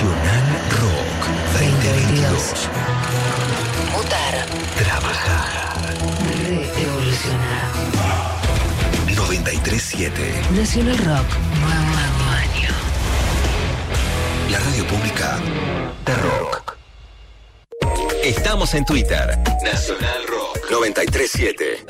Nacional 0.00 0.48
Rock 0.80 1.20
2022. 1.52 2.68
Mutar. 3.92 4.46
Trabajar. 4.78 5.94
Revolucionar. 6.74 7.68
937. 9.14 10.32
Nacional 10.52 10.96
Rock. 10.96 11.26
Nuevo 11.60 12.24
año. 12.32 12.70
La 14.50 14.58
radio 14.60 14.86
pública 14.86 15.38
de 16.06 16.14
rock. 16.14 16.76
Estamos 18.24 18.72
en 18.72 18.86
Twitter. 18.86 19.38
Nacional 19.62 20.26
Rock 20.26 20.70
937. 20.70 21.84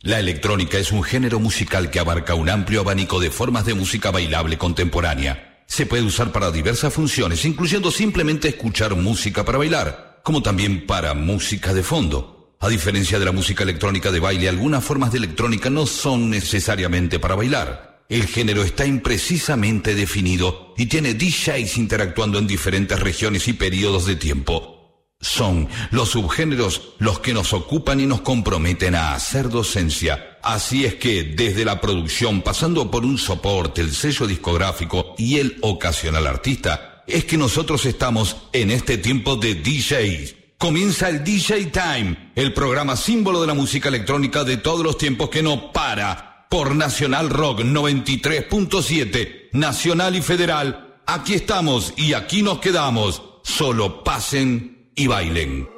La 0.00 0.18
electrónica 0.18 0.78
es 0.78 0.90
un 0.90 1.02
género 1.02 1.38
musical 1.38 1.90
que 1.90 2.00
abarca 2.00 2.34
un 2.34 2.48
amplio 2.48 2.80
abanico 2.80 3.20
de 3.20 3.30
formas 3.30 3.66
de 3.66 3.74
música 3.74 4.10
bailable 4.10 4.56
contemporánea. 4.56 5.51
Se 5.72 5.86
puede 5.86 6.02
usar 6.02 6.32
para 6.32 6.50
diversas 6.50 6.92
funciones, 6.92 7.46
incluyendo 7.46 7.90
simplemente 7.90 8.46
escuchar 8.46 8.94
música 8.94 9.42
para 9.42 9.56
bailar, 9.56 10.20
como 10.22 10.42
también 10.42 10.86
para 10.86 11.14
música 11.14 11.72
de 11.72 11.82
fondo. 11.82 12.54
A 12.60 12.68
diferencia 12.68 13.18
de 13.18 13.24
la 13.24 13.32
música 13.32 13.62
electrónica 13.62 14.12
de 14.12 14.20
baile, 14.20 14.50
algunas 14.50 14.84
formas 14.84 15.12
de 15.12 15.16
electrónica 15.16 15.70
no 15.70 15.86
son 15.86 16.28
necesariamente 16.28 17.18
para 17.18 17.36
bailar. 17.36 18.02
El 18.10 18.26
género 18.26 18.62
está 18.64 18.84
imprecisamente 18.84 19.94
definido 19.94 20.74
y 20.76 20.84
tiene 20.84 21.14
DJs 21.14 21.78
interactuando 21.78 22.38
en 22.38 22.46
diferentes 22.46 23.00
regiones 23.00 23.48
y 23.48 23.54
periodos 23.54 24.04
de 24.04 24.16
tiempo. 24.16 24.81
Son 25.22 25.68
los 25.92 26.10
subgéneros 26.10 26.94
los 26.98 27.20
que 27.20 27.32
nos 27.32 27.52
ocupan 27.52 28.00
y 28.00 28.06
nos 28.06 28.22
comprometen 28.22 28.96
a 28.96 29.14
hacer 29.14 29.48
docencia. 29.48 30.38
Así 30.42 30.84
es 30.84 30.96
que 30.96 31.22
desde 31.22 31.64
la 31.64 31.80
producción, 31.80 32.42
pasando 32.42 32.90
por 32.90 33.04
un 33.04 33.16
soporte, 33.18 33.80
el 33.80 33.94
sello 33.94 34.26
discográfico 34.26 35.14
y 35.16 35.38
el 35.38 35.58
ocasional 35.62 36.26
artista, 36.26 37.04
es 37.06 37.24
que 37.24 37.38
nosotros 37.38 37.86
estamos 37.86 38.36
en 38.52 38.72
este 38.72 38.98
tiempo 38.98 39.36
de 39.36 39.54
DJs. 39.54 40.34
Comienza 40.58 41.08
el 41.08 41.22
DJ 41.22 41.66
Time, 41.66 42.32
el 42.34 42.52
programa 42.52 42.96
símbolo 42.96 43.40
de 43.40 43.46
la 43.46 43.54
música 43.54 43.90
electrónica 43.90 44.42
de 44.42 44.56
todos 44.56 44.84
los 44.84 44.98
tiempos 44.98 45.28
que 45.28 45.44
no 45.44 45.72
para. 45.72 46.46
Por 46.50 46.74
Nacional 46.74 47.30
Rock 47.30 47.60
93.7, 47.60 49.50
Nacional 49.52 50.16
y 50.16 50.22
Federal. 50.22 50.98
Aquí 51.06 51.34
estamos 51.34 51.94
y 51.96 52.14
aquí 52.14 52.42
nos 52.42 52.58
quedamos. 52.58 53.22
Solo 53.44 54.02
pasen 54.02 54.81
y 54.94 55.06
bailen. 55.06 55.68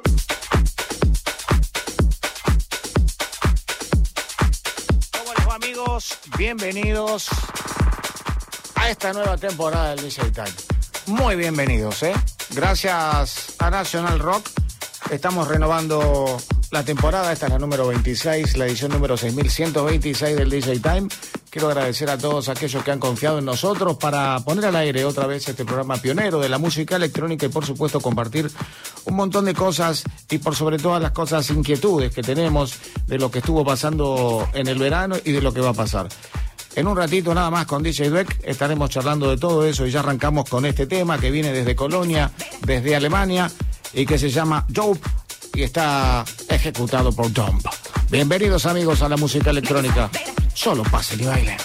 ¿Cómo 5.11 5.33
les 5.37 5.47
amigos? 5.47 6.17
Bienvenidos 6.37 7.27
a 8.75 8.89
esta 8.89 9.13
nueva 9.13 9.37
temporada 9.37 9.95
del 9.95 10.09
DJ 10.09 10.31
Time. 10.31 10.47
Muy 11.07 11.35
bienvenidos, 11.35 12.03
¿eh? 12.03 12.13
Gracias 12.51 13.55
a 13.59 13.69
National 13.69 14.19
Rock. 14.19 14.47
Estamos 15.11 15.47
renovando 15.47 16.37
la 16.71 16.83
temporada. 16.83 17.31
Esta 17.31 17.47
es 17.47 17.51
la 17.51 17.59
número 17.59 17.87
26, 17.87 18.57
la 18.57 18.65
edición 18.65 18.91
número 18.91 19.17
6126 19.17 20.35
del 20.35 20.49
DJ 20.49 20.79
Time. 20.79 21.07
Quiero 21.49 21.69
agradecer 21.69 22.09
a 22.09 22.17
todos 22.17 22.49
aquellos 22.49 22.83
que 22.83 22.91
han 22.91 22.99
confiado 22.99 23.39
en 23.39 23.45
nosotros 23.45 23.97
para 23.97 24.39
poner 24.41 24.65
al 24.65 24.75
aire 24.75 25.05
otra 25.05 25.27
vez 25.27 25.47
este 25.47 25.65
programa 25.65 25.97
pionero 25.97 26.39
de 26.39 26.49
la 26.49 26.57
música 26.57 26.97
electrónica 26.97 27.45
y 27.45 27.49
por 27.49 27.65
supuesto 27.65 28.01
compartir 28.01 28.51
un 29.05 29.15
montón 29.15 29.45
de 29.45 29.53
cosas 29.53 30.03
y 30.29 30.37
por 30.39 30.55
sobre 30.55 30.77
todas 30.77 31.01
las 31.01 31.11
cosas 31.11 31.49
inquietudes 31.49 32.13
que 32.13 32.21
tenemos 32.21 32.75
de 33.07 33.17
lo 33.17 33.31
que 33.31 33.39
estuvo 33.39 33.63
pasando 33.63 34.47
en 34.53 34.67
el 34.67 34.77
verano 34.77 35.15
y 35.23 35.31
de 35.31 35.41
lo 35.41 35.53
que 35.53 35.61
va 35.61 35.69
a 35.69 35.73
pasar. 35.73 36.07
En 36.75 36.87
un 36.87 36.97
ratito 36.97 37.33
nada 37.33 37.49
más 37.49 37.65
con 37.65 37.83
DJ 37.83 38.09
Dweck 38.09 38.41
estaremos 38.43 38.89
charlando 38.89 39.29
de 39.29 39.37
todo 39.37 39.65
eso 39.65 39.87
y 39.87 39.91
ya 39.91 40.01
arrancamos 40.01 40.49
con 40.49 40.65
este 40.65 40.87
tema 40.87 41.17
que 41.17 41.31
viene 41.31 41.53
desde 41.53 41.73
Colonia, 41.75 42.31
desde 42.65 42.95
Alemania 42.95 43.49
y 43.93 44.05
que 44.05 44.19
se 44.19 44.29
llama 44.29 44.65
Dope 44.67 44.99
y 45.55 45.63
está 45.63 46.25
ejecutado 46.49 47.11
por 47.11 47.31
Dump. 47.31 47.65
Bienvenidos 48.09 48.65
amigos 48.65 49.01
a 49.01 49.09
la 49.09 49.15
música 49.15 49.51
electrónica. 49.51 50.09
Solo 50.53 50.83
pasen 50.83 51.21
y 51.21 51.25
bailen. 51.25 51.57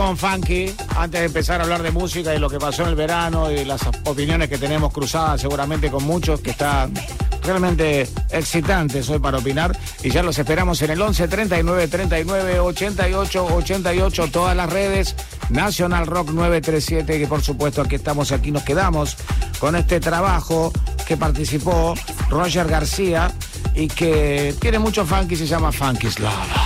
Con 0.00 0.16
Funky 0.16 0.74
antes 0.96 1.20
de 1.20 1.26
empezar 1.26 1.60
a 1.60 1.64
hablar 1.64 1.82
de 1.82 1.90
música 1.90 2.34
y 2.34 2.38
lo 2.38 2.48
que 2.48 2.58
pasó 2.58 2.84
en 2.84 2.88
el 2.88 2.94
verano 2.94 3.50
y 3.50 3.66
las 3.66 3.82
opiniones 4.04 4.48
que 4.48 4.56
tenemos 4.56 4.94
cruzadas 4.94 5.42
seguramente 5.42 5.90
con 5.90 6.04
muchos 6.04 6.40
que 6.40 6.52
están 6.52 6.94
realmente 7.42 8.08
excitantes 8.30 9.10
hoy 9.10 9.18
para 9.18 9.36
opinar 9.36 9.78
y 10.02 10.08
ya 10.08 10.22
los 10.22 10.38
esperamos 10.38 10.80
en 10.80 10.92
el 10.92 11.02
11 11.02 11.28
39 11.28 11.88
39 11.88 12.60
88 12.60 13.44
88 13.44 14.28
todas 14.28 14.56
las 14.56 14.72
redes 14.72 15.14
Nacional 15.50 16.06
Rock 16.06 16.30
937 16.30 17.18
que 17.18 17.26
por 17.26 17.42
supuesto 17.42 17.82
aquí 17.82 17.96
estamos 17.96 18.32
aquí 18.32 18.52
nos 18.52 18.62
quedamos 18.62 19.18
con 19.58 19.76
este 19.76 20.00
trabajo 20.00 20.72
que 21.06 21.18
participó 21.18 21.94
Roger 22.30 22.66
García 22.68 23.30
y 23.74 23.86
que 23.86 24.54
tiene 24.60 24.78
mucho 24.78 25.04
funky 25.04 25.36
se 25.36 25.46
llama 25.46 25.70
Funky 25.70 26.08
Love. 26.20 26.59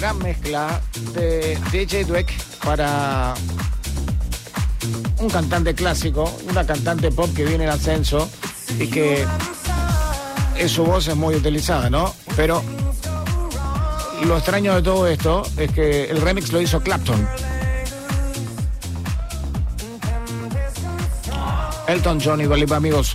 Gran 0.00 0.16
mezcla 0.16 0.80
de 1.12 1.58
DJ 1.70 2.04
Dweck 2.04 2.32
para 2.64 3.34
un 5.18 5.28
cantante 5.28 5.74
clásico, 5.74 6.34
una 6.48 6.64
cantante 6.64 7.12
pop 7.12 7.28
que 7.36 7.44
viene 7.44 7.64
en 7.64 7.70
ascenso 7.70 8.26
y 8.78 8.86
que 8.86 9.26
es, 10.56 10.72
su 10.72 10.84
voz 10.84 11.06
es 11.08 11.16
muy 11.16 11.34
utilizada, 11.34 11.90
¿no? 11.90 12.14
Pero 12.34 12.62
lo 14.24 14.38
extraño 14.38 14.74
de 14.74 14.80
todo 14.80 15.06
esto 15.06 15.42
es 15.58 15.70
que 15.70 16.04
el 16.04 16.22
remix 16.22 16.50
lo 16.50 16.62
hizo 16.62 16.80
Clapton. 16.80 17.28
Elton 21.88 22.20
John 22.24 22.40
y 22.40 22.72
amigos. 22.72 23.14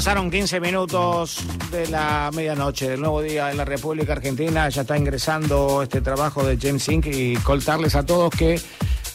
Pasaron 0.00 0.30
15 0.30 0.60
minutos 0.60 1.44
de 1.70 1.86
la 1.88 2.30
medianoche 2.32 2.88
del 2.88 3.00
nuevo 3.00 3.20
día 3.20 3.50
en 3.50 3.58
la 3.58 3.66
República 3.66 4.14
Argentina. 4.14 4.66
Ya 4.70 4.80
está 4.80 4.96
ingresando 4.96 5.82
este 5.82 6.00
trabajo 6.00 6.42
de 6.42 6.56
James 6.56 6.88
Inc. 6.88 7.04
y 7.04 7.36
contarles 7.36 7.94
a 7.94 8.06
todos 8.06 8.30
que 8.30 8.58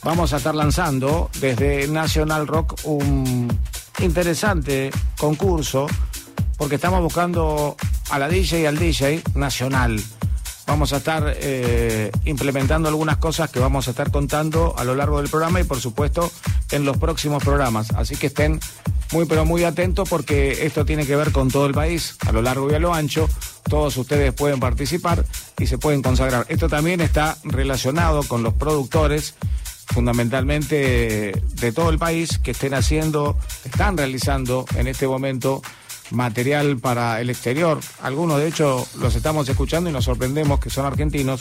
vamos 0.04 0.32
a 0.34 0.38
estar 0.38 0.54
lanzando 0.54 1.32
desde 1.39 1.88
National 1.88 2.46
Rock 2.46 2.75
un 2.84 3.48
interesante 3.98 4.92
concurso 5.18 5.88
porque 6.56 6.75
estamos 6.75 7.01
buscando 7.01 7.75
a 8.12 8.20
la 8.20 8.30
DJ 8.30 8.62
y 8.62 8.65
al 8.68 8.77
DJ 8.77 9.24
nacional. 9.34 10.00
Vamos 10.68 10.94
a 10.94 10.98
estar 10.98 11.34
eh, 11.36 12.12
implementando 12.25 12.89
algunas 12.89 13.18
cosas 13.18 13.50
que 13.50 13.60
vamos 13.60 13.88
a 13.88 13.92
estar 13.92 14.12
contando 14.12 14.75
a 14.77 14.84
lo 14.84 14.94
largo 14.94 15.18
del 15.20 15.32
programa 15.32 15.60
y 15.60 15.63
por 15.63 15.80
supuesto 15.80 16.32
en 16.70 16.86
los 16.86 16.98
próximos 16.98 17.44
programas. 17.44 17.89
Así 17.92 18.15
que 18.15 18.27
estén 18.27 18.60
muy 19.15 19.25
pero 19.27 19.45
muy 19.45 19.63
atentos 19.63 20.10
porque 20.10 20.65
esto 20.65 20.84
tiene 20.84 21.05
que 21.05 21.15
ver 21.15 21.31
con 21.31 21.50
todo 21.50 21.67
el 21.67 21.74
país, 21.74 22.17
a 22.27 22.34
lo 22.34 22.41
largo 22.41 22.69
y 22.69 22.74
a 22.74 22.79
lo 22.79 22.93
ancho. 22.93 23.29
Todos 23.63 23.95
ustedes 23.95 24.34
pueden 24.34 24.60
participar 24.60 25.24
y 25.57 25.67
se 25.67 25.77
pueden 25.77 26.01
consagrar. 26.01 26.45
Esto 26.50 26.67
también 26.67 27.00
está 27.00 27.38
relacionado 27.45 28.24
con 28.24 28.43
los 28.43 28.53
productores 28.55 29.36
fundamentalmente 29.88 31.31
de 31.31 31.72
todo 31.72 31.91
el 31.91 31.98
país 31.98 32.39
que 32.39 32.51
estén 32.51 32.74
haciendo, 32.74 33.38
están 33.63 33.95
realizando 33.95 34.65
en 34.75 34.88
este 34.88 35.07
momento 35.07 35.62
material 36.12 36.77
para 36.79 37.22
el 37.22 37.29
exterior. 37.29 37.79
Algunos 38.01 38.39
de 38.39 38.50
hecho 38.50 38.86
los 39.00 39.15
estamos 39.15 39.48
escuchando 39.48 39.89
y 39.89 39.93
nos 39.93 40.03
sorprendemos 40.03 40.60
que 40.60 40.69
son 40.69 40.86
argentinos 40.86 41.39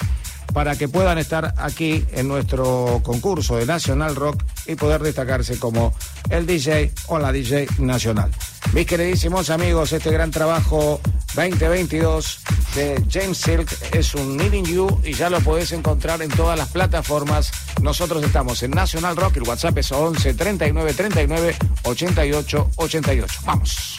para 0.52 0.76
que 0.76 0.88
puedan 0.88 1.19
estar 1.19 1.54
aquí 1.57 2.04
en 2.12 2.28
nuestro 2.28 3.00
concurso 3.02 3.57
de 3.57 3.66
National 3.66 4.14
Rock 4.14 4.45
y 4.66 4.76
poder 4.76 5.02
destacarse 5.02 5.59
como 5.59 5.93
el 6.31 6.47
DJ 6.47 6.93
o 7.09 7.19
la 7.19 7.33
DJ 7.33 7.66
nacional. 7.78 8.31
Mis 8.73 8.87
queridísimos 8.87 9.50
amigos, 9.50 9.93
este 9.93 10.11
gran 10.11 10.31
trabajo 10.31 11.00
2022 11.35 12.40
de 12.75 13.04
James 13.11 13.38
Silk 13.38 13.95
es 13.95 14.14
un 14.14 14.37
Needing 14.37 14.64
You 14.64 15.00
y 15.04 15.12
ya 15.12 15.31
lo 15.31 15.40
podés 15.40 15.73
encontrar 15.73 16.23
en 16.23 16.31
todas 16.31 16.59
las 16.59 16.69
plataformas. 16.69 17.52
Nosotros 17.83 18.23
estamos 18.25 18.62
en 18.62 18.73
National 18.73 19.16
Rock, 19.16 19.37
el 19.37 19.43
WhatsApp 19.45 19.78
es 19.78 19.93
11 19.93 20.35
39 20.35 20.95
39 20.95 21.57
88 21.85 22.71
88. 22.76 23.40
Vamos. 23.45 23.97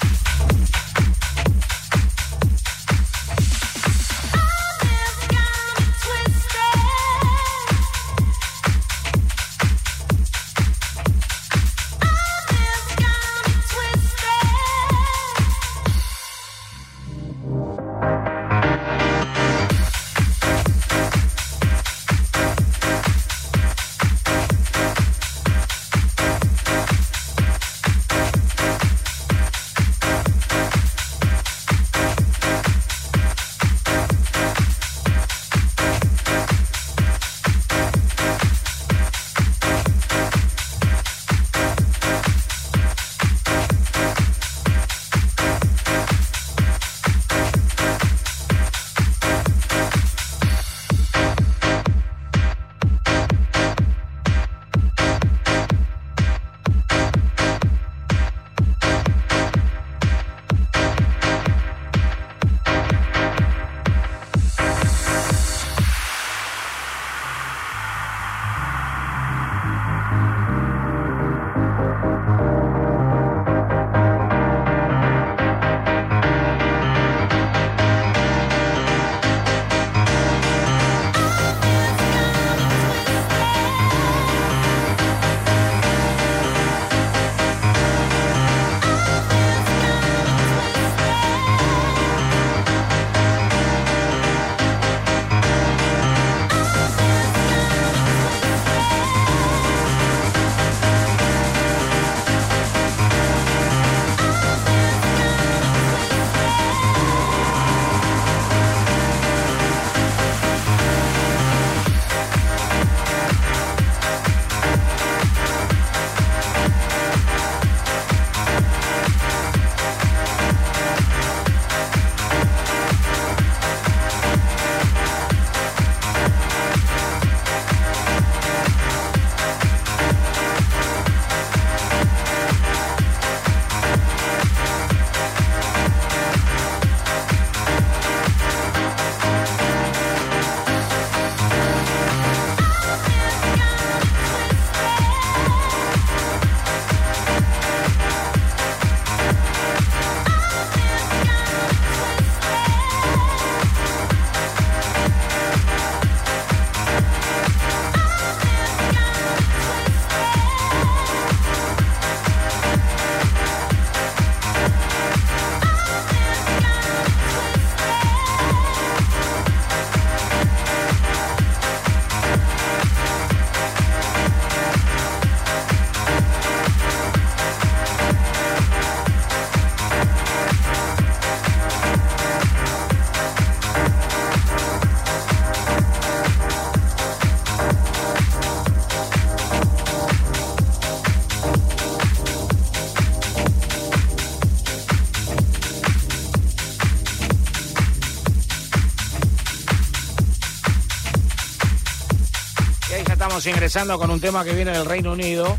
Ingresando 203.48 203.98
con 204.00 204.10
un 204.12 204.20
tema 204.20 204.44
que 204.44 204.54
viene 204.54 204.72
del 204.72 204.86
Reino 204.86 205.12
Unido. 205.12 205.58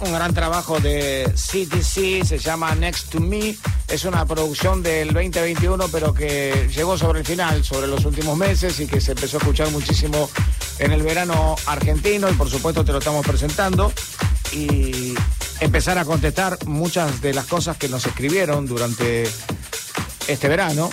Un 0.00 0.12
gran 0.12 0.34
trabajo 0.34 0.80
de 0.80 1.24
CTC, 1.34 2.26
se 2.26 2.38
llama 2.38 2.74
Next 2.74 3.10
to 3.10 3.20
Me. 3.20 3.56
Es 3.88 4.04
una 4.04 4.26
producción 4.26 4.82
del 4.82 5.12
2021, 5.12 5.88
pero 5.88 6.12
que 6.12 6.68
llegó 6.74 6.98
sobre 6.98 7.20
el 7.20 7.26
final, 7.26 7.64
sobre 7.64 7.86
los 7.86 8.04
últimos 8.04 8.36
meses 8.36 8.80
y 8.80 8.86
que 8.86 9.00
se 9.00 9.12
empezó 9.12 9.36
a 9.36 9.40
escuchar 9.40 9.70
muchísimo 9.70 10.28
en 10.78 10.92
el 10.92 11.02
verano 11.02 11.56
argentino 11.66 12.28
y 12.28 12.34
por 12.34 12.50
supuesto 12.50 12.84
te 12.84 12.92
lo 12.92 12.98
estamos 12.98 13.24
presentando. 13.26 13.92
Y 14.52 15.14
empezar 15.60 15.96
a 15.98 16.04
contestar 16.04 16.58
muchas 16.66 17.20
de 17.20 17.34
las 17.34 17.46
cosas 17.46 17.76
que 17.76 17.88
nos 17.88 18.04
escribieron 18.04 18.66
durante 18.66 19.24
este 20.26 20.48
verano 20.48 20.90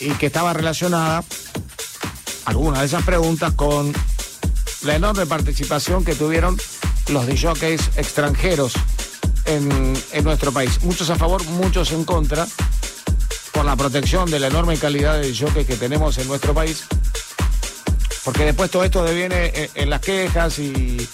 y 0.00 0.10
que 0.12 0.26
estaba 0.26 0.52
relacionada, 0.52 1.22
algunas 2.44 2.80
de 2.80 2.86
esas 2.86 3.04
preguntas, 3.04 3.52
con 3.52 3.92
la 4.86 4.96
enorme 4.96 5.26
participación 5.26 6.04
que 6.04 6.14
tuvieron 6.14 6.56
los 7.08 7.26
DJs 7.26 7.96
extranjeros 7.96 8.74
en, 9.44 9.94
en 10.12 10.24
nuestro 10.24 10.52
país. 10.52 10.82
Muchos 10.82 11.10
a 11.10 11.16
favor, 11.16 11.44
muchos 11.44 11.90
en 11.92 12.04
contra, 12.04 12.46
por 13.52 13.64
la 13.64 13.74
protección 13.74 14.30
de 14.30 14.38
la 14.38 14.46
enorme 14.46 14.76
calidad 14.78 15.20
de 15.20 15.32
DJs 15.32 15.66
que 15.66 15.76
tenemos 15.76 16.18
en 16.18 16.28
nuestro 16.28 16.54
país. 16.54 16.84
Porque 18.24 18.44
después 18.44 18.70
todo 18.70 18.84
esto 18.84 19.04
deviene 19.04 19.52
en, 19.54 19.70
en 19.74 19.90
las 19.90 20.00
quejas 20.00 20.58
y 20.58 21.08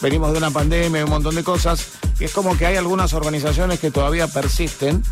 venimos 0.00 0.32
de 0.32 0.38
una 0.38 0.50
pandemia 0.50 1.00
y 1.00 1.04
un 1.04 1.10
montón 1.10 1.34
de 1.34 1.42
cosas. 1.42 1.86
Y 2.20 2.24
es 2.24 2.32
como 2.32 2.56
que 2.56 2.66
hay 2.66 2.76
algunas 2.76 3.12
organizaciones 3.12 3.80
que 3.80 3.90
todavía 3.90 4.28
persisten, 4.28 5.02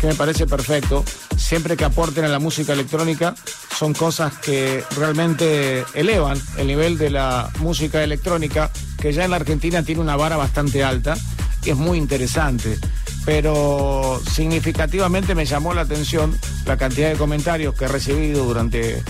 que 0.00 0.06
me 0.06 0.14
parece 0.14 0.46
perfecto. 0.46 1.04
Siempre 1.36 1.76
que 1.76 1.84
aporten 1.84 2.24
a 2.24 2.28
la 2.28 2.38
música 2.38 2.72
electrónica, 2.72 3.34
son 3.76 3.92
cosas 3.92 4.34
que 4.38 4.84
realmente 4.96 5.84
elevan 5.94 6.40
el 6.56 6.66
nivel 6.66 6.96
de 6.96 7.10
la 7.10 7.50
música 7.58 8.02
electrónica, 8.02 8.70
que 8.98 9.12
ya 9.12 9.24
en 9.24 9.30
la 9.30 9.36
Argentina 9.36 9.82
tiene 9.82 10.00
una 10.00 10.16
vara 10.16 10.36
bastante 10.36 10.84
alta 10.84 11.16
y 11.64 11.70
es 11.70 11.76
muy 11.76 11.98
interesante. 11.98 12.78
Pero 13.24 14.20
significativamente 14.30 15.34
me 15.34 15.46
llamó 15.46 15.74
la 15.74 15.82
atención 15.82 16.38
la 16.66 16.76
cantidad 16.76 17.10
de 17.10 17.16
comentarios 17.16 17.74
que 17.74 17.86
he 17.86 17.88
recibido 17.88 18.44
durante 18.44 19.02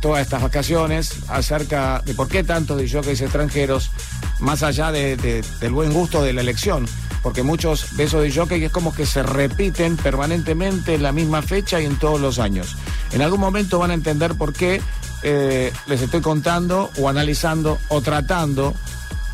todas 0.00 0.22
estas 0.22 0.42
vacaciones 0.42 1.18
acerca 1.28 2.02
de 2.04 2.14
por 2.14 2.28
qué 2.28 2.42
tantos 2.42 2.80
jockeys 2.90 3.20
extranjeros, 3.20 3.90
más 4.38 4.62
allá 4.62 4.90
de, 4.90 5.16
de, 5.16 5.44
del 5.60 5.72
buen 5.72 5.92
gusto 5.92 6.22
de 6.22 6.32
la 6.32 6.40
elección, 6.40 6.86
porque 7.22 7.42
muchos 7.42 7.96
de 7.96 8.04
esos 8.04 8.22
de 8.22 8.32
jockeys 8.32 8.64
es 8.64 8.72
como 8.72 8.94
que 8.94 9.06
se 9.06 9.22
repiten 9.22 9.96
permanentemente 9.96 10.94
en 10.94 11.02
la 11.02 11.12
misma 11.12 11.42
fecha 11.42 11.80
y 11.80 11.86
en 11.86 11.96
todos 11.96 12.20
los 12.20 12.38
años. 12.38 12.76
En 13.12 13.22
algún 13.22 13.40
momento 13.40 13.78
van 13.78 13.90
a 13.90 13.94
entender 13.94 14.34
por 14.34 14.52
qué 14.52 14.80
eh, 15.22 15.72
les 15.86 16.00
estoy 16.00 16.20
contando 16.20 16.90
o 16.98 17.08
analizando 17.08 17.78
o 17.88 18.00
tratando 18.00 18.74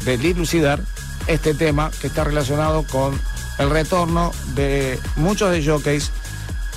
de 0.04 0.18
dilucidar 0.18 0.80
este 1.26 1.54
tema 1.54 1.90
que 2.00 2.08
está 2.08 2.24
relacionado 2.24 2.82
con 2.84 3.18
el 3.58 3.70
retorno 3.70 4.32
de 4.54 4.98
muchos 5.16 5.50
de 5.50 5.64
jockeys 5.64 6.10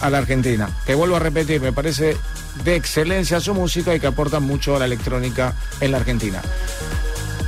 a 0.01 0.09
la 0.09 0.19
Argentina. 0.19 0.69
Que 0.85 0.95
vuelvo 0.95 1.15
a 1.15 1.19
repetir, 1.19 1.61
me 1.61 1.73
parece 1.73 2.17
de 2.63 2.75
excelencia 2.75 3.39
su 3.39 3.53
música 3.53 3.93
y 3.95 3.99
que 3.99 4.07
aporta 4.07 4.39
mucho 4.39 4.75
a 4.75 4.79
la 4.79 4.85
electrónica 4.85 5.53
en 5.81 5.91
la 5.91 5.97
Argentina. 5.97 6.41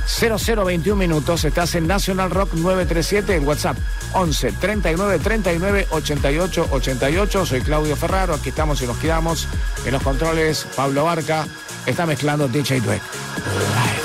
0021 0.06 0.96
minutos, 0.96 1.44
estás 1.44 1.74
en 1.74 1.86
National 1.86 2.30
Rock 2.30 2.54
937 2.54 3.36
en 3.36 3.46
WhatsApp 3.46 3.76
11 4.12 4.52
39 4.52 5.18
39 5.18 5.86
88 5.90 6.68
88. 6.70 7.46
Soy 7.46 7.60
Claudio 7.62 7.96
Ferraro, 7.96 8.34
aquí 8.34 8.50
estamos 8.50 8.82
y 8.82 8.86
nos 8.86 8.98
quedamos. 8.98 9.48
En 9.84 9.92
los 9.92 10.02
controles, 10.02 10.66
Pablo 10.76 11.04
Barca 11.04 11.46
está 11.86 12.06
mezclando 12.06 12.48
DJ 12.48 12.80
Dweck. 12.80 14.01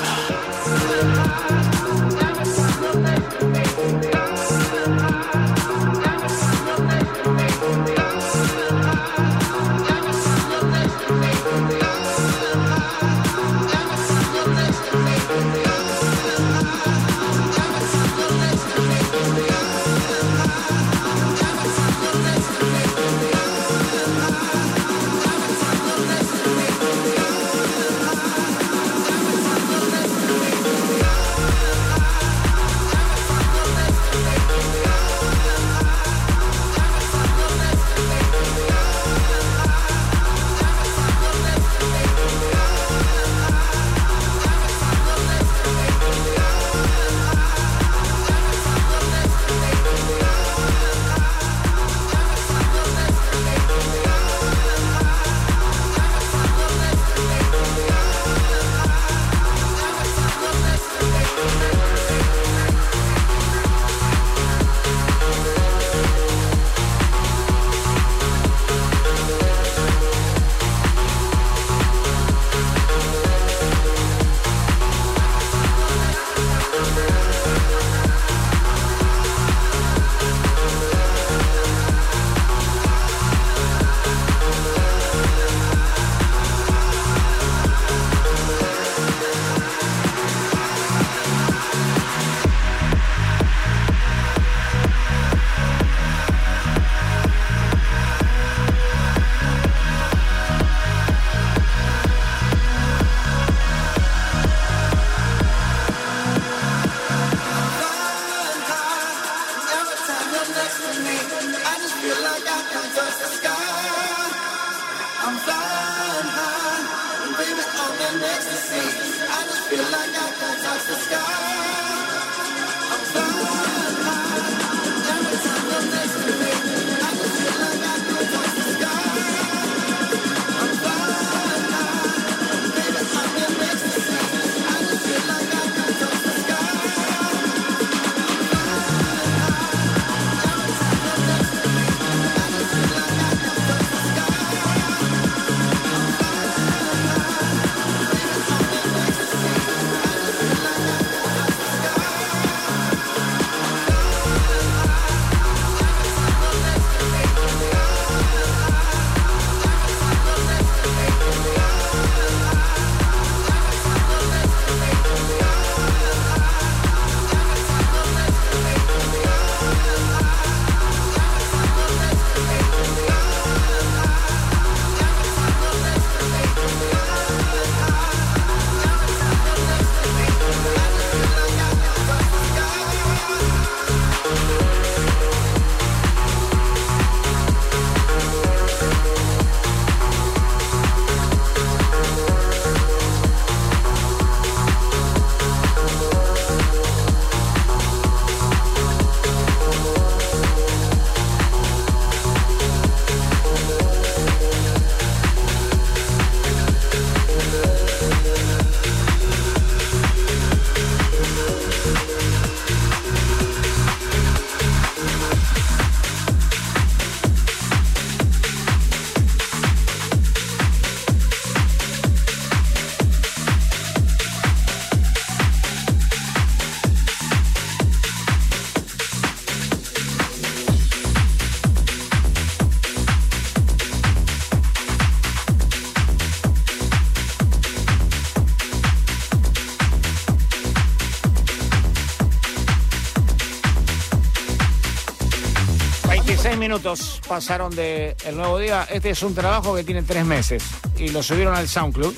Minutos 246.68 247.22
pasaron 247.26 247.74
de 247.74 248.14
el 248.26 248.36
nuevo 248.36 248.58
día. 248.58 248.86
Este 248.92 249.08
es 249.08 249.22
un 249.22 249.34
trabajo 249.34 249.74
que 249.74 249.84
tiene 249.84 250.02
tres 250.02 250.26
meses 250.26 250.62
y 250.98 251.08
lo 251.08 251.22
subieron 251.22 251.54
al 251.54 251.66
SoundCloud. 251.66 252.12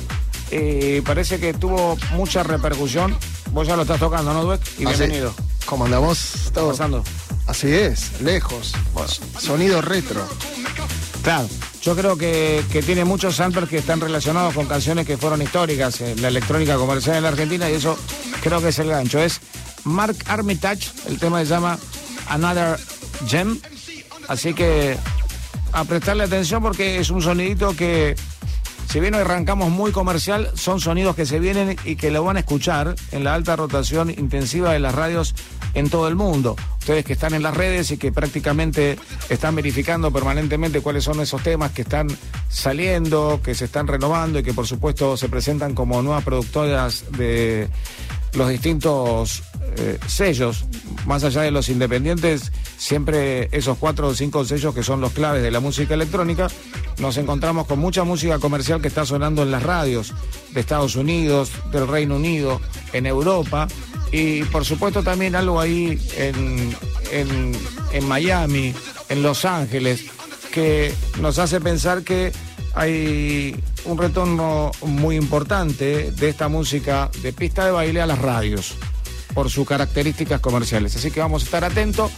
Y 0.51 1.01
parece 1.03 1.39
que 1.39 1.55
tuvo 1.55 1.97
mucha 2.15 2.43
repercusión. 2.43 3.17
Vos 3.53 3.69
ya 3.69 3.77
lo 3.77 3.83
estás 3.83 4.01
tocando, 4.01 4.35
¿no, 4.35 4.43
Dweck? 4.43 4.61
Y 4.81 4.87
Así- 4.87 4.99
bienvenido. 4.99 5.33
¿Cómo 5.67 5.85
andamos? 5.85 6.33
¿Qué 6.47 6.51
Todo. 6.51 6.71
pasando? 6.71 7.05
Así 7.47 7.69
es, 7.73 8.21
lejos. 8.23 8.73
Sonido 9.39 9.83
retro. 9.83 10.27
Claro, 11.23 11.49
yo 11.83 11.95
creo 11.95 12.17
que, 12.19 12.65
que 12.73 12.83
tiene 12.83 13.05
muchos 13.05 13.37
samples 13.37 13.69
que 13.69 13.79
están 13.79 14.01
relacionados 14.01 14.53
con 14.53 14.67
canciones 14.67 15.07
que 15.07 15.17
fueron 15.17 15.43
históricas 15.43 16.01
en 16.01 16.21
la 16.23 16.27
electrónica 16.27 16.75
comercial 16.75 17.17
en 17.19 17.23
la 17.23 17.29
Argentina 17.29 17.71
y 17.71 17.75
eso 17.75 17.97
creo 18.43 18.61
que 18.61 18.71
es 18.71 18.79
el 18.81 18.89
gancho. 18.89 19.21
Es 19.21 19.41
Mark 19.85 20.17
Armitage, 20.27 20.89
el 21.07 21.21
tema 21.21 21.39
se 21.39 21.47
llama 21.47 21.79
Another 22.29 22.81
Gem. 23.29 23.61
Así 24.31 24.55
que 24.55 24.97
a 25.73 25.83
prestarle 25.83 26.23
atención 26.23 26.63
porque 26.63 27.01
es 27.01 27.11
un 27.11 27.21
sonidito 27.21 27.75
que, 27.75 28.15
si 28.89 29.01
bien 29.01 29.17
arrancamos 29.17 29.71
muy 29.71 29.91
comercial, 29.91 30.53
son 30.55 30.79
sonidos 30.79 31.17
que 31.17 31.27
se 31.27 31.41
vienen 31.41 31.77
y 31.85 31.97
que 31.97 32.13
lo 32.13 32.23
van 32.23 32.37
a 32.37 32.41
escuchar 32.41 32.95
en 33.11 33.25
la 33.25 33.35
alta 33.35 33.57
rotación 33.57 34.09
intensiva 34.09 34.73
de 34.73 34.79
las 34.79 34.95
radios 34.95 35.35
en 35.75 35.91
todo 35.91 36.07
el 36.07 36.15
mundo. 36.15 36.55
Ustedes 36.79 37.05
que 37.05 37.15
están 37.15 37.35
en 37.35 37.43
las 37.43 37.57
redes 37.57 37.91
y 37.91 37.99
que 37.99 38.13
prácticamente 38.13 39.01
están 39.29 39.57
verificando 39.57 40.13
permanentemente 40.13 40.81
cuáles 40.81 41.03
son 41.03 41.19
esos 41.19 41.43
temas 41.43 41.73
que 41.73 41.83
están 41.83 42.07
saliendo, 42.49 43.41
que 43.43 43.57
se 43.57 43.65
están 43.65 43.89
renovando 43.89 44.39
y 44.39 44.45
que 44.45 44.55
por 44.55 44.69
supuesto 44.69 45.17
se 45.17 45.29
presentan 45.29 45.75
como 45.75 46.03
nuevas 46.03 46.23
productoras 46.23 47.03
de 47.19 47.69
los 48.35 48.49
distintos 48.49 49.43
eh, 49.77 49.99
sellos, 50.07 50.65
más 51.07 51.25
allá 51.25 51.43
de 51.43 51.51
los 51.51 51.69
independientes, 51.69 52.53
siempre 52.77 53.49
esos 53.53 53.79
cuatro 53.79 54.09
o 54.09 54.15
cinco 54.15 54.45
sellos 54.45 54.75
que 54.75 54.83
son 54.83 55.01
los 55.01 55.13
claves 55.13 55.43
de 55.43 55.51
la 55.51 55.61
música 55.61 55.95
electrónica, 55.95 56.49
nos 56.99 57.17
encontramos 57.17 57.67
con 57.67 57.79
mucha 57.79 58.05
música 58.05 58.39
comercial 58.39 58.81
que 58.81 58.89
está 58.89 59.05
sonando 59.07 59.43
en 59.43 59.51
las 59.51 59.63
radios 59.63 60.13
de 60.53 60.61
Estados 60.61 60.97
Unidos, 60.97 61.51
del 61.73 61.87
Reino 61.87 62.17
Unido, 62.17 62.61
en 62.93 63.07
Europa 63.07 63.69
y 64.13 64.43
por 64.45 64.65
supuesto 64.65 65.03
también 65.03 65.37
algo 65.37 65.61
ahí 65.61 65.99
en, 66.17 66.75
en, 67.13 67.53
en 67.93 68.09
Miami, 68.09 68.75
en 69.09 69.23
Los 69.23 69.45
Ángeles, 69.45 70.07
que 70.53 70.93
nos 71.21 71.39
hace 71.39 71.61
pensar 71.61 72.03
que 72.03 72.33
hay 72.75 73.57
un 73.85 73.99
retorno 73.99 74.73
muy 74.83 75.17
importante 75.17 76.11
de 76.13 76.29
esta 76.29 76.49
música 76.49 77.11
de 77.23 77.33
pista 77.33 77.65
de 77.65 77.73
baile 77.73 78.01
a 78.01 78.07
las 78.07 78.19
radios 78.19 78.77
por 79.35 79.51
sus 79.51 79.67
características 79.67 80.41
comerciales. 80.41 80.97
Así 80.97 81.11
que 81.11 81.21
vamos 81.21 81.43
a 81.43 81.45
estar 81.47 81.65
atentos 81.65 82.11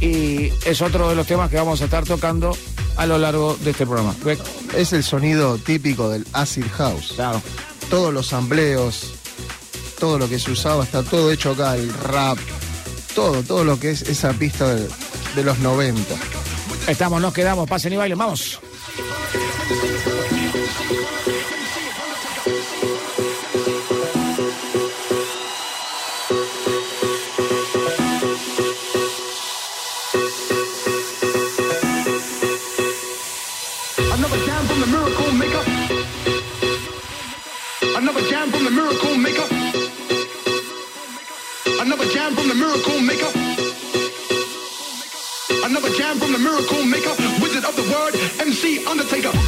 y 0.00 0.50
es 0.64 0.82
otro 0.82 1.08
de 1.08 1.14
los 1.14 1.26
temas 1.26 1.50
que 1.50 1.56
vamos 1.56 1.80
a 1.80 1.84
estar 1.84 2.04
tocando 2.04 2.56
a 2.96 3.06
lo 3.06 3.18
largo 3.18 3.56
de 3.56 3.70
este 3.70 3.86
programa. 3.86 4.14
Es 4.76 4.92
el 4.92 5.02
sonido 5.02 5.58
típico 5.58 6.08
del 6.08 6.26
acid 6.32 6.66
house. 6.76 7.12
Claro. 7.14 7.42
Todos 7.90 8.12
los 8.12 8.28
sampleos, 8.28 9.14
todo 9.98 10.18
lo 10.18 10.28
que 10.28 10.38
se 10.38 10.50
usaba, 10.50 10.84
está 10.84 11.02
todo 11.02 11.30
hecho 11.30 11.52
acá, 11.52 11.76
el 11.76 11.92
rap, 11.92 12.38
todo, 13.14 13.42
todo 13.42 13.64
lo 13.64 13.78
que 13.78 13.90
es 13.90 14.02
esa 14.02 14.32
pista 14.32 14.74
de, 14.74 14.88
de 15.34 15.44
los 15.44 15.58
90. 15.58 16.14
Estamos, 16.86 17.20
nos 17.20 17.32
quedamos, 17.32 17.68
pasen 17.68 17.92
y 17.92 17.96
bailen, 17.96 18.18
vamos. 18.18 18.60
The 38.64 38.70
miracle 38.70 39.16
maker. 39.16 39.46
Another 41.82 42.06
jam 42.06 42.34
from 42.34 42.48
the 42.48 42.54
miracle 42.54 42.98
maker. 43.00 43.28
Another 45.66 45.90
jam 45.90 46.18
from 46.18 46.32
the 46.32 46.38
miracle 46.38 46.82
maker. 46.84 47.10
Wizard 47.42 47.64
of 47.64 47.76
the 47.76 47.82
word, 47.92 48.14
MC 48.40 48.86
Undertaker. 48.86 49.43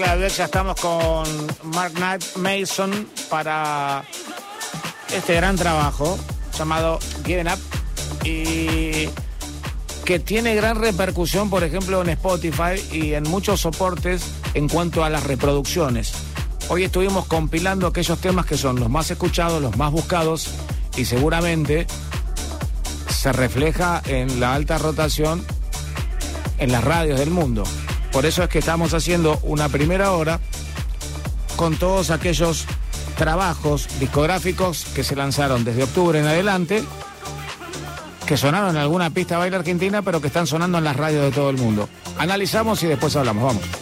Mezcla 0.00 0.16
de 0.16 0.28
ya 0.30 0.44
estamos 0.46 0.80
con 0.80 1.26
Mark 1.74 1.92
Knight 1.94 2.36
Mason 2.36 3.06
para 3.28 4.02
este 5.14 5.34
gran 5.34 5.56
trabajo 5.56 6.18
llamado 6.56 6.98
Given 7.26 7.48
Up 7.48 7.58
y 8.24 9.08
que 10.04 10.18
tiene 10.18 10.54
gran 10.54 10.80
repercusión, 10.80 11.50
por 11.50 11.64
ejemplo, 11.64 12.00
en 12.00 12.08
Spotify 12.10 12.80
y 12.92 13.12
en 13.12 13.24
muchos 13.24 13.60
soportes 13.60 14.22
en 14.54 14.68
cuanto 14.68 15.04
a 15.04 15.10
las 15.10 15.24
reproducciones. 15.24 16.12
Hoy 16.68 16.84
estuvimos 16.84 17.26
compilando 17.26 17.86
aquellos 17.86 18.18
temas 18.20 18.46
que 18.46 18.56
son 18.56 18.80
los 18.80 18.88
más 18.88 19.10
escuchados, 19.10 19.60
los 19.60 19.76
más 19.76 19.92
buscados 19.92 20.48
y 20.96 21.04
seguramente 21.04 21.86
se 23.08 23.32
refleja 23.32 24.00
en 24.06 24.40
la 24.40 24.54
alta 24.54 24.78
rotación 24.78 25.44
en 26.58 26.72
las 26.72 26.84
radios 26.84 27.18
del 27.18 27.30
mundo. 27.30 27.64
Por 28.12 28.26
eso 28.26 28.42
es 28.42 28.48
que 28.48 28.58
estamos 28.58 28.92
haciendo 28.94 29.38
una 29.42 29.68
primera 29.68 30.12
hora 30.12 30.40
con 31.56 31.76
todos 31.76 32.10
aquellos 32.10 32.66
trabajos 33.16 33.86
discográficos 34.00 34.86
que 34.94 35.04
se 35.04 35.14
lanzaron 35.14 35.64
desde 35.64 35.84
octubre 35.84 36.18
en 36.18 36.26
adelante, 36.26 36.82
que 38.26 38.36
sonaron 38.36 38.70
en 38.70 38.76
alguna 38.78 39.10
pista 39.10 39.38
baile 39.38 39.56
argentina, 39.56 40.02
pero 40.02 40.20
que 40.20 40.28
están 40.28 40.46
sonando 40.46 40.78
en 40.78 40.84
las 40.84 40.96
radios 40.96 41.22
de 41.24 41.30
todo 41.30 41.50
el 41.50 41.56
mundo. 41.56 41.88
Analizamos 42.18 42.82
y 42.82 42.86
después 42.86 43.14
hablamos. 43.16 43.44
Vamos. 43.44 43.79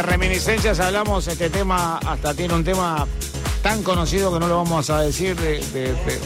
De 0.00 0.06
reminiscencias 0.06 0.80
hablamos, 0.80 1.26
este 1.28 1.50
tema 1.50 1.98
hasta 1.98 2.32
tiene 2.32 2.54
un 2.54 2.64
tema 2.64 3.06
tan 3.62 3.82
conocido 3.82 4.32
que 4.32 4.40
no 4.40 4.48
lo 4.48 4.56
vamos 4.56 4.88
a 4.88 5.00
decir 5.02 5.36
de, 5.36 5.58
de- 5.74 5.92
de- 5.92 6.20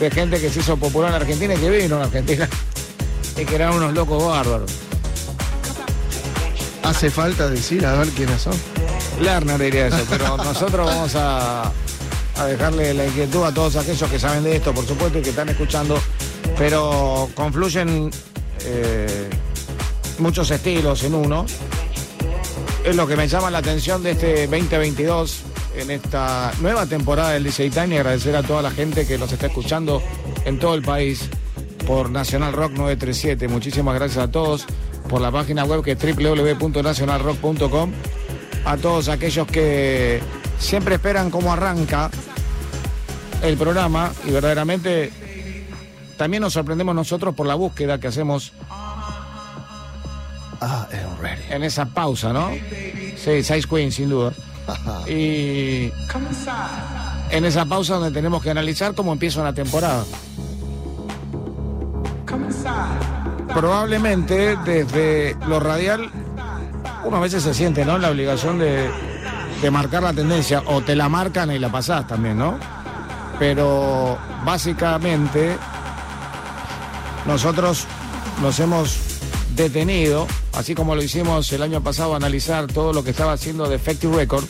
de 0.00 0.10
gente 0.10 0.40
que 0.40 0.50
se 0.50 0.58
hizo 0.60 0.76
popular 0.76 1.10
en 1.10 1.16
Argentina 1.16 1.54
y 1.54 1.58
que 1.58 1.70
vino 1.70 1.98
a 1.98 2.04
Argentina 2.04 2.48
y 3.36 3.44
que 3.44 3.54
eran 3.54 3.74
unos 3.74 3.92
locos 3.92 4.24
bárbaros. 4.26 4.70
Hace 6.82 7.10
falta 7.10 7.46
decir 7.48 7.86
a 7.86 7.92
ver 7.94 8.08
quiénes 8.08 8.40
son. 8.42 8.54
Lerner 9.20 9.60
diría 9.60 9.86
eso, 9.88 10.04
pero 10.08 10.36
nosotros 10.38 10.86
vamos 10.86 11.14
a, 11.14 11.70
a 12.36 12.44
dejarle 12.46 12.94
la 12.94 13.06
inquietud 13.06 13.44
a 13.44 13.54
todos 13.54 13.76
aquellos 13.76 14.10
que 14.10 14.18
saben 14.18 14.42
de 14.42 14.56
esto, 14.56 14.72
por 14.74 14.84
supuesto, 14.86 15.18
y 15.18 15.22
que 15.22 15.30
están 15.30 15.48
escuchando, 15.50 16.00
pero 16.58 17.28
confluyen 17.36 18.10
eh, 18.64 19.28
muchos 20.18 20.50
estilos 20.50 21.04
en 21.04 21.14
uno. 21.14 21.46
Es 22.84 22.96
lo 22.96 23.06
que 23.06 23.14
me 23.14 23.28
llama 23.28 23.50
la 23.50 23.58
atención 23.58 24.02
de 24.02 24.12
este 24.12 24.46
2022, 24.46 25.42
en 25.76 25.90
esta 25.90 26.50
nueva 26.60 26.86
temporada 26.86 27.30
del 27.32 27.44
DJ 27.44 27.70
Time, 27.70 27.94
y 27.94 27.98
agradecer 27.98 28.34
a 28.34 28.42
toda 28.42 28.62
la 28.62 28.70
gente 28.70 29.06
que 29.06 29.18
nos 29.18 29.30
está 29.32 29.48
escuchando 29.48 30.02
en 30.44 30.58
todo 30.58 30.74
el 30.74 30.82
país 30.82 31.28
por 31.86 32.10
Nacional 32.10 32.52
Rock 32.54 32.72
937. 32.72 33.48
Muchísimas 33.48 33.94
gracias 33.94 34.24
a 34.24 34.30
todos 34.30 34.64
por 35.08 35.20
la 35.20 35.30
página 35.30 35.64
web 35.64 35.82
que 35.82 35.92
es 35.92 35.98
www.nacionalrock.com 35.98 37.92
a 38.64 38.76
todos 38.76 39.08
aquellos 39.08 39.46
que 39.46 40.20
siempre 40.58 40.94
esperan 40.94 41.30
cómo 41.30 41.52
arranca 41.52 42.10
el 43.42 43.56
programa 43.56 44.12
y 44.26 44.30
verdaderamente 44.30 45.12
también 46.16 46.42
nos 46.42 46.52
sorprendemos 46.52 46.94
nosotros 46.94 47.34
por 47.34 47.46
la 47.46 47.54
búsqueda 47.54 47.98
que 47.98 48.08
hacemos 48.08 48.52
en 51.60 51.64
esa 51.64 51.84
pausa, 51.84 52.32
¿no? 52.32 52.50
Sí, 53.16 53.42
Size 53.42 53.68
Queen, 53.68 53.92
sin 53.92 54.08
duda. 54.08 54.32
Y 55.08 55.92
en 57.30 57.44
esa 57.44 57.64
pausa 57.64 57.94
donde 57.94 58.12
tenemos 58.12 58.42
que 58.42 58.50
analizar 58.50 58.94
cómo 58.94 59.12
empieza 59.12 59.40
una 59.40 59.52
temporada. 59.52 60.04
Probablemente 63.52 64.56
desde 64.64 65.36
lo 65.46 65.58
radial 65.60 66.10
uno 67.04 67.16
a 67.16 67.20
veces 67.20 67.42
se 67.42 67.52
siente, 67.52 67.84
¿no? 67.84 67.98
La 67.98 68.10
obligación 68.10 68.58
de, 68.58 68.88
de 69.60 69.70
marcar 69.70 70.02
la 70.02 70.12
tendencia, 70.12 70.62
o 70.66 70.80
te 70.80 70.94
la 70.94 71.08
marcan 71.08 71.50
y 71.50 71.58
la 71.58 71.70
pasás 71.70 72.06
también, 72.06 72.38
¿no? 72.38 72.58
Pero 73.38 74.18
básicamente 74.44 75.56
nosotros 77.26 77.86
nos 78.40 78.60
hemos 78.60 78.98
detenido, 79.56 80.26
así 80.60 80.74
como 80.74 80.94
lo 80.94 81.02
hicimos 81.02 81.50
el 81.52 81.62
año 81.62 81.82
pasado, 81.82 82.14
analizar 82.14 82.66
todo 82.66 82.92
lo 82.92 83.02
que 83.02 83.10
estaba 83.10 83.32
haciendo 83.32 83.68
Defective 83.68 84.14
Record, 84.14 84.44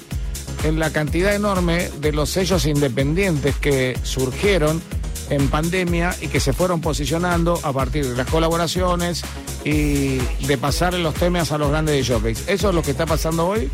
en 0.64 0.78
la 0.78 0.90
cantidad 0.90 1.34
enorme 1.34 1.88
de 2.00 2.12
los 2.12 2.30
sellos 2.30 2.66
independientes 2.66 3.56
que 3.56 3.98
surgieron 4.02 4.82
en 5.30 5.48
pandemia 5.48 6.14
y 6.20 6.26
que 6.26 6.40
se 6.40 6.52
fueron 6.52 6.80
posicionando 6.80 7.58
a 7.62 7.72
partir 7.72 8.06
de 8.06 8.16
las 8.16 8.28
colaboraciones 8.28 9.22
y 9.64 10.18
de 10.46 10.58
pasarle 10.58 10.98
los 10.98 11.14
temas 11.14 11.52
a 11.52 11.58
los 11.58 11.70
grandes 11.70 12.06
jockeys. 12.06 12.44
Eso 12.48 12.70
es 12.70 12.74
lo 12.74 12.82
que 12.82 12.90
está 12.90 13.06
pasando 13.06 13.46
hoy 13.46 13.70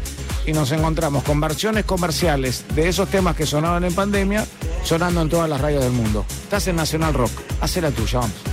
y 0.46 0.52
nos 0.52 0.70
encontramos 0.72 1.24
con 1.24 1.40
versiones 1.40 1.86
comerciales 1.86 2.64
de 2.74 2.88
esos 2.88 3.08
temas 3.08 3.34
que 3.34 3.46
sonaban 3.46 3.84
en 3.84 3.94
pandemia 3.94 4.46
sonando 4.84 5.22
en 5.22 5.30
todas 5.30 5.48
las 5.48 5.60
radios 5.60 5.82
del 5.82 5.92
mundo. 5.92 6.24
Estás 6.28 6.68
en 6.68 6.76
Nacional 6.76 7.14
Rock, 7.14 7.32
haz 7.60 7.76
la 7.78 7.90
tuya, 7.90 8.20
vamos. 8.20 8.45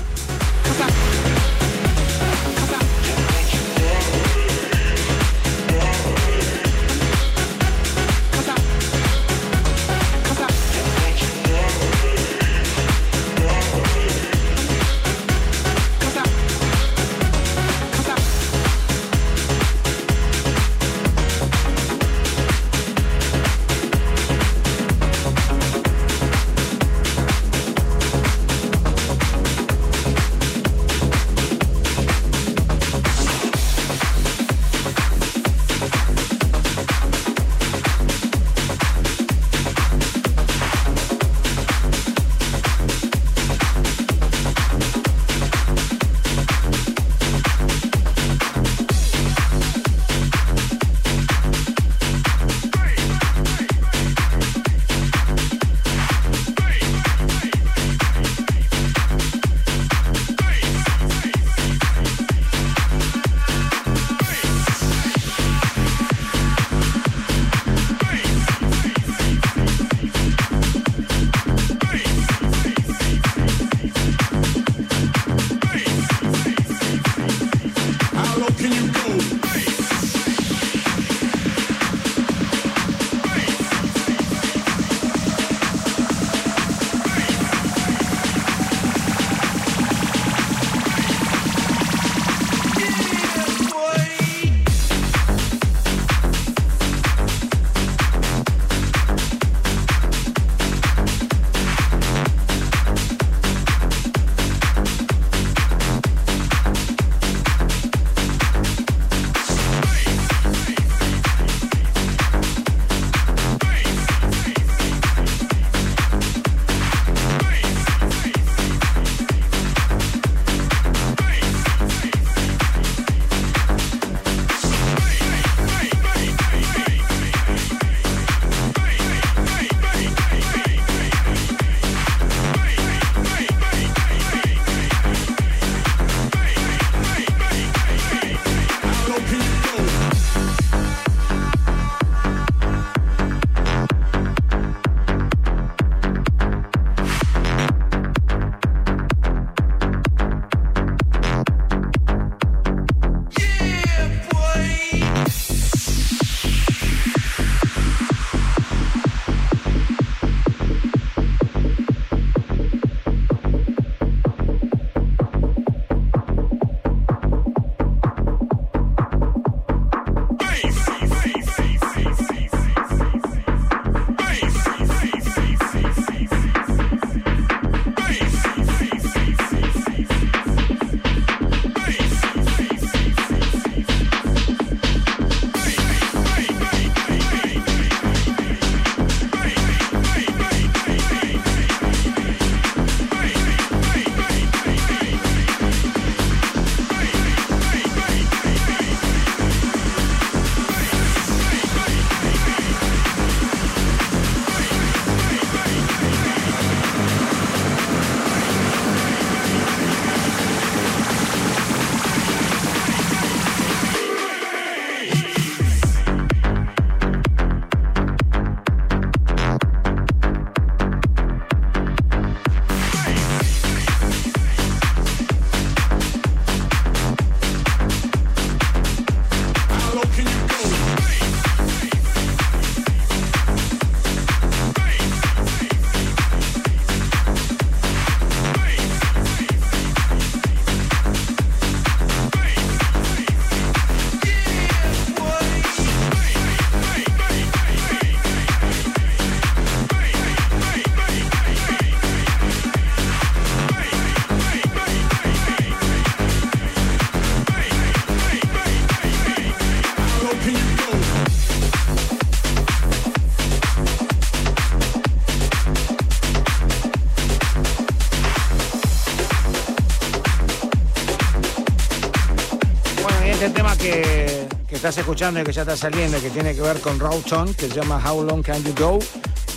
Estás 274.89 274.97
escuchando 274.97 275.39
y 275.39 275.45
que 275.45 275.53
ya 275.53 275.61
está 275.61 275.77
saliendo, 275.77 276.19
que 276.19 276.29
tiene 276.29 276.53
que 276.53 276.59
ver 276.59 276.81
con 276.81 276.99
Rawton, 276.99 277.53
que 277.53 277.69
se 277.69 277.75
llama 277.75 278.03
How 278.05 278.21
Long 278.21 278.43
Can 278.43 278.61
You 278.65 278.75
Go. 278.77 278.99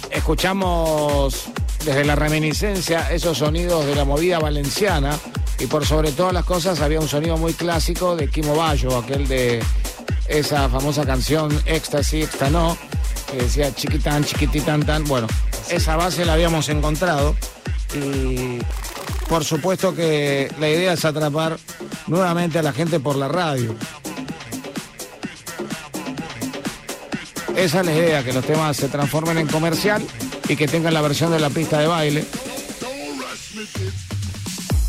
Escuchamos 0.09 1.47
desde 1.85 2.05
la 2.05 2.15
reminiscencia 2.15 3.11
esos 3.11 3.39
sonidos 3.39 3.87
de 3.87 3.97
la 3.97 4.05
movida 4.05 4.39
valenciana 4.39 5.19
y 5.59 5.67
por 5.67 5.85
sobre 5.85 6.13
todas 6.13 6.33
las 6.33 6.45
cosas 6.45 6.81
había 6.81 7.01
un 7.01 7.09
sonido 7.09 7.37
muy 7.39 7.55
clásico 7.55 8.15
de 8.15 8.29
Kimo 8.31 8.55
Bayo, 8.55 8.97
aquel 8.97 9.27
de 9.27 9.65
esa 10.29 10.69
famosa 10.69 11.05
canción 11.05 11.51
Éxtasis, 11.67 12.27
Exta 12.27 12.49
no, 12.49 12.79
que 13.29 13.39
decía 13.39 13.75
chiquitán, 13.75 14.23
chiquititán, 14.23 14.87
tan. 14.87 15.03
Bueno, 15.07 15.27
esa 15.69 15.97
base 15.97 16.25
la 16.25 16.35
habíamos 16.35 16.69
encontrado 16.69 17.35
y 17.97 18.61
por 19.29 19.45
supuesto 19.45 19.93
que 19.93 20.53
la 20.61 20.69
idea 20.69 20.93
es 20.93 21.05
atrapar 21.05 21.59
nuevamente 22.07 22.61
a 22.61 22.63
la 22.63 22.73
gente 22.73 23.01
por 23.01 23.17
la 23.17 23.27
radio. 23.27 23.75
Esa 27.57 27.81
es 27.81 27.87
la 27.87 27.95
idea, 27.95 28.23
que 28.23 28.35
los 28.35 28.45
temas 28.45 28.77
se 28.77 28.89
transformen 28.89 29.39
en 29.39 29.47
comercial 29.47 30.07
y 30.47 30.57
que 30.57 30.69
tengan 30.69 30.93
la 30.93 31.01
versión 31.01 31.33
de 31.33 31.41
la 31.41 31.49
pista 31.49 31.79
de 31.79 31.87
baile. 31.87 32.23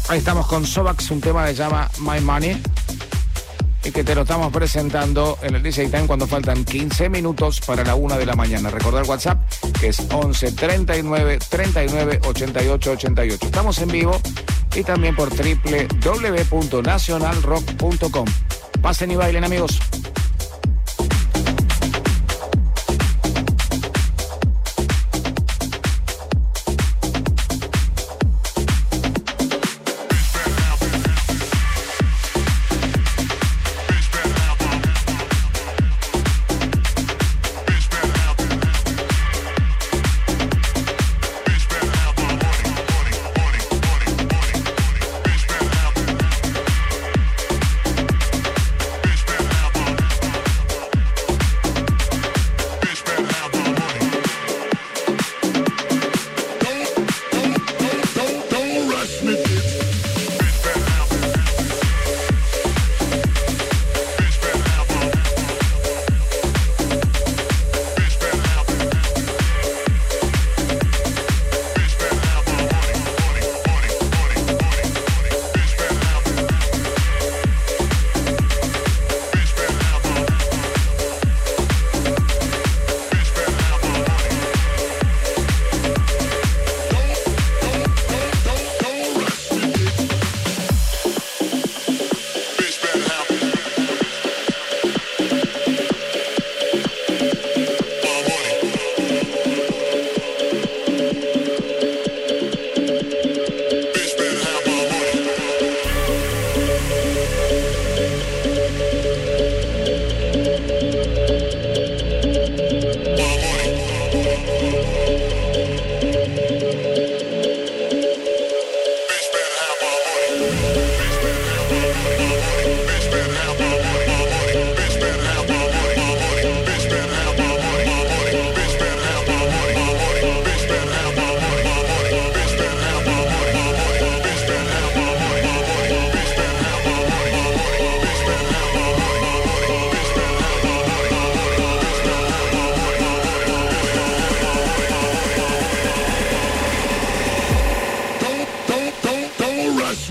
Ahí 0.10 0.20
estamos 0.20 0.48
con 0.48 0.66
Sobax, 0.66 1.10
un 1.12 1.22
tema 1.22 1.46
que 1.46 1.52
se 1.52 1.60
llama 1.60 1.90
My 2.00 2.20
Money 2.20 2.62
y 3.86 3.92
que 3.92 4.04
te 4.04 4.14
lo 4.14 4.24
estamos 4.24 4.52
presentando 4.52 5.40
en 5.42 5.56
el 5.56 5.64
DJ 5.64 5.88
Time 5.88 6.08
cuando 6.08 6.28
faltan 6.28 6.66
15 6.66 7.08
minutos 7.08 7.62
para 7.62 7.86
la 7.86 7.96
una 7.96 8.18
de 8.18 8.26
la 8.26 8.36
mañana. 8.36 8.70
Recordar 8.70 9.06
WhatsApp 9.06 9.42
que 9.80 9.88
es 9.88 10.02
11 10.12 10.52
39 10.52 11.40
39 11.50 12.20
88 12.26 12.92
88. 12.92 13.46
Estamos 13.46 13.80
en 13.80 13.88
vivo 13.88 14.20
y 14.76 14.84
también 14.84 15.16
por 15.16 15.30
www.nacionalrock.com. 15.30 18.26
Pasen 18.82 19.12
y 19.12 19.16
bailen 19.16 19.46
amigos. 19.46 19.80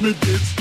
Muy 0.07 0.14
bien, 0.24 0.55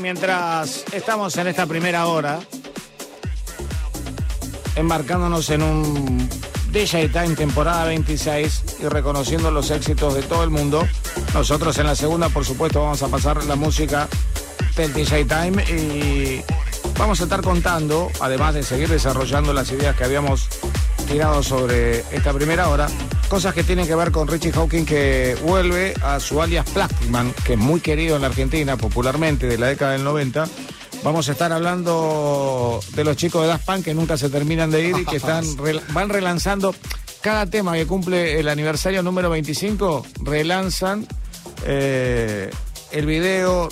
mientras 0.00 0.84
estamos 0.92 1.36
en 1.36 1.48
esta 1.48 1.66
primera 1.66 2.06
hora, 2.06 2.38
embarcándonos 4.76 5.50
en 5.50 5.62
un 5.62 6.28
DJ 6.70 7.08
Time 7.08 7.34
temporada 7.34 7.84
26 7.86 8.76
y 8.80 8.86
reconociendo 8.86 9.50
los 9.50 9.70
éxitos 9.70 10.14
de 10.14 10.22
todo 10.22 10.44
el 10.44 10.50
mundo, 10.50 10.86
nosotros 11.32 11.76
en 11.78 11.86
la 11.86 11.96
segunda, 11.96 12.28
por 12.28 12.44
supuesto, 12.44 12.82
vamos 12.82 13.02
a 13.02 13.08
pasar 13.08 13.44
la 13.44 13.56
música 13.56 14.06
del 14.76 14.92
DJ 14.92 15.24
Time 15.24 15.64
y 15.64 16.42
vamos 16.96 17.20
a 17.20 17.24
estar 17.24 17.42
contando, 17.42 18.10
además 18.20 18.54
de 18.54 18.62
seguir 18.62 18.88
desarrollando 18.88 19.52
las 19.52 19.72
ideas 19.72 19.96
que 19.96 20.04
habíamos 20.04 20.48
tirado 21.08 21.42
sobre 21.42 22.00
esta 22.14 22.32
primera 22.32 22.68
hora, 22.68 22.86
cosas 23.34 23.52
que 23.52 23.64
tienen 23.64 23.88
que 23.88 23.96
ver 23.96 24.12
con 24.12 24.28
Richie 24.28 24.52
Hawking 24.52 24.84
que 24.84 25.36
vuelve 25.42 25.92
a 26.04 26.20
su 26.20 26.40
alias 26.40 26.70
Plastic 26.70 27.08
Man, 27.08 27.34
que 27.44 27.54
es 27.54 27.58
muy 27.58 27.80
querido 27.80 28.14
en 28.14 28.22
la 28.22 28.28
Argentina, 28.28 28.76
popularmente 28.76 29.48
de 29.48 29.58
la 29.58 29.66
década 29.66 29.90
del 29.90 30.04
90. 30.04 30.46
Vamos 31.02 31.28
a 31.28 31.32
estar 31.32 31.52
hablando 31.52 32.78
de 32.94 33.02
los 33.02 33.16
chicos 33.16 33.42
de 33.42 33.48
Daft 33.48 33.66
Punk 33.66 33.86
que 33.86 33.92
nunca 33.92 34.16
se 34.16 34.30
terminan 34.30 34.70
de 34.70 34.86
ir 34.86 34.98
y 34.98 35.04
que 35.04 35.16
están 35.16 35.44
van 35.92 36.10
relanzando 36.10 36.76
cada 37.22 37.46
tema 37.46 37.72
que 37.72 37.88
cumple 37.88 38.38
el 38.38 38.48
aniversario 38.48 39.02
número 39.02 39.30
25, 39.30 40.06
relanzan 40.22 41.04
eh, 41.66 42.52
el 42.92 43.04
video, 43.04 43.68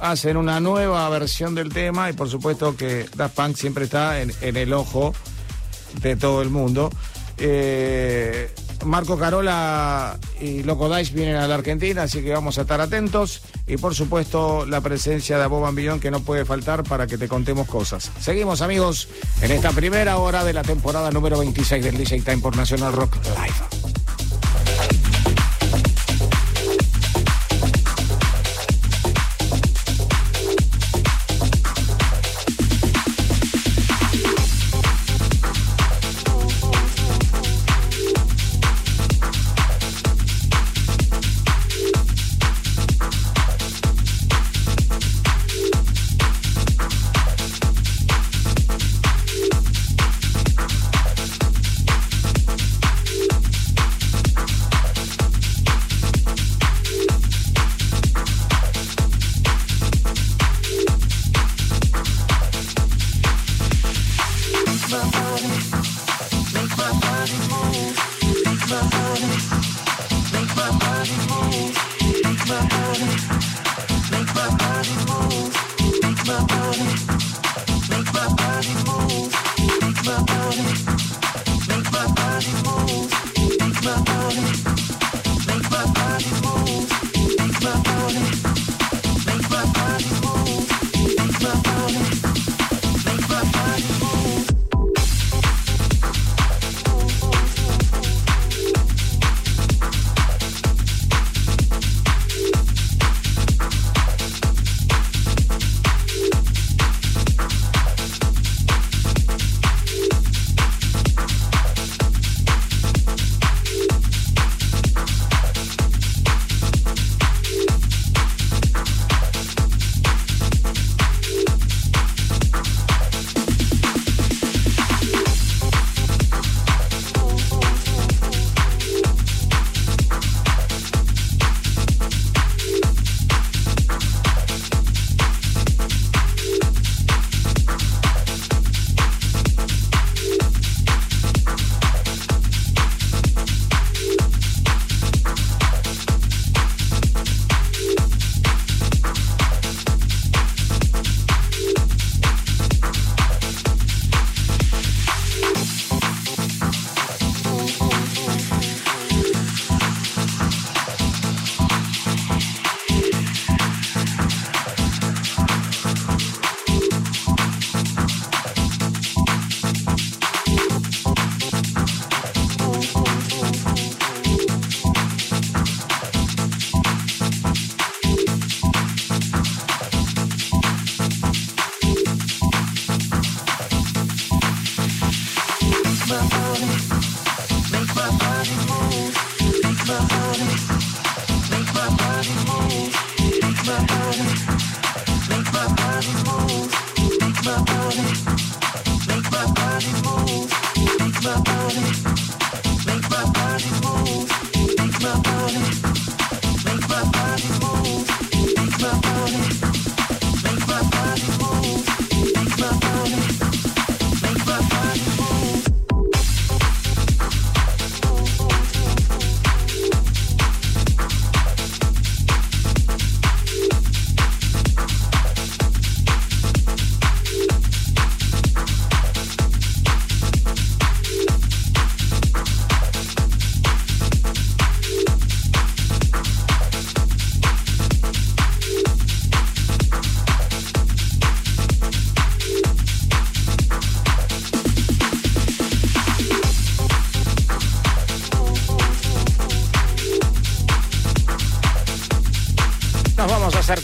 hacen 0.00 0.36
una 0.36 0.58
nueva 0.58 1.08
versión 1.10 1.54
del 1.54 1.72
tema 1.72 2.10
y 2.10 2.12
por 2.14 2.28
supuesto 2.28 2.76
que 2.76 3.06
Daft 3.14 3.36
Punk 3.36 3.56
siempre 3.56 3.84
está 3.84 4.20
en, 4.20 4.32
en 4.40 4.56
el 4.56 4.72
ojo 4.72 5.14
de 6.00 6.16
todo 6.16 6.42
el 6.42 6.50
mundo. 6.50 6.90
Eh, 7.38 8.53
Marco 8.84 9.18
Carola 9.18 10.18
y 10.40 10.62
Loco 10.62 10.94
Dice 10.94 11.12
vienen 11.14 11.36
a 11.36 11.48
la 11.48 11.54
Argentina, 11.54 12.02
así 12.02 12.22
que 12.22 12.32
vamos 12.32 12.58
a 12.58 12.62
estar 12.62 12.80
atentos. 12.80 13.42
Y 13.66 13.76
por 13.76 13.94
supuesto, 13.94 14.66
la 14.66 14.80
presencia 14.80 15.38
de 15.38 15.46
Bob 15.46 15.74
Billón 15.74 16.00
que 16.00 16.10
no 16.10 16.20
puede 16.20 16.44
faltar 16.44 16.84
para 16.84 17.06
que 17.06 17.18
te 17.18 17.28
contemos 17.28 17.66
cosas. 17.66 18.10
Seguimos, 18.20 18.60
amigos, 18.60 19.08
en 19.40 19.52
esta 19.52 19.70
primera 19.70 20.18
hora 20.18 20.44
de 20.44 20.52
la 20.52 20.62
temporada 20.62 21.10
número 21.10 21.38
26 21.38 21.84
del 21.84 21.96
DJ 21.96 22.20
Time 22.22 22.38
por 22.38 22.56
National 22.56 22.92
Rock 22.92 23.16
Live. 23.24 23.53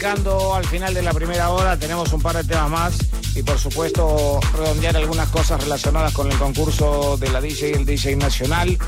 Acercando 0.01 0.55
al 0.55 0.65
final 0.65 0.95
de 0.95 1.03
la 1.03 1.13
primera 1.13 1.51
hora, 1.51 1.79
tenemos 1.79 2.11
un 2.15 2.23
par 2.23 2.35
de 2.35 2.45
temas 2.45 2.71
más 2.71 2.95
y 3.35 3.43
por 3.43 3.59
supuesto 3.59 4.41
redondear 4.57 4.97
algunas 4.97 5.29
cosas 5.29 5.63
relacionadas 5.63 6.15
con 6.15 6.33
el 6.33 6.39
concurso 6.39 7.19
de 7.19 7.29
la 7.29 7.39
DJ 7.39 7.71
y 7.71 7.73
el 7.75 7.85
DJ 7.85 8.17
Nacional. 8.17 8.79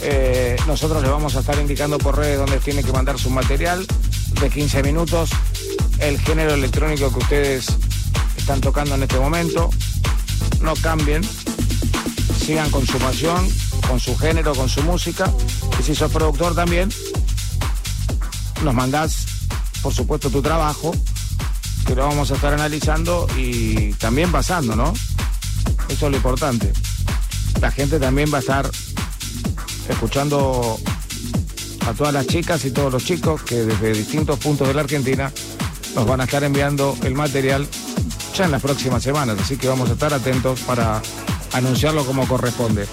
Eh, 0.00 0.56
nosotros 0.66 1.02
les 1.02 1.10
vamos 1.10 1.36
a 1.36 1.40
estar 1.40 1.58
indicando 1.58 1.98
por 1.98 2.16
redes 2.16 2.38
donde 2.38 2.60
tiene 2.60 2.82
que 2.82 2.92
mandar 2.92 3.18
su 3.18 3.28
material 3.28 3.86
de 4.40 4.48
15 4.48 4.82
minutos, 4.84 5.28
el 5.98 6.18
género 6.18 6.54
electrónico 6.54 7.12
que 7.12 7.18
ustedes 7.18 7.66
están 8.38 8.62
tocando 8.62 8.94
en 8.94 9.02
este 9.02 9.18
momento. 9.18 9.68
No 10.62 10.72
cambien, 10.76 11.22
sigan 12.42 12.70
con 12.70 12.86
su 12.86 12.96
pasión, 12.96 13.46
con 13.86 14.00
su 14.00 14.16
género, 14.16 14.54
con 14.54 14.70
su 14.70 14.82
música. 14.82 15.30
Y 15.78 15.82
si 15.82 15.94
sos 15.94 16.10
productor 16.10 16.54
también, 16.54 16.88
nos 18.62 18.74
mandás, 18.74 19.17
por 19.82 19.94
supuesto, 19.94 20.30
tu 20.30 20.42
trabajo, 20.42 20.94
que 21.86 21.94
lo 21.94 22.06
vamos 22.06 22.30
a 22.30 22.34
estar 22.34 22.52
analizando 22.52 23.26
y 23.36 23.92
también 23.94 24.30
basando, 24.30 24.76
¿no? 24.76 24.92
Eso 25.88 26.06
es 26.06 26.10
lo 26.10 26.16
importante. 26.16 26.72
La 27.60 27.70
gente 27.70 27.98
también 27.98 28.30
va 28.32 28.38
a 28.38 28.40
estar 28.40 28.70
escuchando 29.88 30.78
a 31.86 31.94
todas 31.94 32.12
las 32.12 32.26
chicas 32.26 32.64
y 32.64 32.70
todos 32.70 32.92
los 32.92 33.04
chicos 33.04 33.42
que 33.42 33.64
desde 33.64 33.92
distintos 33.92 34.38
puntos 34.38 34.68
de 34.68 34.74
la 34.74 34.82
Argentina 34.82 35.32
nos 35.94 36.06
van 36.06 36.20
a 36.20 36.24
estar 36.24 36.44
enviando 36.44 36.96
el 37.02 37.14
material 37.14 37.66
ya 38.36 38.44
en 38.44 38.50
las 38.52 38.62
próximas 38.62 39.02
semanas, 39.02 39.38
así 39.40 39.56
que 39.56 39.68
vamos 39.68 39.88
a 39.90 39.94
estar 39.94 40.12
atentos 40.12 40.60
para 40.60 41.02
anunciarlo 41.52 42.04
como 42.04 42.28
corresponde. 42.28 42.86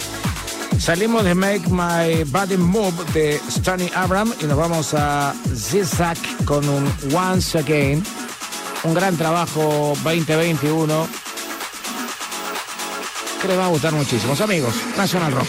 Salimos 0.80 1.24
de 1.24 1.34
Make 1.34 1.70
My 1.70 2.24
Body 2.26 2.58
Move 2.58 2.94
de 3.14 3.40
Stanley 3.50 3.92
Abram 3.96 4.32
y 4.40 4.46
nos 4.46 4.58
vamos 4.58 4.94
a 4.94 5.34
Zigzag 5.56 6.18
con 6.46 6.68
un 6.68 6.92
Once 7.14 7.58
Again. 7.58 8.04
Un 8.84 8.94
gran 8.94 9.18
trabajo 9.18 9.94
2021 10.04 11.08
que 13.42 13.48
les 13.48 13.58
va 13.58 13.66
a 13.66 13.70
gustar 13.70 13.94
muchísimo. 13.94 14.34
Amigos, 14.40 14.76
National 14.98 15.32
Rock. 15.32 15.48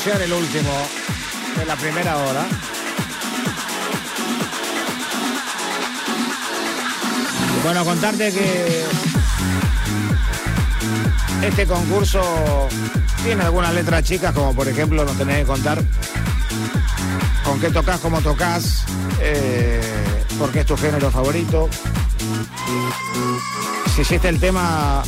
Anunciar 0.00 0.22
el 0.22 0.32
último 0.32 0.70
de 1.58 1.66
la 1.66 1.76
primera 1.76 2.16
hora. 2.16 2.46
Bueno, 7.62 7.84
contarte 7.84 8.32
que 8.32 8.84
este 11.42 11.66
concurso 11.66 12.68
tiene 13.22 13.42
algunas 13.42 13.74
letras 13.74 14.02
chicas, 14.04 14.32
como 14.32 14.54
por 14.54 14.68
ejemplo 14.68 15.04
nos 15.04 15.18
tenés 15.18 15.40
que 15.40 15.44
contar 15.44 15.82
con 17.44 17.60
qué 17.60 17.68
tocas, 17.68 18.00
cómo 18.00 18.22
tocas, 18.22 18.84
eh, 19.20 19.82
por 20.38 20.50
qué 20.50 20.60
es 20.60 20.66
tu 20.66 20.78
género 20.78 21.10
favorito. 21.10 21.68
Si 23.94 24.00
hiciste 24.00 24.30
el 24.30 24.40
tema 24.40 25.02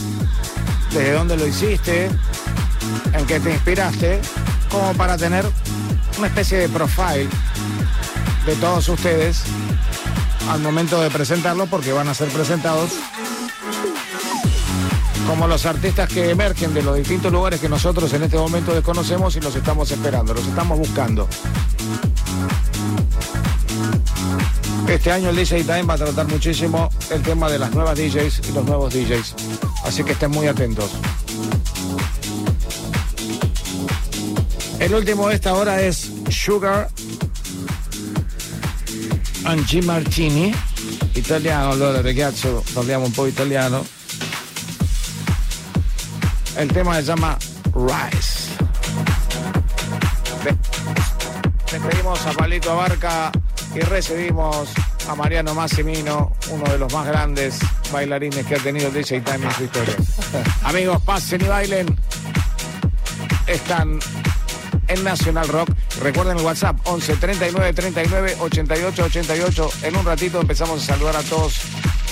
desde 0.90 1.12
dónde 1.12 1.38
lo 1.38 1.47
hiciste, 1.47 2.11
en 3.14 3.26
qué 3.26 3.40
te 3.40 3.53
inspiraste, 3.53 4.20
como 4.73 4.95
para 4.95 5.18
tener 5.18 5.45
una 6.18 6.27
especie 6.27 6.59
de 6.59 6.68
profile 6.68 7.29
de 8.47 8.57
todos 8.57 8.89
ustedes 8.89 9.43
al 10.51 10.61
momento 10.61 11.01
de 11.01 11.11
presentarlo, 11.11 11.66
porque 11.66 11.93
van 11.93 12.09
a 12.09 12.14
ser 12.14 12.29
presentados 12.29 12.91
como 15.27 15.47
los 15.47 15.66
artistas 15.66 16.09
que 16.09 16.31
emergen 16.31 16.75
de 16.75 16.83
los 16.83 16.97
distintos 16.97 17.31
lugares 17.31 17.61
que 17.61 17.68
nosotros 17.68 18.12
en 18.14 18.25
este 18.25 18.37
momento 18.37 18.75
desconocemos 18.75 19.37
y 19.37 19.41
los 19.41 19.55
estamos 19.55 19.91
esperando, 19.91 20.35
los 20.35 20.47
estamos 20.47 20.79
buscando. 20.79 21.29
Este 24.89 25.12
año 25.12 25.31
el 25.31 25.37
DJ 25.37 25.62
Time 25.62 25.85
va 25.85 25.95
a 25.95 25.99
tratar 25.99 26.27
muchísimo 26.29 26.91
el 27.11 27.23
tema 27.23 27.49
de 27.49 27.59
las 27.59 27.73
nuevas 27.73 27.97
DJs 27.97 28.49
y 28.49 28.53
los 28.53 28.64
nuevos 28.64 28.93
DJs. 28.93 29.35
Así 29.85 30.03
que 30.03 30.12
estén 30.12 30.31
muy 30.31 30.49
atentos. 30.49 30.91
El 34.83 34.93
último 34.97 35.28
de 35.28 35.37
esta 35.37 35.55
hora 35.55 35.80
es 35.80 36.11
Sugar 36.28 36.89
Angie 39.45 39.80
Martini, 39.80 40.53
italiano. 41.14 41.70
Allora 41.70 42.03
ragazzo, 42.03 42.64
parliamo 42.74 43.07
un 43.07 43.12
po' 43.12 43.28
italiano. 43.28 43.85
El 46.57 46.72
tema 46.72 46.97
se 46.97 47.05
llama 47.05 47.39
Rise. 47.72 48.57
Despedimos 51.70 52.26
a 52.26 52.33
Palito 52.33 52.72
Abarca 52.72 53.30
y 53.76 53.80
recibimos 53.83 54.68
a 55.09 55.14
Mariano 55.14 55.55
Massimino, 55.55 56.33
uno 56.51 56.64
de 56.64 56.78
los 56.78 56.93
más 56.93 57.07
grandes 57.07 57.61
bailarines 57.93 58.45
que 58.45 58.57
ha 58.57 58.59
tenido 58.59 58.91
DJ 58.91 59.20
Time 59.20 59.47
en 59.47 59.53
su 59.53 59.62
historia. 59.62 59.95
Amigos, 60.64 61.01
pasen 61.03 61.41
y 61.43 61.47
bailen. 61.47 61.97
Están 63.47 64.01
en 64.93 65.05
Nacional 65.05 65.49
Rock. 65.49 65.70
Recuerden 66.01 66.38
el 66.38 66.45
WhatsApp 66.45 66.76
11 66.84 67.16
39 67.16 67.72
39 67.72 68.36
88 68.40 69.05
88. 69.05 69.70
En 69.82 69.97
un 69.97 70.05
ratito 70.05 70.40
empezamos 70.40 70.82
a 70.82 70.95
saludar 70.95 71.16
a 71.16 71.22
todos 71.22 71.61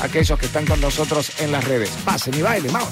aquellos 0.00 0.38
que 0.38 0.46
están 0.46 0.66
con 0.66 0.80
nosotros 0.80 1.32
en 1.40 1.52
las 1.52 1.64
redes. 1.64 1.90
Pasen 2.04 2.34
y 2.34 2.42
bailen, 2.42 2.72
vamos. 2.72 2.90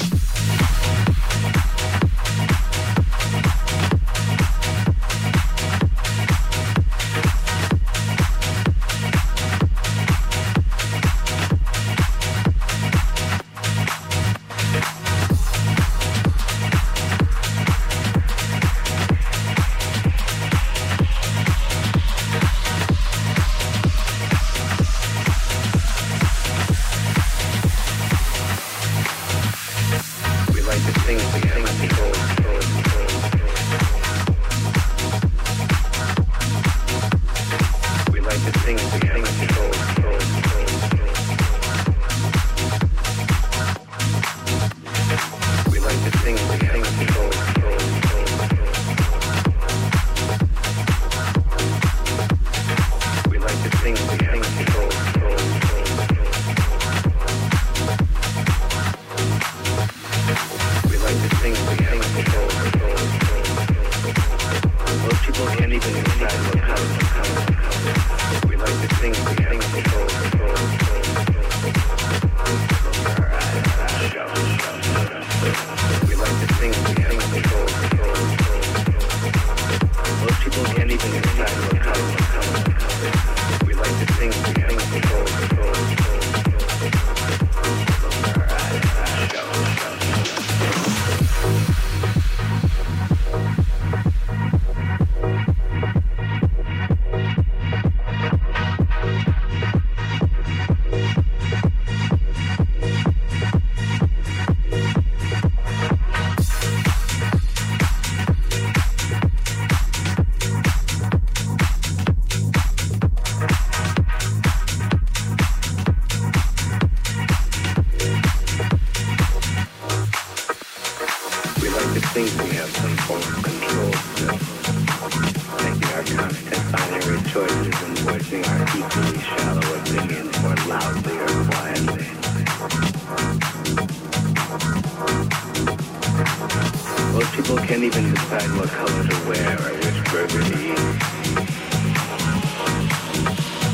decide 138.19 138.51
what 138.57 138.69
color 138.69 139.05
to 139.07 139.29
wear 139.29 139.55
or 139.59 139.75
which 139.79 139.99
burger 140.11 140.43
to 140.43 140.59
eat. 140.59 140.79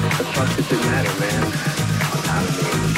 What 0.05 0.26
fuck 0.34 0.57
does 0.57 0.72
it 0.72 0.80
matter, 0.86 1.14
man? 1.20 2.93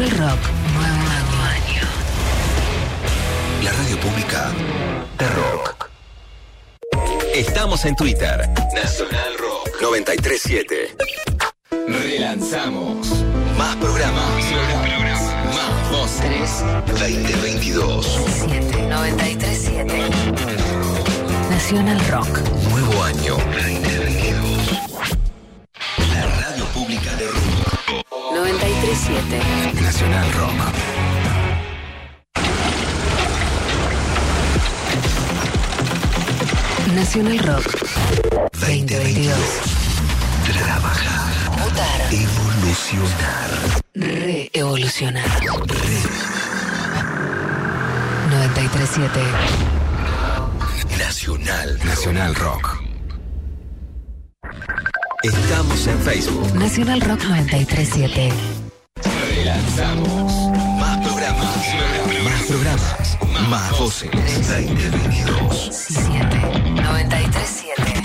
Nacional 0.00 0.30
Rock. 0.30 0.40
Nuevo 0.72 1.42
año. 1.44 1.82
La 3.62 3.70
radio 3.70 4.00
pública 4.00 4.50
de 5.18 5.28
rock. 5.28 5.90
Estamos 7.34 7.84
en 7.84 7.96
Twitter. 7.96 8.48
Nacional 8.74 9.36
Rock 9.38 9.68
937. 9.82 10.96
Relanzamos. 11.86 13.08
Más 13.58 13.76
programas. 13.76 14.42
Más 15.54 15.90
voces. 15.90 16.64
2022. 16.98 18.20
7 18.46 18.82
93 18.88 19.58
7. 19.60 20.10
Nacional 21.50 22.00
Rock. 22.08 22.38
Nuevo 22.70 23.02
año 23.02 23.36
2022. 23.36 24.39
7. 29.00 29.80
Nacional 29.80 30.32
Rock. 30.34 30.52
Nacional 36.94 37.38
Rock. 37.38 37.64
2022. 38.60 39.36
Trabajar. 40.52 41.50
Mutar. 41.58 42.00
Evolucionar. 42.12 43.50
Reevolucionar. 43.94 45.24
93 48.30 48.90
7. 48.90 49.20
Nacional. 50.98 51.78
Nacional 51.84 52.34
Rock. 52.34 52.82
Estamos 55.22 55.86
en 55.86 55.98
Facebook. 56.00 56.54
Nacional 56.54 57.00
Rock 57.00 57.24
93 57.24 57.88
7. 59.50 59.60
Relanzamos. 59.76 60.32
Más 60.78 60.98
programas. 60.98 61.56
Más 62.24 62.42
programas. 62.46 63.18
Más 63.48 63.78
voces. 63.78 64.10
2022. 64.12 65.70
7. 65.72 66.22
93 66.82 67.62
7. 67.76 68.02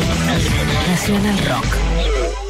Nacional 0.87 1.37
Rock. 1.47 2.44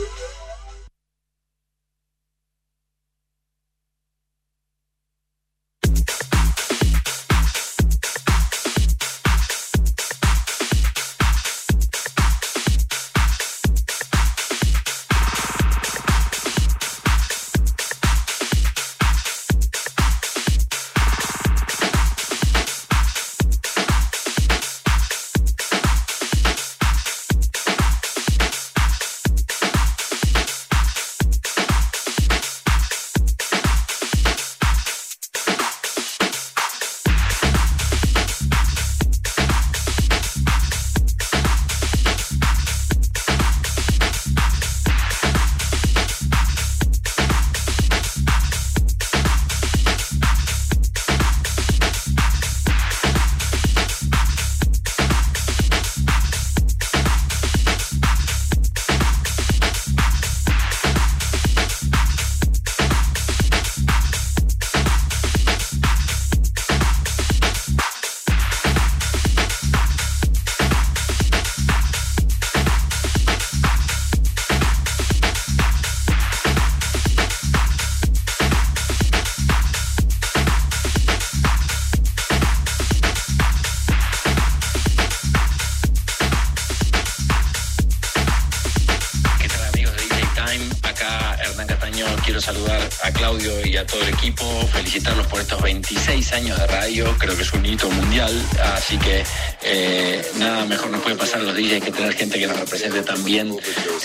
DJs 101.76 101.86
que 101.86 101.92
tener 101.92 102.14
gente 102.14 102.40
que 102.40 102.48
nos 102.48 102.60
represente 102.60 103.02
también 103.02 103.56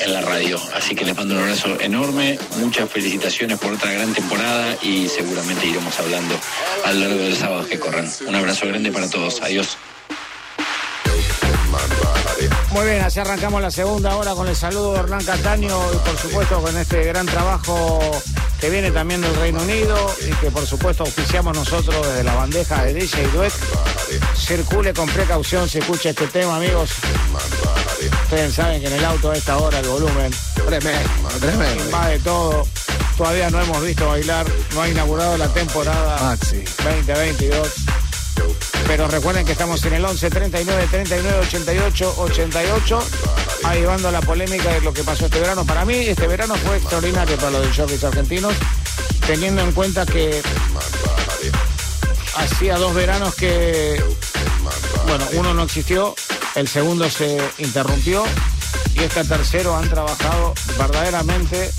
en 0.04 0.12
la 0.12 0.20
radio. 0.20 0.60
Así 0.74 0.94
que 0.94 1.04
les 1.04 1.16
mando 1.16 1.34
un 1.34 1.40
abrazo 1.40 1.80
enorme, 1.80 2.38
muchas 2.58 2.90
felicitaciones 2.90 3.58
por 3.58 3.72
otra 3.72 3.92
gran 3.92 4.12
temporada 4.12 4.76
y 4.82 5.08
seguramente 5.08 5.66
iremos 5.66 5.98
hablando 5.98 6.34
a 6.84 6.92
lo 6.92 7.00
largo 7.00 7.22
de 7.22 7.30
los 7.30 7.38
sábados 7.38 7.66
que 7.66 7.78
corran. 7.78 8.10
Un 8.26 8.34
abrazo 8.34 8.66
grande 8.66 8.90
para 8.90 9.08
todos, 9.08 9.40
adiós. 9.42 9.76
Muy 12.72 12.86
bien, 12.86 13.02
así 13.02 13.18
arrancamos 13.18 13.60
la 13.60 13.70
segunda 13.70 14.16
hora 14.16 14.32
con 14.34 14.48
el 14.48 14.56
saludo 14.56 14.94
de 14.94 15.00
Hernán 15.00 15.24
Cataño 15.24 15.76
y 15.92 15.96
por 15.96 16.16
supuesto 16.16 16.62
con 16.62 16.76
este 16.76 17.04
gran 17.04 17.26
trabajo 17.26 18.00
que 18.60 18.70
viene 18.70 18.90
también 18.90 19.20
del 19.20 19.34
Reino 19.36 19.62
Unido 19.62 19.96
y 20.20 20.32
que 20.34 20.50
por 20.50 20.66
supuesto 20.66 21.04
auspiciamos 21.04 21.56
nosotros 21.56 22.06
desde 22.06 22.24
la 22.24 22.34
bandeja 22.34 22.84
de 22.84 22.94
DJ 22.94 23.26
Duet. 23.28 23.52
Circule 24.36 24.92
con 24.92 25.08
precaución 25.08 25.68
si 25.68 25.78
escucha 25.78 26.10
este 26.10 26.26
tema, 26.26 26.56
amigos. 26.56 26.90
Ustedes 28.30 28.54
saben 28.54 28.80
que 28.80 28.86
en 28.86 28.92
el 28.92 29.04
auto 29.04 29.32
a 29.32 29.36
esta 29.36 29.58
hora 29.58 29.80
el 29.80 29.88
volumen 29.88 30.30
Tremendo, 30.54 31.28
tremendo. 31.40 31.84
invade 31.84 32.20
todo. 32.20 32.64
Todavía 33.16 33.50
no 33.50 33.60
hemos 33.60 33.82
visto 33.82 34.06
bailar, 34.06 34.46
no 34.72 34.82
ha 34.82 34.88
inaugurado 34.88 35.36
la 35.36 35.48
temporada 35.48 36.16
Maxi. 36.22 36.62
2022. 36.84 37.68
Pero 38.86 39.08
recuerden 39.08 39.44
que 39.44 39.50
estamos 39.50 39.84
en 39.84 39.94
el 39.94 40.04
11 40.04 40.30
39 40.30 40.86
39 40.92 41.38
88 41.40 42.14
88, 42.18 42.98
avivando 43.64 44.12
la 44.12 44.20
polémica 44.20 44.74
de 44.74 44.80
lo 44.82 44.92
que 44.92 45.02
pasó 45.02 45.26
este 45.26 45.40
verano. 45.40 45.64
Para 45.64 45.84
mí, 45.84 45.94
este 45.96 46.28
verano 46.28 46.54
fue 46.54 46.76
extraordinario 46.76 47.36
para 47.36 47.50
los 47.50 47.76
jockeys 47.76 48.04
argentinos, 48.04 48.54
teniendo 49.26 49.62
en 49.62 49.72
cuenta 49.72 50.06
que 50.06 50.40
hacía 52.36 52.76
dos 52.76 52.94
veranos 52.94 53.34
que, 53.34 54.00
bueno, 55.08 55.26
uno 55.32 55.52
no 55.52 55.64
existió, 55.64 56.14
el 56.55 56.68
segundo 56.68 57.09
se 57.11 57.38
interrumpió 57.59 58.24
y 58.94 59.01
este 59.03 59.24
tercero 59.24 59.76
han 59.76 59.88
trabajado 59.88 60.55
verdaderamente 60.78 61.70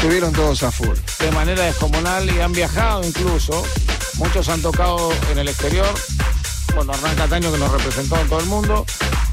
Estuvieron 0.00 0.32
todos 0.32 0.62
a 0.62 0.72
full. 0.72 0.96
de 1.18 1.30
manera 1.32 1.62
descomunal 1.64 2.34
y 2.34 2.40
han 2.40 2.52
viajado 2.52 3.04
incluso. 3.04 3.62
Muchos 4.14 4.48
han 4.48 4.62
tocado 4.62 5.12
en 5.30 5.38
el 5.38 5.46
exterior. 5.46 5.86
Bueno, 6.74 6.94
Hernán 6.94 7.16
Cataño 7.16 7.52
que 7.52 7.58
nos 7.58 7.70
representó 7.70 8.18
en 8.18 8.28
todo 8.30 8.40
el 8.40 8.46
mundo. 8.46 8.86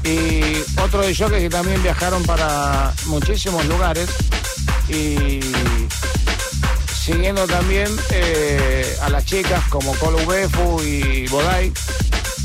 Y 0.04 0.58
otros 0.82 1.06
de 1.06 1.16
jockeys 1.16 1.44
que 1.44 1.48
también 1.48 1.82
viajaron 1.82 2.22
para 2.24 2.92
muchísimos 3.06 3.64
lugares. 3.64 4.10
Y 4.90 5.40
siguiendo 6.94 7.46
también 7.46 7.88
eh, 8.10 8.94
a 9.00 9.08
las 9.08 9.24
chicas 9.24 9.64
como 9.70 9.94
Colo 9.94 10.18
Ubefu 10.22 10.82
y 10.82 11.26
Bodai, 11.28 11.72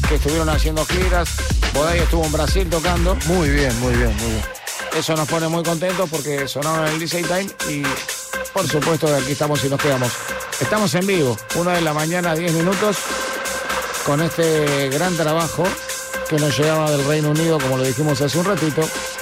que 0.08 0.16
estuvieron 0.16 0.48
haciendo 0.48 0.86
giras. 0.86 1.30
Bodai 1.74 2.00
estuvo 2.00 2.26
en 2.26 2.32
Brasil 2.32 2.70
tocando. 2.70 3.16
Muy 3.26 3.50
bien, 3.50 3.78
muy 3.80 3.94
bien, 3.96 4.16
muy 4.18 4.32
bien. 4.32 4.44
Eso 4.96 5.16
nos 5.16 5.28
pone 5.28 5.48
muy 5.48 5.64
contentos 5.64 6.08
porque 6.10 6.48
sonaron 6.48 6.88
en 6.88 6.94
el 6.94 7.00
DJ 7.00 7.24
Time 7.24 7.50
y 7.70 7.84
por 8.54 8.68
supuesto 8.68 9.08
que 9.08 9.14
aquí 9.14 9.32
estamos 9.32 9.64
y 9.64 9.70
nos 9.70 9.82
quedamos. 9.82 10.12
Estamos 10.62 10.94
en 10.94 11.08
vivo, 11.08 11.36
una 11.56 11.74
de 11.74 11.82
la 11.82 11.94
mañana, 11.94 12.36
10 12.36 12.54
minutos, 12.54 12.98
con 14.06 14.22
este 14.22 14.90
gran 14.90 15.16
trabajo 15.18 15.64
que 16.30 16.38
nos 16.38 16.58
llegaba 16.58 16.92
del 16.92 17.04
Reino 17.06 17.32
Unido, 17.32 17.60
como 17.60 17.78
lo 17.78 17.84
dijimos 17.84 18.22
hace 18.22 18.38
un 18.38 18.46
ratito, 18.46 18.82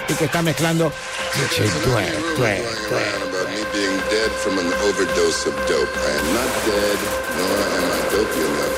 y 0.10 0.14
que 0.14 0.26
está 0.26 0.42
mezclando 0.42 0.92
DJ 1.36 1.70
Twerk, 1.84 2.36
Twerk, 2.36 2.88
Twerk. 2.90 3.22
about 3.30 3.48
me 3.50 3.64
being 3.72 3.98
dead 4.10 4.32
from 4.44 4.60
an 4.60 4.68
overdose 4.84 5.48
of 5.48 5.56
dope. 5.68 5.90
I 5.96 6.12
am 6.20 6.34
not 6.36 6.52
dead, 6.68 7.00
nor 7.38 7.58
am 7.80 7.88
I 7.96 8.02
dopey 8.12 8.44
enough. 8.44 8.78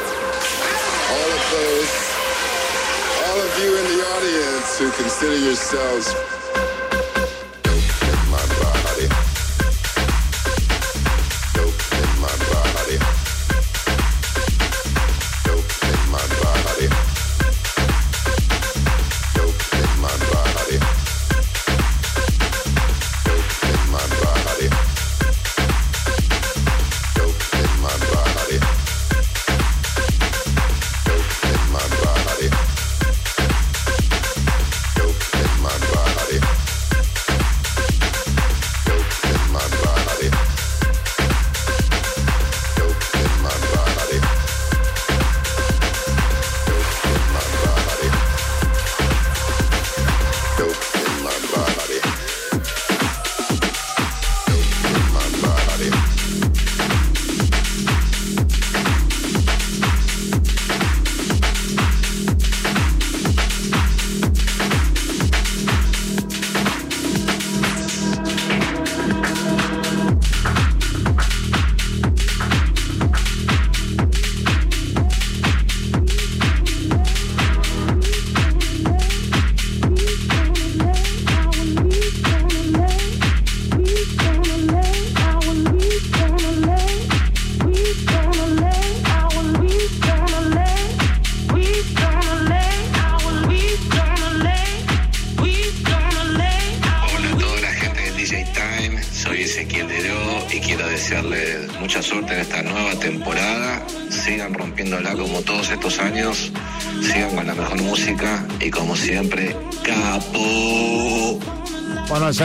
All 1.09 1.29
of 1.33 1.43
those, 1.51 1.89
all 1.89 2.12
of 3.55 3.63
you 3.63 3.77
in 3.77 3.83
the 3.85 4.03
audience 4.15 4.79
who 4.79 4.89
consider 4.91 5.37
yourselves 5.37 6.42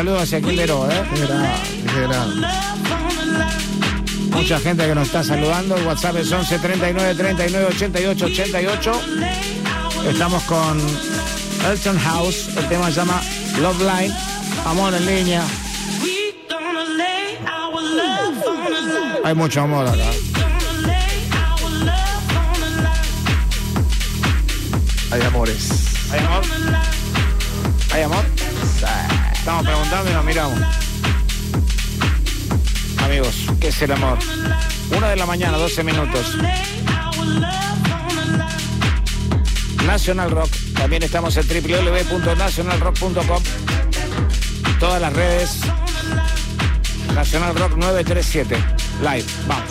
saludo 0.09 0.23
hacia 0.23 0.41
Quildero, 0.41 0.91
¿eh? 0.91 1.03
Qué 1.15 2.01
grande. 2.01 2.47
Mucha 4.31 4.59
gente 4.61 4.87
que 4.87 4.95
nos 4.95 5.07
está 5.07 5.23
saludando. 5.23 5.77
El 5.77 5.87
WhatsApp 5.87 6.17
es 6.17 6.33
11 6.33 6.59
39 6.59 7.15
39 7.15 7.67
88 7.75 8.25
88. 8.27 8.93
Estamos 10.09 10.43
con 10.45 10.81
Elton 11.71 11.99
House. 11.99 12.49
El 12.57 12.69
tema 12.69 12.87
se 12.87 12.93
llama 12.93 13.21
Love 13.61 13.81
Line. 13.81 14.15
Amor 14.65 14.95
en 14.95 15.07
línea. 15.07 15.45
Hay 19.25 19.35
mucho 19.35 19.61
amor 19.61 19.87
acá. 19.89 20.11
Hay 25.11 25.23
amores. 25.23 25.78
Estamos 29.49 29.65
preguntando 29.65 30.11
y 30.11 30.13
nos 30.13 30.25
miramos. 30.27 30.61
Amigos, 33.03 33.35
¿qué 33.59 33.69
es 33.69 33.81
el 33.81 33.93
amor? 33.93 34.19
Una 34.95 35.09
de 35.09 35.17
la 35.17 35.25
mañana, 35.25 35.57
12 35.57 35.85
minutos. 35.85 36.37
National 39.87 40.33
Rock. 40.33 40.51
También 40.75 41.03
estamos 41.03 41.35
en 41.39 41.49
www.nationalrock.com. 41.49 43.43
Todas 44.79 45.01
las 45.01 45.15
redes. 45.15 45.61
National 47.15 47.55
Rock 47.55 47.75
937. 47.79 48.55
Live. 49.01 49.25
Vamos. 49.47 49.68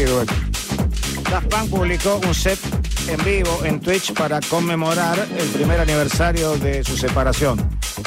Duet. 0.00 0.30
Daft 1.30 1.48
Punk 1.48 1.70
publicó 1.70 2.20
un 2.26 2.34
set 2.34 2.58
en 3.08 3.22
vivo 3.24 3.60
en 3.64 3.78
Twitch 3.78 4.14
para 4.14 4.40
conmemorar 4.40 5.18
el 5.36 5.48
primer 5.48 5.80
aniversario 5.80 6.56
de 6.56 6.82
su 6.82 6.96
separación. 6.96 7.58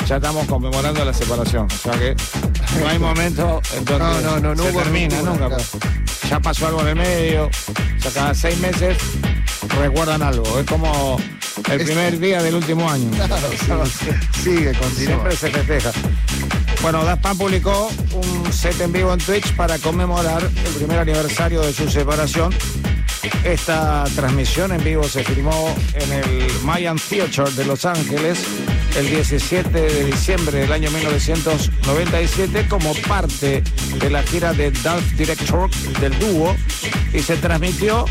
Ya 0.07 0.15
estamos 0.15 0.47
conmemorando 0.47 1.05
la 1.05 1.13
separación, 1.13 1.67
o 1.71 1.77
sea 1.77 1.93
que 1.93 2.15
no 2.79 2.87
hay 2.87 2.97
momento 2.97 3.61
en 3.75 3.85
donde 3.85 4.03
No, 4.03 4.21
no, 4.21 4.39
no, 4.39 4.55
no 4.55 4.63
se 4.63 4.71
termina 4.71 5.21
nunca. 5.21 5.57
Ya 6.27 6.39
pasó 6.39 6.67
algo 6.67 6.81
en 6.81 6.87
el 6.87 6.95
medio, 6.95 7.45
o 7.45 8.01
sea, 8.01 8.11
cada 8.11 8.33
seis 8.33 8.57
meses 8.59 8.97
recuerdan 9.79 10.23
algo. 10.23 10.59
Es 10.59 10.65
como 10.65 11.17
el 11.69 11.83
primer 11.83 12.19
día 12.19 12.41
del 12.41 12.55
último 12.55 12.89
año. 12.89 13.11
Sigue, 14.43 14.73
continúa. 14.73 14.95
Siempre 14.95 15.35
se 15.35 15.51
festeja. 15.51 15.91
Bueno, 16.85 17.03
Daft 17.03 17.23
Punk 17.23 17.37
publicó 17.39 17.89
un 18.13 18.53
set 18.53 18.79
en 18.79 18.91
vivo 18.91 19.11
en 19.11 19.17
Twitch 19.17 19.55
para 19.55 19.79
conmemorar 19.79 20.43
el 20.43 20.73
primer 20.75 20.99
aniversario 20.99 21.61
de 21.61 21.73
su 21.73 21.89
separación. 21.89 22.53
Esta 23.43 24.03
transmisión 24.15 24.71
en 24.71 24.83
vivo 24.83 25.03
se 25.05 25.23
filmó 25.23 25.75
en 25.95 26.13
el 26.13 26.47
Mayan 26.63 26.97
Theater 26.97 27.49
de 27.53 27.65
Los 27.65 27.85
Ángeles 27.85 28.45
el 28.95 29.09
17 29.09 29.67
de 29.67 30.03
diciembre 30.03 30.59
del 30.59 30.71
año 30.71 30.91
1997 30.91 32.67
como 32.69 32.93
parte 33.07 33.63
de 33.99 34.09
la 34.11 34.21
gira 34.21 34.53
de 34.53 34.69
Daft 34.69 35.13
Director 35.13 35.71
del 35.99 36.19
dúo 36.19 36.55
y 37.11 37.19
se 37.19 37.35
transmitió 37.37 38.05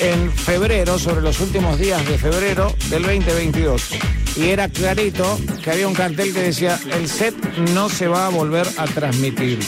en 0.00 0.32
febrero, 0.32 0.98
sobre 0.98 1.20
los 1.20 1.38
últimos 1.38 1.78
días 1.78 2.04
de 2.08 2.18
febrero 2.18 2.74
del 2.88 3.02
2022. 3.02 4.19
Y 4.36 4.48
era 4.48 4.68
clarito 4.68 5.38
que 5.62 5.70
había 5.70 5.88
un 5.88 5.94
cartel 5.94 6.32
que 6.32 6.40
decía, 6.40 6.78
el 6.92 7.08
set 7.08 7.34
no 7.74 7.88
se 7.88 8.08
va 8.08 8.26
a 8.26 8.28
volver 8.28 8.66
a 8.76 8.84
transmitir. 8.86 9.58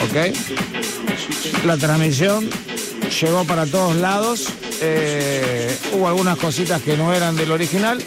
¿Ok? 0.00 0.34
La 1.64 1.76
transmisión 1.76 2.48
llegó 3.20 3.44
para 3.44 3.66
todos 3.66 3.96
lados. 3.96 4.48
eh, 4.80 5.76
hubo 5.92 6.08
algunas 6.08 6.38
cositas 6.38 6.82
que 6.82 6.96
no 6.96 7.12
eran 7.14 7.34
del 7.34 7.50
original, 7.50 8.02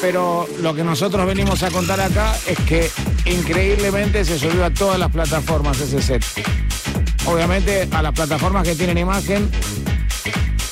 pero 0.00 0.48
lo 0.60 0.74
que 0.74 0.84
nosotros 0.84 1.26
venimos 1.26 1.62
a 1.62 1.70
contar 1.70 2.00
acá 2.00 2.36
es 2.46 2.58
que 2.60 2.90
increíblemente 3.24 4.24
se 4.24 4.38
subió 4.38 4.64
a 4.64 4.70
todas 4.70 4.98
las 4.98 5.10
plataformas 5.10 5.80
ese 5.80 6.00
set. 6.00 6.24
Obviamente 7.26 7.88
a 7.90 8.02
las 8.02 8.12
plataformas 8.12 8.62
que 8.66 8.76
tienen 8.76 8.98
imagen 8.98 9.50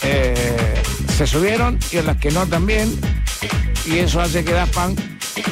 eh, 0.02 0.82
se 1.16 1.26
subieron 1.26 1.78
y 1.90 1.96
en 1.98 2.06
las 2.06 2.16
que 2.18 2.30
no 2.30 2.46
también. 2.46 2.96
Y 3.86 3.98
eso 3.98 4.20
hace 4.20 4.44
que 4.44 4.52
Daft 4.52 4.74
Punk 4.74 5.00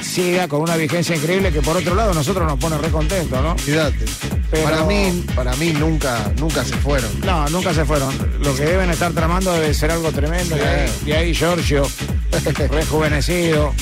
siga 0.02 0.48
con 0.48 0.60
una 0.62 0.76
vigencia 0.76 1.14
increíble 1.16 1.52
que 1.52 1.60
por 1.60 1.76
otro 1.76 1.94
lado 1.94 2.14
nosotros 2.14 2.46
nos 2.46 2.58
pone 2.58 2.78
re 2.78 2.88
contentos, 2.90 3.42
¿no? 3.42 3.52
Olvídate. 3.52 4.04
Pero- 4.50 4.64
Para 4.64 4.84
mí, 4.84 5.24
para 5.34 5.56
mí 5.56 5.72
nunca, 5.72 6.30
nunca 6.38 6.64
se 6.64 6.76
fueron. 6.76 7.10
No, 7.24 7.48
nunca 7.48 7.72
se 7.74 7.84
fueron. 7.84 8.14
Lo 8.42 8.54
que 8.54 8.64
deben 8.64 8.90
estar 8.90 9.12
tramando 9.12 9.52
debe 9.52 9.72
ser 9.74 9.90
algo 9.90 10.12
tremendo. 10.12 10.56
Y 10.56 10.60
ahí, 10.60 10.90
y 11.06 11.12
ahí 11.12 11.34
Giorgio, 11.34 11.86
rejuvenecido, 12.70 13.72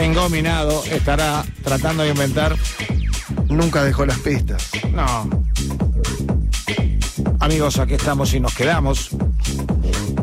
engominado, 0.00 0.84
estará 0.84 1.44
tratando 1.62 2.02
de 2.04 2.10
inventar. 2.10 2.56
Nunca 3.48 3.82
dejó 3.84 4.06
las 4.06 4.18
pistas. 4.18 4.68
No. 4.92 5.28
Amigos, 7.40 7.78
aquí 7.78 7.94
estamos 7.94 8.32
y 8.34 8.40
nos 8.40 8.54
quedamos. 8.54 9.10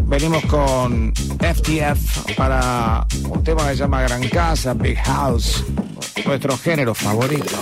Venimos 0.08 0.46
con 0.46 1.14
FTF 1.16 2.36
para 2.36 3.08
un 3.28 3.44
tema 3.44 3.64
que 3.64 3.70
se 3.72 3.76
llama 3.78 4.04
Gran 4.04 4.28
Casa, 4.30 4.74
Big 4.74 4.98
House, 4.98 5.64
nuestro 6.26 6.58
género 6.58 6.94
favorito. 6.94 7.56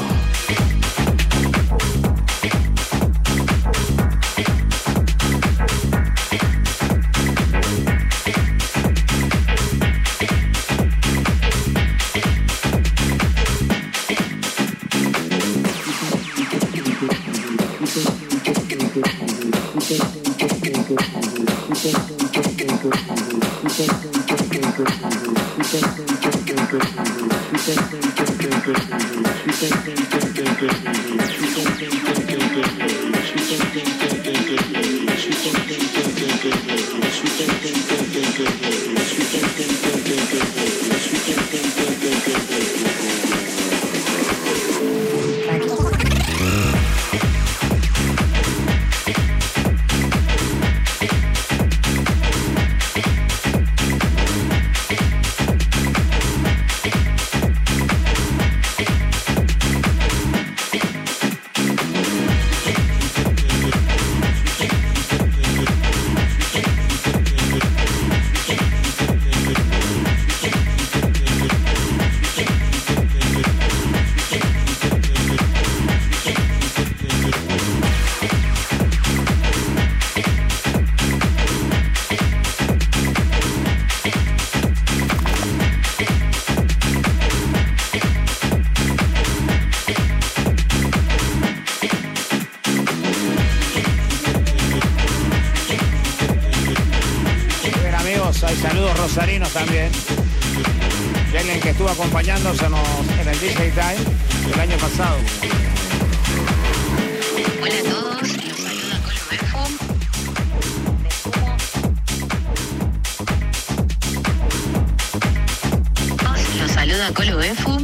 Saluda 117.04 117.14
Colo 117.14 117.38
Befo. 117.38 117.78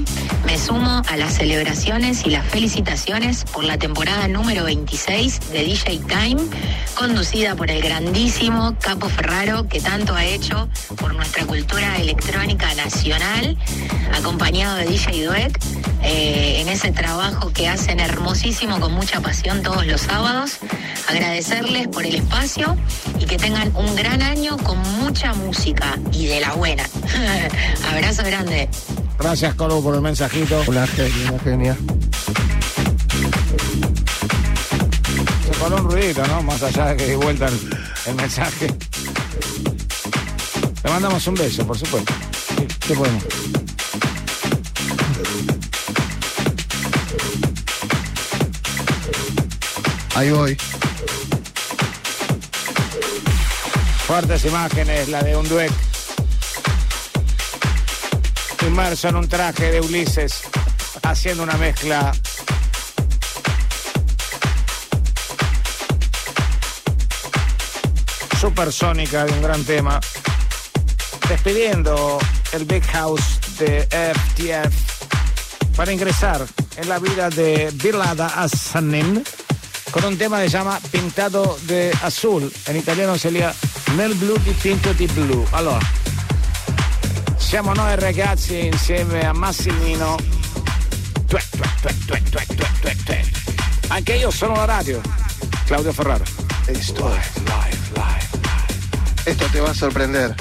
Me 0.46 0.58
sumo 0.58 1.02
a 1.08 1.18
las 1.18 1.36
celebraciones 1.36 2.26
y 2.26 2.30
las 2.30 2.46
felicitaciones 2.46 3.44
por 3.44 3.64
la 3.64 3.78
temporada 3.78 4.28
número 4.28 4.64
26 4.64 5.52
de 5.52 5.64
DJ 5.64 6.00
Time, 6.08 6.42
conducida 6.96 7.56
por 7.56 7.70
el 7.70 7.82
grandísimo 7.82 8.76
Capo 8.80 9.10
Ferraro, 9.10 9.68
que 9.68 9.80
tanto 9.80 10.16
ha 10.16 10.26
hecho 10.26 10.70
por 10.98 11.14
nuestra 11.14 11.46
cultura 11.46 11.98
electrónica 11.98 12.74
nacional, 12.76 13.58
acompañado 14.18 14.78
de 14.78 14.86
DJ 14.86 15.26
Duet, 15.26 15.58
eh, 16.02 16.62
en 16.62 16.70
ese 16.70 16.92
trabajo 16.92 17.52
que 17.52 17.68
hacen 17.68 18.00
hermosísimo 18.00 18.80
con 18.80 18.94
mucha 18.94 19.20
pasión 19.22 19.62
todos 19.62 19.86
los 19.86 20.02
sábados. 20.02 20.60
Agradecerles 21.08 21.88
por 21.88 22.06
el 22.06 22.16
espacio 22.16 22.78
y 23.20 23.26
que 23.26 23.38
tengan 23.38 23.76
un 23.76 23.96
gran 23.96 24.22
año 24.22 24.58
con 24.58 24.78
mucha 25.00 25.34
música 25.34 25.98
y 26.12 26.28
de 26.28 26.40
la 26.40 26.54
buena. 26.54 26.84
Abrazo 27.92 28.24
grande. 28.24 28.70
Gracias, 29.20 29.54
Colo, 29.56 29.82
por 29.82 29.94
el 29.96 30.02
mensajito. 30.02 30.64
Una 30.68 30.88
genia, 30.88 31.32
una 31.32 31.40
genia. 31.40 31.78
Se 35.46 35.60
paró 35.60 35.76
un 35.76 35.92
ruidito, 35.92 36.26
¿no? 36.26 36.42
Más 36.44 36.64
allá 36.64 36.86
de 36.88 36.98
que 36.98 37.08
di 37.08 37.16
vuelta 37.16 37.48
el, 37.48 37.60
el 38.06 38.16
mensaje. 38.16 38.68
Le 40.84 40.90
mandamos 40.90 41.28
un 41.28 41.36
beso, 41.36 41.68
por 41.68 41.78
supuesto. 41.78 42.14
¿Qué, 42.88 42.94
podemos? 42.94 43.24
Ahí 50.16 50.32
voy. 50.32 50.58
Fuertes 54.08 54.46
imágenes, 54.46 55.10
la 55.10 55.22
de 55.22 55.36
un 55.36 55.48
duet. 55.50 55.89
Inmerso 58.68 59.08
en 59.08 59.16
un 59.16 59.28
traje 59.28 59.72
de 59.72 59.82
Ulises, 59.82 60.42
haciendo 61.04 61.44
una 61.44 61.56
mezcla. 61.58 62.12
supersónica 68.40 69.26
de 69.26 69.34
un 69.34 69.42
gran 69.42 69.64
tema. 69.66 70.00
Despidiendo 71.28 72.20
el 72.54 72.64
Big 72.66 72.84
House 72.88 73.40
de 73.60 73.86
FTF 73.92 75.76
para 75.76 75.92
ingresar 75.92 76.46
en 76.78 76.88
la 76.88 77.00
vida 77.00 77.30
de 77.30 77.70
Bilada 77.74 78.28
Asanin 78.28 79.24
con 79.92 80.06
un 80.06 80.18
tema 80.18 80.42
que 80.42 80.50
se 80.50 80.58
llama 80.58 80.80
Pintado 80.92 81.58
de 81.64 81.92
Azul. 82.02 82.52
En 82.68 82.78
italiano 82.78 83.18
sería 83.18 83.54
Nel 83.98 84.14
blu 84.14 84.38
dipinto 84.46 84.94
di 84.94 85.08
blu. 85.08 85.46
Siamo 87.50 87.74
noi 87.74 87.96
ragazzi 87.96 88.68
insieme 88.68 89.26
a 89.26 89.34
Massimino. 89.34 90.16
Tue, 91.26 91.42
tue, 92.06 92.22
tue. 92.22 93.26
Anche 93.88 94.14
io 94.14 94.30
sono 94.30 94.54
la 94.54 94.66
radio. 94.66 95.02
Claudio 95.66 95.92
Ferrara. 95.92 96.24
Esto, 96.68 97.12
esto 99.24 99.46
te 99.52 99.60
va 99.60 99.70
a 99.70 99.74
sorprender. 99.74 100.36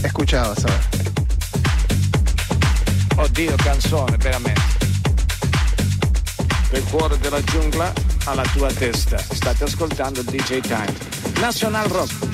Escucha, 0.00 0.48
vas 0.48 0.64
a 0.64 0.68
ver. 0.68 1.12
Oddio, 3.16 3.54
canzone, 3.56 4.16
veramente. 4.16 4.62
Dal 6.70 6.84
cuore 6.84 7.18
della 7.18 7.44
giungla 7.44 7.92
alla 8.24 8.44
tua 8.54 8.72
testa. 8.72 9.18
State 9.18 9.64
ascoltando 9.64 10.20
il 10.20 10.26
DJ 10.26 10.60
Time. 10.60 10.94
National 11.40 11.86
Rock. 11.88 12.33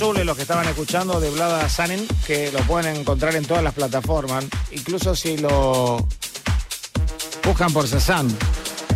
Pintado 0.00 0.14
de 0.14 0.16
azul 0.16 0.16
es 0.18 0.26
lo 0.26 0.34
que 0.34 0.42
estaban 0.42 0.68
escuchando 0.68 1.20
de 1.20 1.30
Blada 1.30 1.68
Sanin, 1.68 2.06
que 2.26 2.50
lo 2.52 2.60
pueden 2.60 2.96
encontrar 2.96 3.34
en 3.36 3.44
todas 3.44 3.62
las 3.62 3.74
plataformas, 3.74 4.44
incluso 4.72 5.14
si 5.14 5.36
lo 5.36 6.06
buscan 7.44 7.72
por 7.72 7.86
Cezanne. 7.86 8.32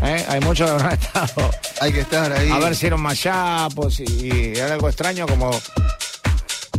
¿eh? 0.03 0.25
Hay 0.29 0.41
muchos 0.41 0.69
que 0.69 0.75
habrán 0.75 0.93
estado. 1.01 1.51
Hay 1.81 1.93
que 1.93 2.01
estar 2.01 2.33
ahí. 2.33 2.51
A 2.51 2.59
ver 2.59 2.75
si 2.75 2.87
era 2.87 2.97
un 2.97 3.03
mashup 3.03 3.79
o 3.79 3.91
si 3.91 4.55
era 4.57 4.75
algo 4.75 4.89
extraño 4.89 5.27
como 5.27 5.51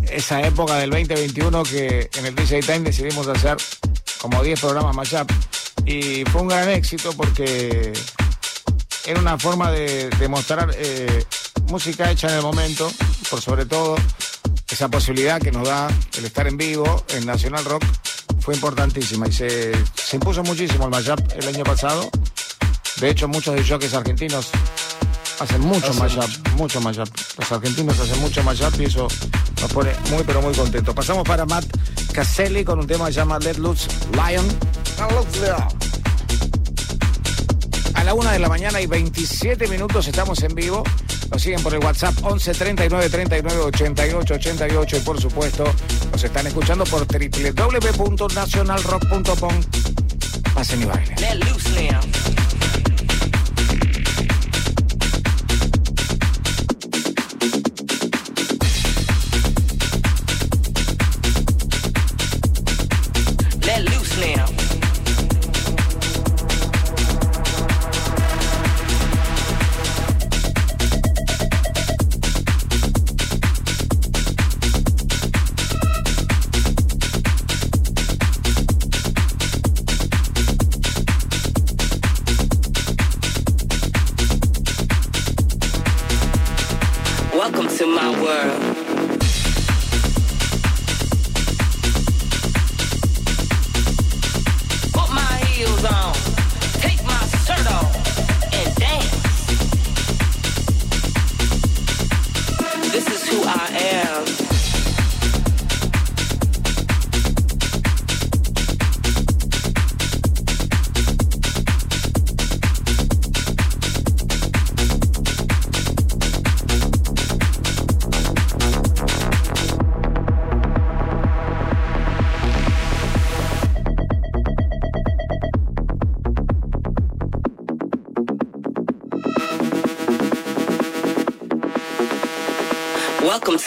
esa 0.09 0.41
época 0.41 0.75
del 0.77 0.89
2021 0.89 1.63
que 1.63 2.09
en 2.17 2.25
el 2.25 2.35
DJ 2.35 2.61
Time 2.61 2.79
decidimos 2.79 3.27
hacer 3.27 3.57
como 4.19 4.41
10 4.41 4.59
programas 4.59 4.95
mashup 4.95 5.29
y 5.85 6.23
fue 6.25 6.41
un 6.41 6.47
gran 6.47 6.69
éxito 6.69 7.11
porque 7.13 7.93
era 9.05 9.19
una 9.19 9.37
forma 9.37 9.71
de, 9.71 10.09
de 10.09 10.27
mostrar 10.27 10.71
eh, 10.75 11.25
música 11.67 12.09
hecha 12.11 12.27
en 12.29 12.35
el 12.35 12.41
momento, 12.41 12.91
por 13.29 13.41
sobre 13.41 13.65
todo 13.65 13.95
esa 14.75 14.89
posibilidad 14.89 15.39
que 15.39 15.53
nos 15.53 15.65
da 15.65 15.87
el 16.17 16.25
estar 16.25 16.47
en 16.47 16.57
vivo 16.57 17.05
en 17.13 17.25
Nacional 17.25 17.63
Rock 17.63 17.85
fue 18.41 18.55
importantísima 18.55 19.25
y 19.25 19.31
se, 19.31 19.71
se 19.93 20.17
impuso 20.17 20.43
muchísimo 20.43 20.83
el 20.83 20.89
mashup 20.89 21.17
el 21.33 21.47
año 21.47 21.63
pasado. 21.63 22.09
De 22.99 23.09
hecho, 23.09 23.29
muchos 23.29 23.55
de 23.55 23.63
jockeys 23.63 23.93
argentinos 23.93 24.49
hacen 25.39 25.61
mucho 25.61 25.91
Hacen 25.91 25.99
mashup, 25.99 26.47
mucho 26.57 26.81
mashup. 26.81 27.07
Los 27.39 27.51
argentinos 27.53 27.97
hacen 27.97 28.19
mucho 28.19 28.43
mashup 28.43 28.81
y 28.81 28.83
eso 28.83 29.07
nos 29.61 29.71
pone 29.71 29.93
muy 30.11 30.25
pero 30.25 30.41
muy 30.41 30.53
contentos. 30.53 30.93
Pasamos 30.93 31.25
para 31.25 31.45
Matt 31.45 31.65
Caselli 32.11 32.65
con 32.65 32.77
un 32.77 32.85
tema 32.85 33.05
que 33.05 33.13
se 33.13 33.19
llama 33.21 33.39
Let 33.39 33.55
Loose 33.55 33.87
Lion. 34.11 34.45
Let 34.99 35.15
Loose 35.15 35.39
Lion. 35.39 35.67
A 37.93 38.03
la 38.03 38.13
una 38.13 38.33
de 38.33 38.39
la 38.39 38.49
mañana 38.49 38.81
y 38.81 38.87
27 38.87 39.69
minutos 39.69 40.05
estamos 40.09 40.43
en 40.43 40.53
vivo. 40.53 40.83
Nos 41.31 41.41
siguen 41.41 41.63
por 41.63 41.73
el 41.73 41.83
WhatsApp 41.83 42.13
11 42.21 42.53
39 42.53 43.09
39 43.09 43.61
88 43.61 44.33
88 44.35 44.97
y 44.97 44.99
por 45.01 45.19
supuesto 45.21 45.63
nos 46.11 46.23
están 46.23 46.45
escuchando 46.47 46.85
por 46.85 47.05
www.nationalrock.com. 47.07 49.53
Pasen 50.53 50.81
y 50.81 50.85
bailen. 50.85 51.15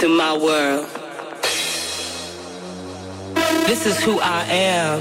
Welcome 0.01 0.11
to 0.11 0.17
my 0.17 0.37
world. 0.37 0.87
This 3.67 3.85
is 3.85 3.99
who 4.01 4.21
I 4.21 4.45
am. 4.45 5.01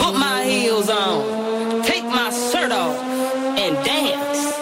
Put 0.00 0.18
my 0.18 0.42
heels 0.44 0.90
on, 0.90 1.82
take 1.84 2.04
my 2.04 2.30
shirt 2.30 2.72
off, 2.72 2.96
and 3.56 3.76
dance. 3.84 4.52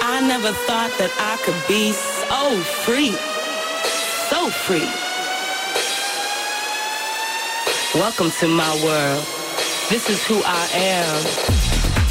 I 0.00 0.26
never 0.26 0.52
thought 0.66 0.92
that 0.98 1.12
I 1.20 1.36
could 1.44 1.60
be 1.68 1.92
so 1.92 2.62
free, 2.84 3.12
so 4.30 4.48
free. 4.48 4.88
Welcome 7.94 8.30
to 8.40 8.48
my 8.48 8.74
world. 8.82 9.33
This 9.90 10.08
is 10.08 10.24
who 10.24 10.42
I 10.44 10.66
am. 10.72 12.03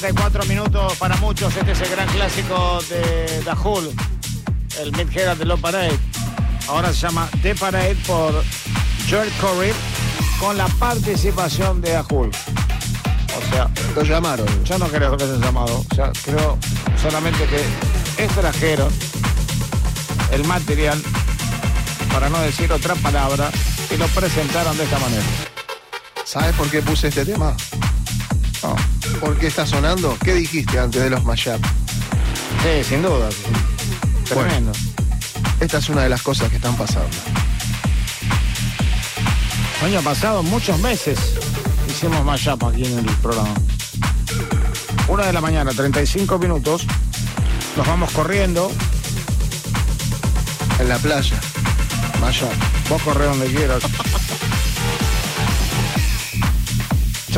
34 0.00 0.44
minutos 0.44 0.94
para 0.96 1.16
muchos. 1.16 1.56
Este 1.56 1.72
es 1.72 1.80
el 1.80 1.88
gran 1.88 2.06
clásico 2.08 2.78
de 2.90 3.42
Dahul, 3.44 3.90
el 4.78 4.92
Midhead 4.92 5.38
de 5.38 5.46
Low 5.46 5.58
Parade. 5.58 5.98
Ahora 6.68 6.92
se 6.92 7.00
llama 7.00 7.26
The 7.40 7.54
Parade 7.54 7.96
por 8.06 8.44
Joel 9.08 9.30
Corey 9.40 9.72
con 10.38 10.58
la 10.58 10.66
participación 10.66 11.80
de 11.80 11.92
Dahul. 11.92 12.30
O 12.30 13.50
sea, 13.50 13.70
lo 13.94 14.02
llamaron. 14.02 14.46
Yo 14.64 14.76
no 14.76 14.86
creo 14.88 15.16
que 15.16 15.24
lo 15.24 15.30
hayan 15.30 15.42
llamado. 15.42 15.82
O 15.90 15.94
sea, 15.94 16.12
creo 16.24 16.58
solamente 17.00 17.46
que 17.46 18.22
extrajeron 18.22 18.92
el 20.30 20.44
material, 20.44 21.02
para 22.12 22.28
no 22.28 22.38
decir 22.40 22.70
otra 22.70 22.94
palabra, 22.96 23.50
y 23.90 23.96
lo 23.96 24.06
presentaron 24.08 24.76
de 24.76 24.84
esta 24.84 24.98
manera. 24.98 25.24
¿Sabes 26.24 26.54
por 26.54 26.68
qué 26.68 26.82
puse 26.82 27.08
este 27.08 27.24
tema? 27.24 27.56
¿Por 29.20 29.38
qué 29.38 29.46
está 29.46 29.66
sonando? 29.66 30.16
¿Qué 30.22 30.34
dijiste 30.34 30.78
antes 30.78 31.02
de 31.02 31.10
los 31.10 31.24
mashup? 31.24 31.64
Sí, 32.62 32.84
sin 32.84 33.02
duda. 33.02 33.28
Tremendo. 34.24 34.72
esta 35.60 35.78
es 35.78 35.88
una 35.88 36.02
de 36.02 36.08
las 36.08 36.22
cosas 36.22 36.50
que 36.50 36.56
están 36.56 36.76
pasando. 36.76 37.08
Año 39.84 40.02
pasado, 40.02 40.42
muchos 40.42 40.78
meses, 40.80 41.18
hicimos 41.88 42.24
mashup 42.24 42.64
aquí 42.64 42.84
en 42.84 42.98
el 42.98 43.04
programa. 43.16 43.54
Una 45.08 45.26
de 45.26 45.32
la 45.32 45.40
mañana, 45.40 45.70
35 45.70 46.38
minutos. 46.38 46.86
Nos 47.76 47.86
vamos 47.86 48.10
corriendo. 48.10 48.70
En 50.78 50.88
la 50.88 50.98
playa. 50.98 51.40
Mashup. 52.20 52.52
Vos 52.88 53.02
corre 53.02 53.24
donde 53.24 53.46
quieras. 53.46 53.82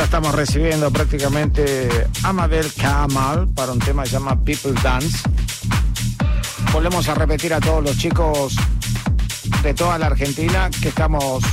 Estamos 0.09 0.35
recibiendo 0.35 0.91
prácticamente 0.91 1.87
a 2.23 2.49
Kamal 2.81 3.47
para 3.55 3.73
un 3.73 3.79
tema 3.79 4.05
que 4.05 4.09
se 4.09 4.15
llama 4.15 4.43
People 4.43 4.73
Dance. 4.83 5.19
Volvemos 6.73 7.07
a 7.11 7.15
repetir 7.15 7.53
a 7.53 7.61
todos 7.61 7.85
los 7.85 7.99
chicos 7.99 8.57
de 9.63 9.75
toda 9.75 9.99
la 9.99 10.07
Argentina 10.07 10.71
que 10.81 10.89
estamos 10.89 11.45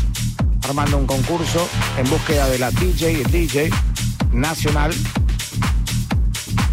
armando 0.63 0.97
un 0.97 1.05
concurso 1.05 1.67
en 1.97 2.09
búsqueda 2.09 2.47
de 2.47 2.59
la 2.59 2.71
DJ 2.71 3.11
y 3.11 3.23
DJ 3.23 3.69
nacional, 4.31 4.93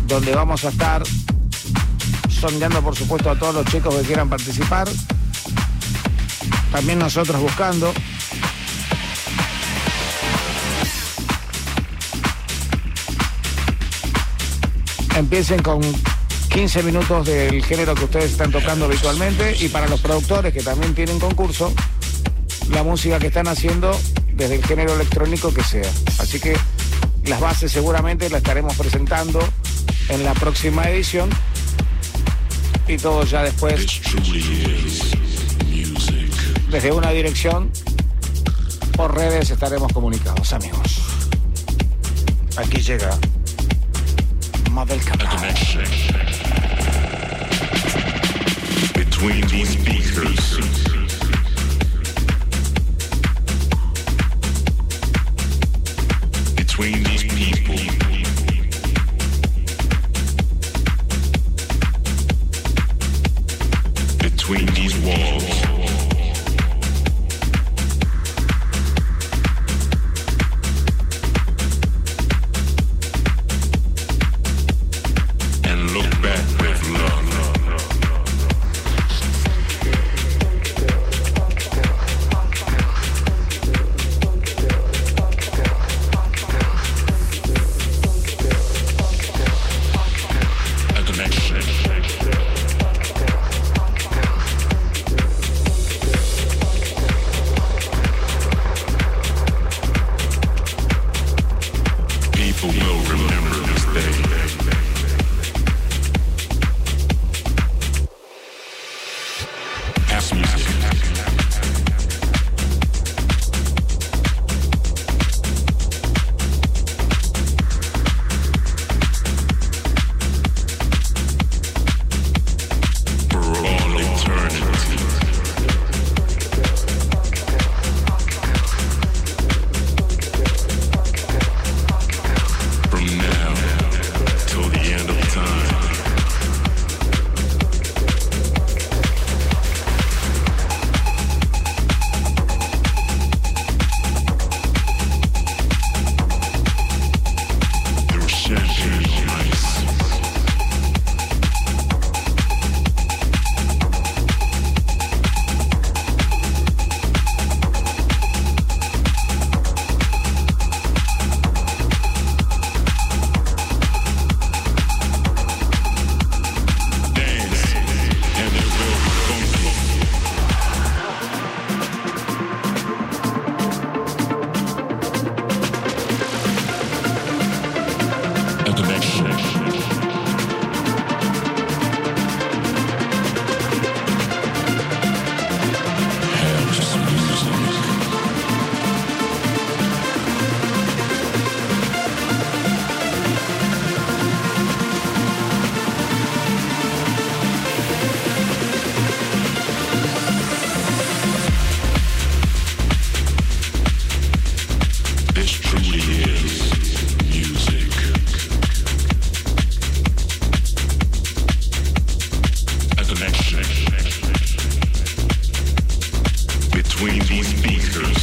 donde 0.07 0.37
vamos 0.37 0.65
a 0.65 0.69
estar 0.69 1.03
sondeando 2.29 2.81
por 2.81 2.95
supuesto 2.95 3.29
a 3.29 3.37
todos 3.37 3.57
los 3.57 3.67
chicos 3.67 3.93
que 3.97 4.03
quieran 4.03 4.29
participar. 4.29 4.89
También 6.71 7.01
nosotros 7.01 7.41
buscando. 7.43 7.93
Empiecen 15.17 15.63
con 15.63 15.81
15 16.49 16.83
minutos 16.83 17.27
del 17.27 17.65
género 17.65 17.95
que 17.95 18.05
ustedes 18.05 18.33
están 18.33 18.51
tocando 18.51 18.87
habitualmente. 18.87 19.57
Y 19.61 19.69
para 19.69 19.89
los 19.89 20.01
productores 20.01 20.53
que 20.53 20.63
también 20.63 20.95
tienen 20.95 21.19
concurso, 21.19 21.73
la 22.71 22.83
música 22.83 23.19
que 23.19 23.29
están 23.29 23.49
haciendo 23.49 23.99
desde 24.35 24.57
el 24.57 24.65
género 24.65 24.95
electrónico 24.95 25.53
que 25.53 25.63
sea. 25.63 25.91
Así 26.19 26.41
que 26.41 26.57
las 27.27 27.41
bases 27.41 27.73
seguramente 27.73 28.29
las 28.31 28.39
estaremos 28.39 28.75
presentando 28.77 29.41
en 30.09 30.25
la 30.25 30.35
próxima 30.35 30.85
edición. 30.85 31.31
Y 32.89 32.97
todo 32.97 33.25
ya 33.25 33.43
después. 33.43 34.01
Desde 36.71 36.93
una 36.93 37.11
dirección 37.11 37.71
por 38.97 39.15
redes 39.15 39.51
estaremos 39.51 39.93
comunicados 39.93 40.53
amigos. 40.53 41.03
Aquí 42.57 42.81
llega 42.81 43.19
Mabel 44.75 44.99
Cabral 45.01 45.29
Between 48.95 49.47
these 49.49 49.69
speakers. 49.69 50.57
Between 56.57 57.03
these 57.05 57.25
people. 57.25 57.77
Between 64.19 64.67
these 64.75 64.97
walls. 65.01 65.62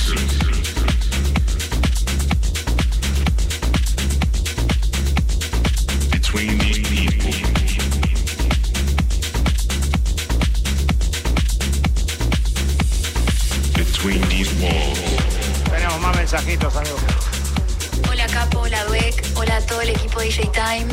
Más. 0.09 0.39
Hola 18.09 18.27
Capo, 18.27 18.59
hola 18.59 18.83
Duek, 18.85 19.23
hola 19.35 19.57
a 19.57 19.61
todo 19.61 19.81
el 19.81 19.89
equipo 19.89 20.19
de 20.19 20.25
DJ 20.27 20.49
Time. 20.53 20.87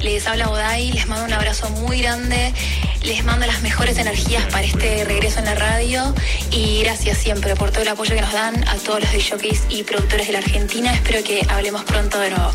Les 0.00 0.26
habla 0.26 0.48
Odai, 0.48 0.92
les 0.92 1.06
mando 1.06 1.24
un 1.24 1.32
abrazo 1.32 1.68
muy 1.70 2.02
grande. 2.02 2.54
Les 3.02 3.24
mando 3.24 3.46
las 3.46 3.62
mejores 3.62 3.98
energías 3.98 4.44
para 4.46 4.64
este 4.64 5.04
regreso 5.04 5.38
en 5.38 5.46
la 5.46 5.54
radio 5.54 6.14
y 6.58 6.82
gracias 6.82 7.18
siempre 7.18 7.54
por 7.54 7.70
todo 7.70 7.82
el 7.82 7.88
apoyo 7.88 8.16
que 8.16 8.20
nos 8.20 8.32
dan 8.32 8.66
a 8.66 8.74
todos 8.78 9.00
los 9.00 9.30
jockeys 9.30 9.62
y 9.68 9.84
productores 9.84 10.26
de 10.26 10.32
la 10.32 10.40
Argentina. 10.40 10.92
Espero 10.92 11.22
que 11.22 11.46
hablemos 11.48 11.84
pronto 11.84 12.18
de 12.18 12.30
nuevo. 12.30 12.50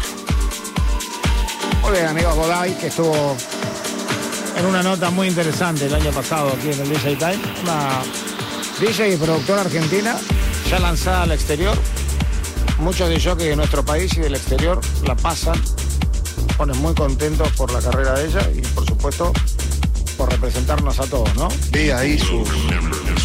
Muy 1.82 1.92
bien, 1.94 2.08
amigos 2.08 2.36
Bodai, 2.36 2.78
que 2.78 2.88
estuvo 2.88 3.38
en 4.58 4.66
una 4.66 4.84
nota 4.84 5.10
muy 5.10 5.30
interesante 5.30 5.86
el 5.86 5.96
año 5.96 6.12
pasado 6.12 6.50
aquí 6.50 6.72
en 6.72 6.82
el 6.82 6.90
DJ 6.90 7.16
Time. 7.16 7.40
Una 7.64 8.02
DJ 8.82 9.14
y 9.14 9.18
productora 9.18 9.62
argentina 9.62 10.18
ya 10.70 10.80
lanzada 10.80 11.24
al 11.24 11.32
exterior. 11.32 11.78
Muchos 12.80 13.08
de 13.08 13.22
jockeys 13.22 13.52
de 13.52 13.56
nuestro 13.56 13.86
país 13.86 14.12
y 14.18 14.20
del 14.20 14.36
exterior 14.36 14.82
la 15.08 15.16
pasan, 15.16 15.62
ponen 16.58 16.78
muy 16.80 16.94
contentos 16.94 17.50
por 17.54 17.72
la 17.72 17.80
carrera 17.80 18.20
de 18.20 18.26
ella 18.26 18.50
y 18.54 18.60
por 18.60 18.86
supuesto 18.86 19.32
por 20.18 20.30
representarnos 20.30 21.00
a 21.00 21.06
todos, 21.06 21.34
¿no? 21.36 21.48
Vi 21.72 21.90
ahí 21.90 22.20
sus, 22.20 22.50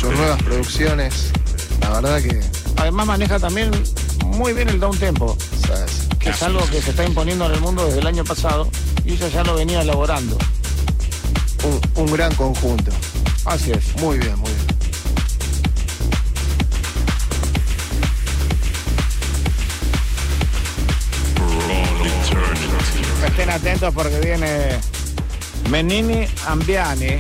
sus 0.09 0.17
nuevas 0.17 0.43
producciones. 0.43 1.33
La 1.81 1.91
verdad 1.91 2.23
que. 2.23 2.41
Además 2.77 3.07
maneja 3.07 3.39
también 3.39 3.71
muy 4.25 4.53
bien 4.53 4.69
el 4.69 4.81
down 4.81 4.97
tempo, 4.97 5.37
que 6.19 6.31
es 6.31 6.43
algo 6.43 6.61
que 6.71 6.81
se 6.81 6.91
está 6.91 7.05
imponiendo 7.05 7.47
en 7.47 7.53
el 7.53 7.61
mundo 7.61 7.85
desde 7.85 8.01
el 8.01 8.07
año 8.07 8.25
pasado 8.25 8.69
y 9.05 9.13
ella 9.13 9.29
ya 9.29 9.45
lo 9.45 9.55
venía 9.55 9.83
elaborando. 9.83 10.39
Un, 11.65 12.03
un 12.03 12.13
gran 12.13 12.35
conjunto. 12.37 12.93
Así 13.45 13.73
es. 13.73 13.97
Muy 14.01 14.19
bien, 14.19 14.39
muy 14.39 14.51
bien. 14.51 14.67
Estén 23.27 23.51
atentos 23.51 23.93
porque 23.93 24.21
viene 24.21 24.79
Menini 25.71 26.27
Ambiani, 26.47 27.19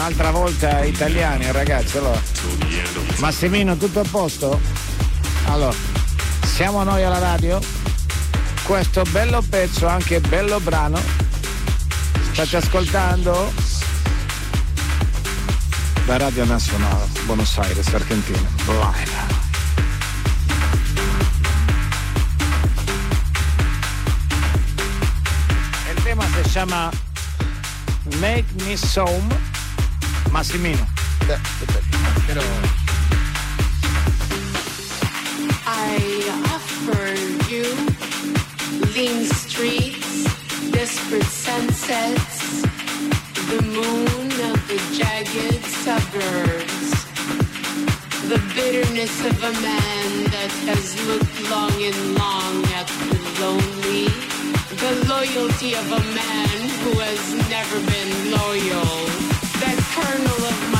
un'altra 0.00 0.30
volta 0.30 0.82
italiani 0.82 1.52
ragazzi. 1.52 1.98
Allora, 1.98 2.18
Massimino, 3.18 3.76
tutto 3.76 4.00
a 4.00 4.04
posto? 4.10 4.58
Allora, 5.44 5.76
siamo 6.42 6.82
noi 6.84 7.04
alla 7.04 7.18
radio, 7.18 7.60
questo 8.62 9.02
bello 9.10 9.42
pezzo, 9.46 9.86
anche 9.86 10.20
bello 10.20 10.58
brano, 10.60 10.98
state 12.32 12.56
ascoltando 12.56 13.52
da 16.06 16.16
Radio 16.16 16.46
Nazionale, 16.46 17.04
Buenos 17.26 17.58
Aires, 17.58 17.92
Argentina. 17.92 18.48
Live. 18.68 19.38
El 25.90 26.02
tema 26.02 26.24
se 26.32 26.48
llama 26.48 26.90
Make 28.18 28.46
Me 28.64 28.78
Some 28.78 29.49
Massimino. 30.30 30.86
Pero 32.26 32.42
I 35.66 35.98
offer 36.54 37.14
you 37.50 37.66
lean 38.94 39.26
streets, 39.26 40.24
desperate 40.70 41.24
sunsets, 41.24 42.62
the 43.50 43.62
moon 43.62 44.30
of 44.50 44.58
the 44.68 44.78
jagged 44.94 45.64
suburbs, 45.64 46.90
the 48.28 48.40
bitterness 48.54 49.24
of 49.26 49.36
a 49.42 49.52
man 49.60 50.24
that 50.30 50.52
has 50.70 50.94
looked 51.08 51.50
long 51.50 51.74
and 51.82 52.14
long 52.14 52.64
at 52.78 52.86
the 52.86 53.18
lonely, 53.42 54.06
the 54.78 54.92
loyalty 55.08 55.74
of 55.74 55.86
a 55.90 56.02
man 56.14 56.56
who 56.82 56.98
has 57.00 57.22
never 57.50 57.78
been 57.90 58.30
loyal, 58.30 59.29
that 60.00 60.16
kernel 60.16 60.44
of 60.44 60.70
myself 60.70 60.79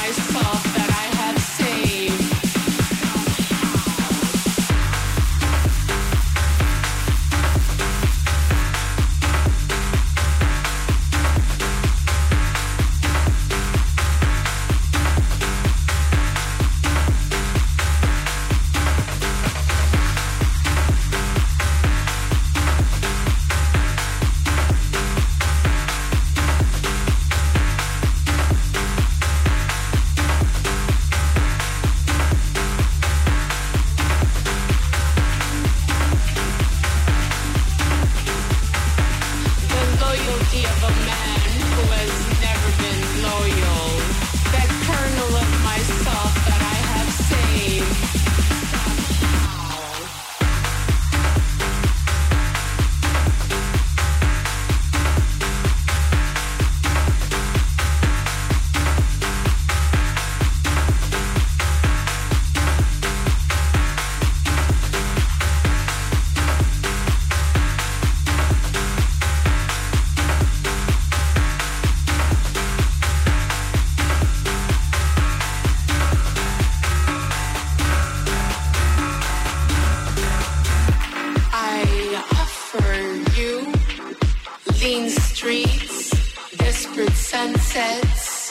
sunsets, 87.70 88.48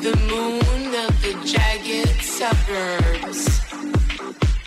the 0.00 0.16
moon 0.30 0.94
of 1.06 1.22
the 1.22 1.34
jagged 1.44 2.22
suburbs, 2.22 3.60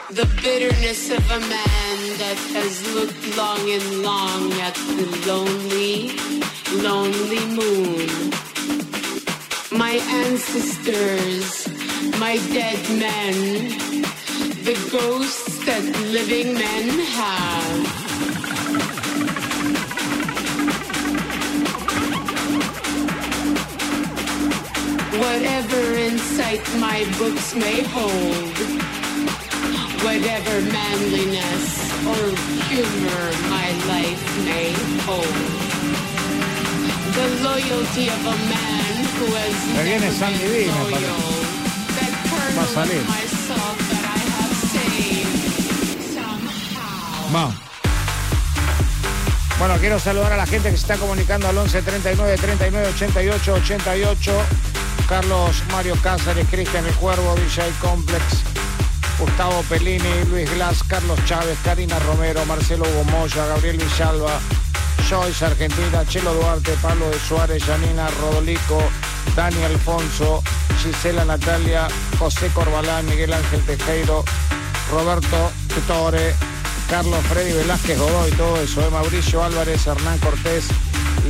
the 0.10 0.28
bitterness 0.44 1.10
of 1.10 1.24
a 1.32 1.40
man 1.40 1.98
that 2.18 2.38
has 2.52 2.94
looked 2.94 3.38
long 3.38 3.70
and 3.70 4.04
long 4.04 4.52
at 4.60 4.76
the 4.76 5.08
lonely, 5.26 6.12
lonely 6.84 7.46
moon. 7.56 8.32
My 9.72 9.94
ancestors, 10.26 11.68
my 12.20 12.38
dead 12.52 12.82
men, 13.00 13.70
the 14.66 14.78
ghosts 14.92 15.66
that 15.66 15.84
living 16.12 16.56
men 16.56 16.90
have. 17.16 18.01
Whatever 25.22 25.82
insight 26.02 26.66
my 26.80 27.06
books 27.20 27.54
may 27.54 27.84
hold, 27.94 28.58
whatever 30.02 30.56
manliness 30.74 31.66
or 32.10 32.22
humor 32.68 33.24
my 33.54 33.70
life 33.86 34.24
may 34.50 34.74
hold, 35.06 35.38
the 37.14 37.28
loyalty 37.46 38.10
of 38.10 38.22
a 38.26 38.38
man 38.50 38.92
who 39.18 39.28
has 39.38 39.56
never 39.78 40.12
Sandy 40.12 40.40
been 40.40 40.74
parece. 40.74 40.90
loyal, 40.90 41.22
that 41.96 42.14
Va 42.56 42.64
a 42.64 42.74
kernel 42.74 42.98
of 42.98 43.08
myself 43.08 43.78
that 43.92 44.06
I 44.10 44.22
have 44.36 44.56
saved 44.74 46.02
somehow. 46.18 47.30
Vamos. 47.32 47.56
Bueno, 49.60 49.78
quiero 49.80 50.00
saludar 50.00 50.34
a 50.34 50.38
la 50.38 50.48
gente 50.48 50.72
que 50.72 50.78
se 50.78 50.82
está 50.82 50.98
comunicando 50.98 51.48
al 51.48 51.56
11 51.56 51.84
39 51.84 52.38
39 52.38 52.88
88 52.96 53.54
88. 53.54 54.72
Carlos 55.12 55.62
Mario 55.74 55.98
Cáceres, 56.02 56.48
Cristian 56.50 56.86
El 56.86 56.94
Cuervo, 56.94 57.36
DJ 57.36 57.70
Complex, 57.82 58.24
Gustavo 59.20 59.62
Pellini, 59.68 60.24
Luis 60.30 60.50
Glass, 60.54 60.86
Carlos 60.86 61.20
Chávez, 61.26 61.58
Karina 61.66 62.00
Romero, 62.00 62.46
Marcelo 62.46 62.86
Hugo 62.86 63.28
Gabriel 63.36 63.78
Villalba, 63.78 64.40
Joyce 65.10 65.44
Argentina, 65.44 66.06
Chelo 66.08 66.34
Duarte, 66.34 66.72
Pablo 66.82 67.10
de 67.10 67.20
Suárez, 67.20 67.62
Janina 67.62 68.08
Rodolico, 68.22 68.82
Dani 69.36 69.62
Alfonso, 69.64 70.42
Gisela 70.82 71.26
Natalia, 71.26 71.90
José 72.18 72.48
Corbalán, 72.54 73.06
Miguel 73.08 73.34
Ángel 73.34 73.60
Tejero, 73.66 74.24
Roberto 74.90 75.52
Tutore, 75.68 76.34
Carlos 76.90 77.20
Freddy 77.28 77.52
Velázquez 77.52 78.00
Godoy, 78.00 78.32
todo 78.32 78.62
eso, 78.62 78.80
eh, 78.80 78.90
Mauricio 78.90 79.44
Álvarez, 79.44 79.86
Hernán 79.86 80.20
Cortés, 80.20 80.68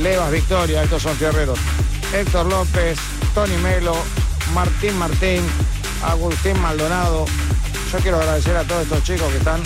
Levas 0.00 0.30
Victoria, 0.30 0.84
estos 0.84 1.02
son 1.02 1.16
fierreros, 1.16 1.58
Héctor 2.12 2.46
López, 2.46 2.96
Tony 3.34 3.56
Melo, 3.58 3.96
Martín 4.54 4.96
Martín, 4.98 5.42
Agustín 6.04 6.60
Maldonado. 6.60 7.24
Yo 7.90 7.98
quiero 8.00 8.18
agradecer 8.18 8.56
a 8.56 8.64
todos 8.64 8.82
estos 8.82 9.02
chicos 9.04 9.30
que 9.30 9.38
están 9.38 9.62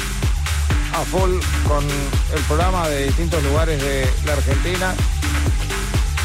a 0.93 1.01
full 1.05 1.39
con 1.67 1.85
el 1.85 2.41
programa 2.47 2.89
de 2.89 3.07
distintos 3.07 3.43
lugares 3.43 3.83
de 3.83 4.09
la 4.25 4.35
Argentina. 4.35 4.95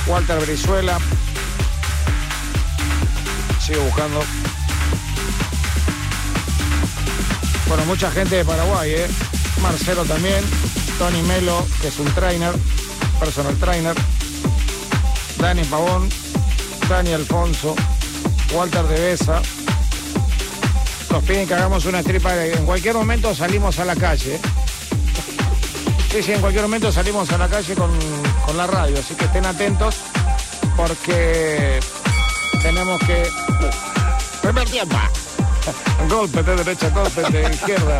Walter 0.07 0.39
Brizuela. 0.41 0.99
Sigo 3.59 3.83
buscando. 3.85 4.23
Bueno, 7.67 7.85
mucha 7.85 8.11
gente 8.11 8.35
de 8.35 8.45
Paraguay, 8.45 8.91
¿eh? 8.91 9.07
Marcelo 9.61 10.05
también. 10.05 10.43
Tony 10.99 11.21
Melo, 11.23 11.65
que 11.81 11.87
es 11.87 11.97
un 11.97 12.05
trainer, 12.13 12.53
personal 13.19 13.55
trainer. 13.57 13.95
Dani 15.39 15.63
Pavón. 15.63 16.20
Dani 16.89 17.13
Alfonso. 17.13 17.75
Walter 18.53 18.83
de 18.83 18.99
Besa. 18.99 19.41
Nos 21.09 21.23
piden 21.23 21.47
que 21.47 21.53
hagamos 21.53 21.85
una 21.85 22.03
tripa. 22.03 22.35
En 22.45 22.65
cualquier 22.65 22.95
momento 22.95 23.33
salimos 23.35 23.79
a 23.79 23.85
la 23.85 23.95
calle. 23.95 24.39
Sí, 26.11 26.21
sí, 26.21 26.33
en 26.33 26.41
cualquier 26.41 26.63
momento 26.63 26.91
salimos 26.91 27.31
a 27.31 27.37
la 27.37 27.47
calle 27.47 27.73
con, 27.73 27.89
con 28.45 28.57
la 28.57 28.67
radio, 28.67 28.99
así 28.99 29.15
que 29.15 29.25
estén 29.25 29.45
atentos 29.45 29.95
porque 30.75 31.79
tenemos 32.61 32.99
que... 33.01 33.23
Primer 34.41 34.69
tiempo. 34.69 34.97
Golpe 36.09 36.43
de 36.43 36.55
derecha, 36.55 36.89
golpe 36.89 37.21
de 37.21 37.53
izquierda. 37.53 37.99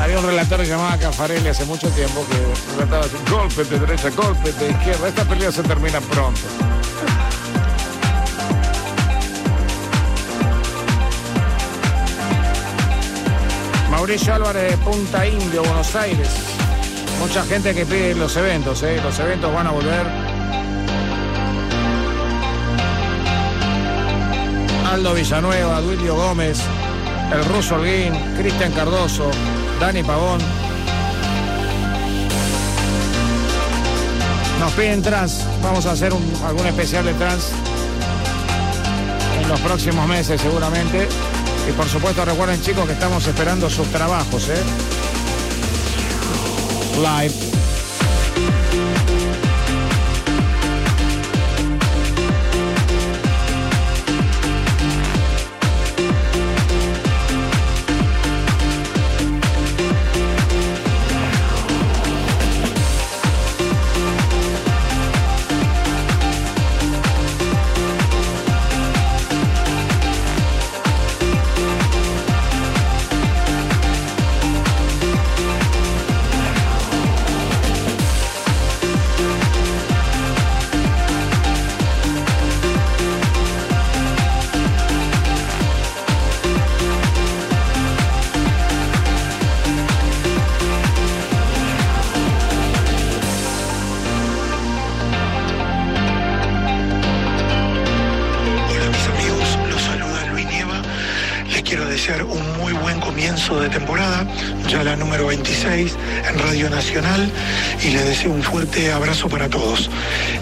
Había 0.00 0.18
un 0.18 0.24
relator 0.24 0.60
que 0.60 0.66
llamaba 0.66 0.96
Cafarelli 0.96 1.48
hace 1.48 1.66
mucho 1.66 1.88
tiempo 1.90 2.26
que 2.26 2.74
relataba 2.74 3.04
así, 3.04 3.16
golpe 3.30 3.64
de 3.64 3.78
derecha, 3.80 4.08
golpe 4.10 4.50
de 4.50 4.70
izquierda. 4.70 5.08
Esta 5.08 5.24
pelea 5.26 5.52
se 5.52 5.62
termina 5.62 6.00
pronto. 6.00 6.40
Mauricio 13.90 14.34
Álvarez 14.34 14.70
de 14.70 14.76
Punta 14.78 15.26
Indio, 15.26 15.62
Buenos 15.62 15.94
Aires. 15.94 16.30
Mucha 17.18 17.44
gente 17.44 17.74
que 17.74 17.84
pide 17.84 18.14
los 18.14 18.34
eventos, 18.38 18.82
¿eh? 18.82 18.98
los 19.02 19.18
eventos 19.18 19.52
van 19.52 19.66
a 19.66 19.70
volver. 19.72 20.06
Aldo 24.90 25.12
Villanueva, 25.12 25.82
Duilio 25.82 26.16
Gómez, 26.16 26.62
el 27.34 27.44
ruso 27.44 27.74
Holguín, 27.74 28.14
Cristian 28.38 28.72
Cardoso, 28.72 29.30
Dani 29.80 30.02
Pavón. 30.02 30.40
Nos 34.60 34.72
piden 34.72 35.02
trans, 35.02 35.40
vamos 35.62 35.86
a 35.86 35.92
hacer 35.92 36.12
un- 36.12 36.32
algún 36.46 36.66
especial 36.66 37.04
de 37.06 37.14
trans 37.14 37.44
en 39.42 39.48
los 39.48 39.58
próximos 39.60 40.06
meses 40.06 40.40
seguramente. 40.40 41.08
Y 41.68 41.72
por 41.72 41.88
supuesto 41.88 42.24
recuerden 42.24 42.60
chicos 42.60 42.86
que 42.86 42.92
estamos 42.92 43.26
esperando 43.26 43.70
sus 43.70 43.86
trabajos, 43.88 44.48
¿eh? 44.48 44.62
Live. 46.98 47.49
Fuerte 108.60 108.92
abrazo 108.92 109.26
para 109.26 109.48
todos. 109.48 109.88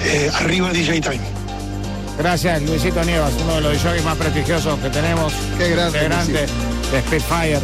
Eh, 0.03 0.29
arriba 0.35 0.73
DJ 0.73 1.01
Time. 1.01 1.21
Gracias, 2.19 2.61
Luisito 2.63 3.05
Nievas, 3.05 3.33
uno 3.45 3.55
de 3.55 3.61
los 3.61 3.81
jockeys 3.81 4.03
más 4.05 4.17
prestigiosos 4.17 4.77
que 4.81 4.91
tenemos. 4.91 5.33
Qué 5.57 5.71
grande, 5.71 6.09
Luisito. 6.09 6.39
de 6.91 7.01
Spitfire, 7.03 7.61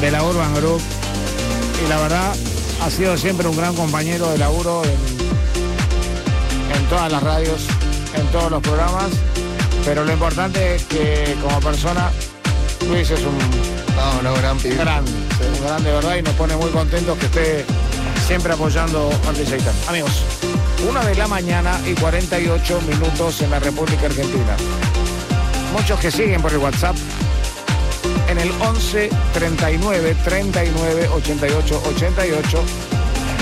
de 0.00 0.10
la 0.10 0.22
Urban 0.22 0.54
Group. 0.54 0.80
Y 1.84 1.88
la 1.90 1.98
verdad, 1.98 2.34
ha 2.80 2.90
sido 2.90 3.18
siempre 3.18 3.46
un 3.46 3.54
gran 3.54 3.74
compañero 3.74 4.30
de 4.30 4.38
laburo 4.38 4.82
en, 4.84 4.90
en 6.74 6.84
todas 6.88 7.12
las 7.12 7.22
radios, 7.22 7.66
en 8.14 8.26
todos 8.28 8.50
los 8.50 8.62
programas. 8.62 9.10
Pero 9.84 10.06
lo 10.06 10.12
importante 10.14 10.76
es 10.76 10.84
que 10.84 11.36
como 11.42 11.60
persona, 11.60 12.10
Luis 12.88 13.10
es 13.10 13.20
un 13.20 13.36
No, 13.94 14.22
no, 14.22 14.34
gran 14.36 14.58
grande, 14.58 15.12
un 15.54 15.66
grande, 15.66 15.92
¿verdad? 15.92 16.16
Y 16.16 16.22
nos 16.22 16.32
pone 16.32 16.56
muy 16.56 16.70
contentos 16.70 17.18
que 17.18 17.26
esté 17.26 17.66
siempre 18.28 18.52
apoyando 18.52 19.10
al 19.26 19.34
Time. 19.34 19.58
Amigos, 19.88 20.22
una 20.86 21.02
de 21.02 21.14
la 21.14 21.26
mañana 21.26 21.80
y 21.86 21.94
48 21.94 22.82
minutos 22.82 23.40
en 23.40 23.50
la 23.50 23.58
República 23.58 24.04
Argentina. 24.04 24.54
Muchos 25.72 25.98
que 25.98 26.10
siguen 26.10 26.42
por 26.42 26.52
el 26.52 26.58
WhatsApp 26.58 26.94
en 28.28 28.38
el 28.38 28.52
11 28.60 29.08
39 29.32 30.14
39 30.22 31.08
88 31.08 31.82
88 31.86 32.62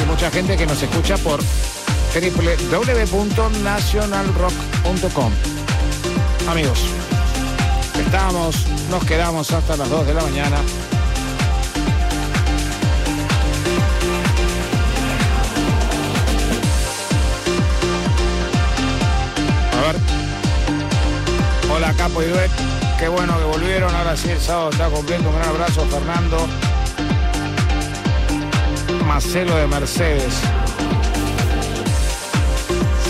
y 0.00 0.04
mucha 0.08 0.30
gente 0.30 0.56
que 0.56 0.66
nos 0.66 0.80
escucha 0.80 1.18
por 1.18 1.40
www.nationalrock.com. 2.70 5.32
Amigos, 6.48 6.78
estamos, 7.98 8.54
nos 8.88 9.04
quedamos 9.04 9.50
hasta 9.50 9.76
las 9.76 9.90
2 9.90 10.06
de 10.06 10.14
la 10.14 10.22
mañana. 10.22 10.58
Capo 21.96 22.22
y 22.22 22.26
Duet. 22.26 22.50
Qué 22.98 23.08
bueno 23.08 23.38
que 23.38 23.44
volvieron. 23.44 23.94
Ahora 23.94 24.16
sí 24.16 24.30
el 24.30 24.40
sábado 24.40 24.70
está 24.70 24.88
completo. 24.88 25.28
Un 25.28 25.36
gran 25.36 25.48
abrazo, 25.48 25.86
Fernando. 25.86 26.46
Marcelo 29.06 29.56
de 29.56 29.66
Mercedes. 29.66 30.34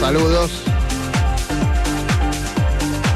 Saludos. 0.01 0.51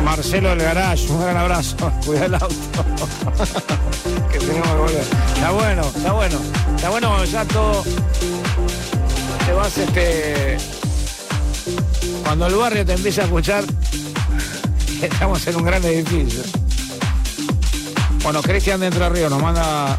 Marcelo 0.05 0.49
del 0.51 0.59
Garage, 0.61 1.07
un 1.11 1.21
gran 1.21 1.37
abrazo. 1.37 1.77
Cuida 2.07 2.27
el 2.27 2.35
auto. 2.35 2.49
que 4.33 4.39
tenemos 4.39 4.69
que 4.69 4.75
volver. 4.75 5.05
Está 5.35 5.51
bueno, 5.51 5.83
está 5.83 6.13
bueno. 6.13 6.41
Está 6.75 6.91
bueno 6.91 7.09
cuando 7.09 7.25
ya 7.27 7.45
todo 7.45 7.85
te 9.47 9.53
vas 9.53 9.79
este. 9.79 10.57
Cuando 12.25 12.47
el 12.47 12.55
barrio 12.55 12.87
te 12.87 12.93
empieza 12.95 13.23
a 13.23 13.25
escuchar, 13.25 13.65
estamos 15.03 15.47
en 15.47 15.57
un 15.57 15.65
gran 15.65 15.85
edificio. 15.85 16.43
Bueno, 18.23 18.43
Cristian 18.43 18.81
de 18.81 18.87
Entre 18.87 19.29
nos 19.29 19.43
manda 19.43 19.99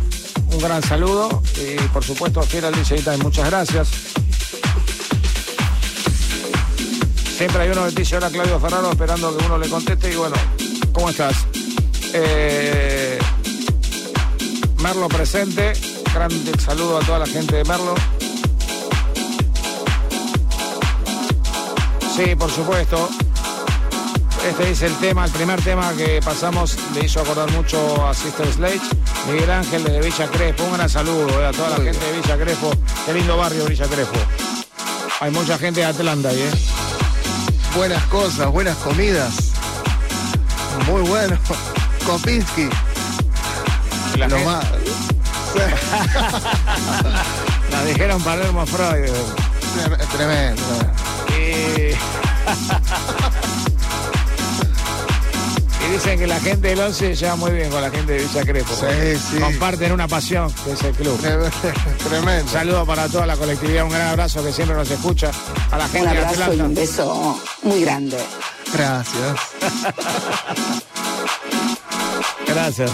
un 0.51 0.59
gran 0.59 0.83
saludo 0.83 1.41
y 1.55 1.75
por 1.87 2.03
supuesto 2.03 2.41
fiel 2.43 2.65
al 2.65 2.75
DJ 2.75 3.01
Time, 3.01 3.17
muchas 3.17 3.49
gracias. 3.49 3.89
Siempre 7.35 7.63
hay 7.63 7.69
uno 7.69 7.85
que 7.85 7.91
dice, 7.91 8.17
hola 8.17 8.29
Claudio 8.29 8.59
Ferraro, 8.59 8.91
esperando 8.91 9.35
que 9.35 9.45
uno 9.45 9.57
le 9.57 9.69
conteste 9.69 10.13
y 10.13 10.15
bueno, 10.15 10.35
¿cómo 10.93 11.09
estás? 11.09 11.47
Eh, 12.13 13.17
Merlo 14.83 15.07
presente, 15.07 15.73
gran 16.13 16.31
saludo 16.59 16.99
a 16.99 17.01
toda 17.01 17.19
la 17.19 17.25
gente 17.25 17.55
de 17.55 17.63
Merlo. 17.63 17.95
Sí, 22.15 22.35
por 22.35 22.51
supuesto. 22.51 23.09
Este 24.47 24.71
es 24.71 24.81
el 24.81 24.95
tema, 24.97 25.25
el 25.25 25.31
primer 25.31 25.61
tema 25.61 25.91
que 25.93 26.19
pasamos, 26.23 26.75
le 26.95 27.05
hizo 27.05 27.19
acordar 27.21 27.51
mucho 27.51 28.07
a 28.07 28.13
Sister 28.13 28.51
Sledge, 28.51 28.81
Miguel 29.27 29.51
Ángel 29.51 29.83
de 29.83 29.99
Villa 30.01 30.27
Crespo. 30.27 30.63
Un 30.63 30.73
gran 30.73 30.89
saludo 30.89 31.29
eh, 31.41 31.45
a 31.47 31.51
toda 31.51 31.69
la 31.69 31.75
gente 31.77 31.99
de 32.05 32.13
Villa 32.19 32.37
Crespo. 32.37 32.71
Qué 33.05 33.13
lindo 33.13 33.37
barrio 33.37 33.65
Villa 33.65 33.85
Crespo. 33.87 34.17
Hay 35.19 35.29
mucha 35.31 35.57
gente 35.59 35.81
de 35.81 35.85
Atlanta 35.85 36.29
ahí, 36.29 36.41
¿eh? 36.41 36.51
Buenas 37.75 38.03
cosas, 38.05 38.47
buenas 38.51 38.75
comidas. 38.77 39.51
Muy 40.87 41.01
bueno. 41.01 41.37
Kopinski. 42.05 42.67
La 44.17 44.27
Lo 44.27 44.37
gente- 44.37 44.51
más. 44.51 44.65
Nos 47.71 47.85
dijeron 47.85 48.21
Palermo 48.23 48.65
Freud. 48.65 49.11
Tremendo. 50.11 50.61
Y... 51.29 51.93
y 55.91 55.95
dicen 55.95 56.17
que 56.19 56.25
la 56.27 56.39
gente 56.39 56.69
del 56.69 56.79
11 56.79 56.93
se 56.99 57.15
lleva 57.15 57.35
muy 57.35 57.51
bien 57.51 57.69
con 57.69 57.81
la 57.81 57.89
gente 57.91 58.13
de 58.13 58.19
Villa 58.19 58.45
Crespo. 58.45 58.73
Sí, 58.75 59.17
sí. 59.31 59.39
Comparten 59.39 59.91
una 59.91 60.07
pasión, 60.07 60.49
que 60.63 60.71
es 60.71 60.83
el 60.83 60.93
club. 60.93 61.19
Tremendo. 62.09 62.43
Un 62.43 62.49
saludo 62.49 62.85
para 62.85 63.09
toda 63.09 63.25
la 63.25 63.35
colectividad, 63.35 63.83
un 63.83 63.89
gran 63.89 64.07
abrazo 64.07 64.43
que 64.43 64.53
siempre 64.53 64.75
nos 64.77 64.89
escucha. 64.89 65.31
A 65.71 65.77
la 65.77 65.87
gente 65.89 66.07
Un 66.07 66.13
de 66.13 66.19
abrazo 66.19 66.39
y 66.39 66.43
Atlanta. 66.43 66.63
un 66.65 66.75
beso 66.75 67.41
muy 67.63 67.81
grande. 67.81 68.17
Gracias. 68.73 69.35
Gracias. 72.47 72.91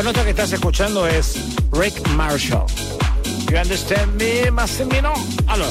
Bueno, 0.00 0.12
esto 0.12 0.24
que 0.24 0.30
estás 0.30 0.50
escuchando 0.50 1.06
es 1.06 1.34
Rick 1.72 2.08
Marshall. 2.16 2.64
You 3.50 3.58
understand 3.58 4.18
me, 4.18 4.50
Massimino? 4.50 5.12
Allora, 5.46 5.68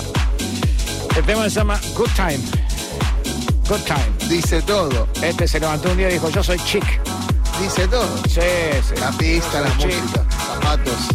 el 1.18 1.26
tema 1.26 1.46
se 1.46 1.50
llama 1.50 1.82
Good 1.96 2.12
Time. 2.16 2.38
Good 3.68 3.82
Time. 3.88 4.30
Dice 4.30 4.62
todo. 4.62 5.08
Este 5.24 5.48
se 5.48 5.60
levantó 5.60 5.90
un 5.90 5.98
día 5.98 6.12
y 6.12 6.14
dijo, 6.14 6.30
yo 6.30 6.44
soy 6.44 6.60
chic. 6.60 6.84
Dice 7.60 7.88
todo. 7.88 8.08
Sí, 8.28 8.42
sí. 8.88 8.94
La 9.00 9.10
pista, 9.14 9.62
la 9.62 9.76
Soy 9.80 9.96
música, 9.96 10.24
zapatos, 10.30 11.08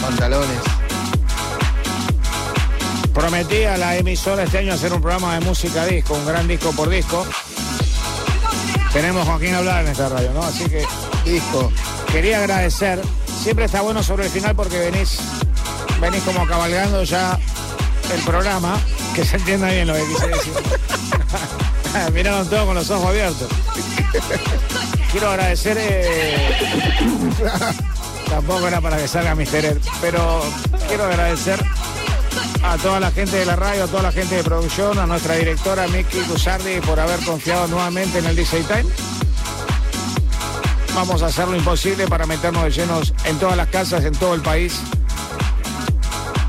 pantalones. 0.00 0.62
Prometí 3.14 3.62
a 3.62 3.76
la 3.76 3.96
emisora 3.98 4.42
este 4.42 4.58
año 4.58 4.72
hacer 4.72 4.92
un 4.92 5.00
programa 5.00 5.38
de 5.38 5.46
música 5.46 5.86
disco, 5.86 6.14
un 6.14 6.26
gran 6.26 6.48
disco 6.48 6.72
por 6.72 6.88
disco. 6.88 7.24
Tenemos 8.92 9.28
con 9.28 9.38
quién 9.38 9.54
hablar 9.54 9.84
en 9.84 9.92
esta 9.92 10.08
radio, 10.08 10.32
¿no? 10.32 10.42
Así 10.42 10.64
que, 10.68 10.84
disco. 11.24 11.70
Quería 12.12 12.38
agradecer. 12.40 13.00
Siempre 13.42 13.64
está 13.64 13.80
bueno 13.80 14.02
sobre 14.02 14.26
el 14.26 14.30
final 14.30 14.54
porque 14.54 14.78
venís, 14.78 15.18
venís 16.00 16.22
como 16.22 16.46
cabalgando 16.46 17.02
ya 17.04 17.38
el 18.14 18.20
programa, 18.20 18.78
que 19.14 19.24
se 19.24 19.36
entienda 19.36 19.70
bien 19.70 19.88
lo 19.88 19.94
que 19.94 20.04
quise 20.04 20.28
decir. 20.28 20.52
Miraron 22.12 22.46
todos 22.48 22.66
con 22.66 22.74
los 22.74 22.90
ojos 22.90 23.06
abiertos. 23.06 23.48
Quiero 25.10 25.30
agradecer. 25.30 25.76
eh, 25.80 26.48
tampoco 28.28 28.68
era 28.68 28.80
para 28.80 28.96
que 28.98 29.08
salga 29.08 29.34
Mister 29.34 29.78
pero 30.00 30.42
quiero 30.88 31.04
agradecer 31.04 31.62
a 32.62 32.76
toda 32.76 33.00
la 33.00 33.10
gente 33.10 33.36
de 33.36 33.46
la 33.46 33.56
radio, 33.56 33.84
a 33.84 33.86
toda 33.86 34.02
la 34.02 34.12
gente 34.12 34.36
de 34.36 34.44
producción, 34.44 34.98
a 34.98 35.06
nuestra 35.06 35.34
directora 35.34 35.86
Miki 35.88 36.20
Guzardi 36.28 36.80
por 36.80 37.00
haber 37.00 37.20
confiado 37.24 37.66
nuevamente 37.68 38.18
en 38.18 38.26
el 38.26 38.36
DJ 38.36 38.64
Time. 38.64 39.11
Vamos 40.94 41.22
a 41.22 41.26
hacer 41.26 41.48
lo 41.48 41.56
imposible 41.56 42.06
para 42.06 42.26
meternos 42.26 42.64
de 42.64 42.70
llenos 42.70 43.14
en 43.24 43.38
todas 43.38 43.56
las 43.56 43.68
casas, 43.68 44.04
en 44.04 44.12
todo 44.12 44.34
el 44.34 44.42
país, 44.42 44.78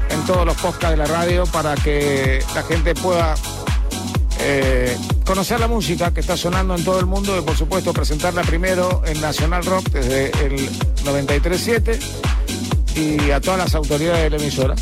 en 0.09 0.25
todos 0.25 0.45
los 0.45 0.55
podcasts 0.57 0.91
de 0.91 0.97
la 0.97 1.05
radio, 1.05 1.45
para 1.45 1.75
que 1.75 2.43
la 2.53 2.63
gente 2.63 2.93
pueda 2.93 3.35
eh, 4.39 4.97
conocer 5.25 5.59
la 5.59 5.69
música 5.69 6.13
que 6.13 6.19
está 6.19 6.35
sonando 6.35 6.75
en 6.75 6.83
todo 6.83 6.99
el 6.99 7.05
mundo 7.05 7.37
y 7.37 7.41
por 7.41 7.55
supuesto 7.55 7.93
presentarla 7.93 8.41
primero 8.41 9.01
en 9.05 9.21
Nacional 9.21 9.63
Rock 9.63 9.89
desde 9.89 10.25
el 10.45 10.69
93.7 11.05 11.97
y 12.95 13.31
a 13.31 13.39
todas 13.39 13.59
las 13.59 13.75
autoridades 13.75 14.23
de 14.23 14.29
la 14.29 14.43
emisora. 14.43 14.75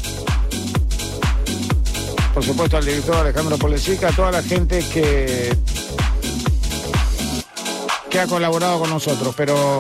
Por 2.34 2.44
supuesto 2.44 2.78
al 2.78 2.86
director 2.86 3.16
Alejandro 3.16 3.58
Polesica, 3.58 4.10
a 4.10 4.12
toda 4.12 4.32
la 4.32 4.42
gente 4.42 4.84
que, 4.92 5.56
que 8.12 8.20
ha 8.20 8.28
colaborado 8.28 8.80
con 8.80 8.90
nosotros, 8.90 9.34
pero 9.38 9.80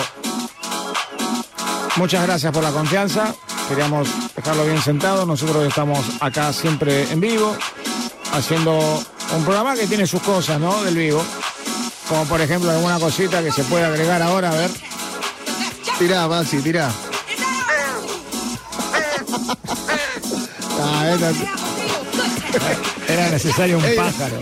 muchas 1.97 2.23
gracias 2.23 2.51
por 2.53 2.63
la 2.63 2.71
confianza. 2.71 3.35
Queríamos 3.67 4.07
dejarlo 4.35 4.63
bien 4.65 4.81
sentado. 4.81 5.25
Nosotros 5.25 5.67
estamos 5.67 5.99
acá 6.21 6.53
siempre 6.53 7.03
en 7.11 7.19
vivo, 7.19 7.55
haciendo 8.33 8.79
un 9.35 9.43
programa 9.43 9.75
que 9.75 9.85
tiene 9.87 10.07
sus 10.07 10.21
cosas, 10.21 10.59
¿no? 10.59 10.81
Del 10.83 10.95
vivo. 10.95 11.21
Como 12.07 12.25
por 12.25 12.39
ejemplo 12.41 12.71
alguna 12.71 12.99
cosita 12.99 13.43
que 13.43 13.51
se 13.51 13.63
puede 13.65 13.85
agregar 13.85 14.21
ahora, 14.21 14.49
a 14.51 14.55
ver. 14.55 14.71
Tirá, 15.99 16.27
Maxi, 16.27 16.61
tirá. 16.61 16.89
Ah, 20.83 21.11
esta- 21.13 22.90
Era 23.11 23.29
necesario 23.29 23.77
un 23.77 23.83
pájaro. 23.95 24.39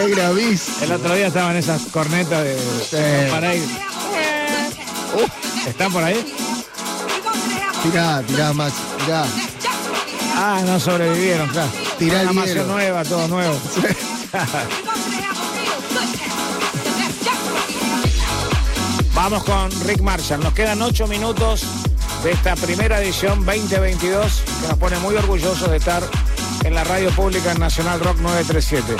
Es 0.00 0.10
gravísimo. 0.10 0.76
El 0.82 0.92
otro 0.92 1.14
día 1.14 1.26
estaban 1.26 1.56
esas 1.56 1.82
cornetas 1.92 2.42
de, 2.42 3.28
para 3.30 3.54
ir. 3.54 3.64
¿Están 5.66 5.92
por 5.92 6.02
ahí? 6.02 6.24
Tirá, 7.82 8.22
tirá, 8.22 8.52
Maxi, 8.54 8.78
tirá. 9.04 9.24
Ah, 10.36 10.62
no 10.64 10.80
sobrevivieron, 10.80 11.48
claro. 11.48 11.70
Tirá 11.98 12.24
hielo. 12.24 12.64
nueva, 12.64 13.04
todo 13.04 13.28
nuevo. 13.28 13.60
Vamos 19.14 19.44
con 19.44 19.70
Rick 19.86 20.00
Marshall. 20.00 20.40
Nos 20.40 20.54
quedan 20.54 20.82
ocho 20.82 21.06
minutos 21.06 21.62
de 22.24 22.32
esta 22.32 22.56
primera 22.56 23.00
edición 23.00 23.44
2022 23.44 24.42
que 24.62 24.68
nos 24.68 24.78
pone 24.78 24.98
muy 24.98 25.14
orgullosos 25.14 25.70
de 25.70 25.76
estar 25.76 26.02
en 26.64 26.74
la 26.74 26.84
radio 26.84 27.10
pública 27.10 27.54
Nacional 27.54 28.00
Rock 28.00 28.18
937. 28.20 28.96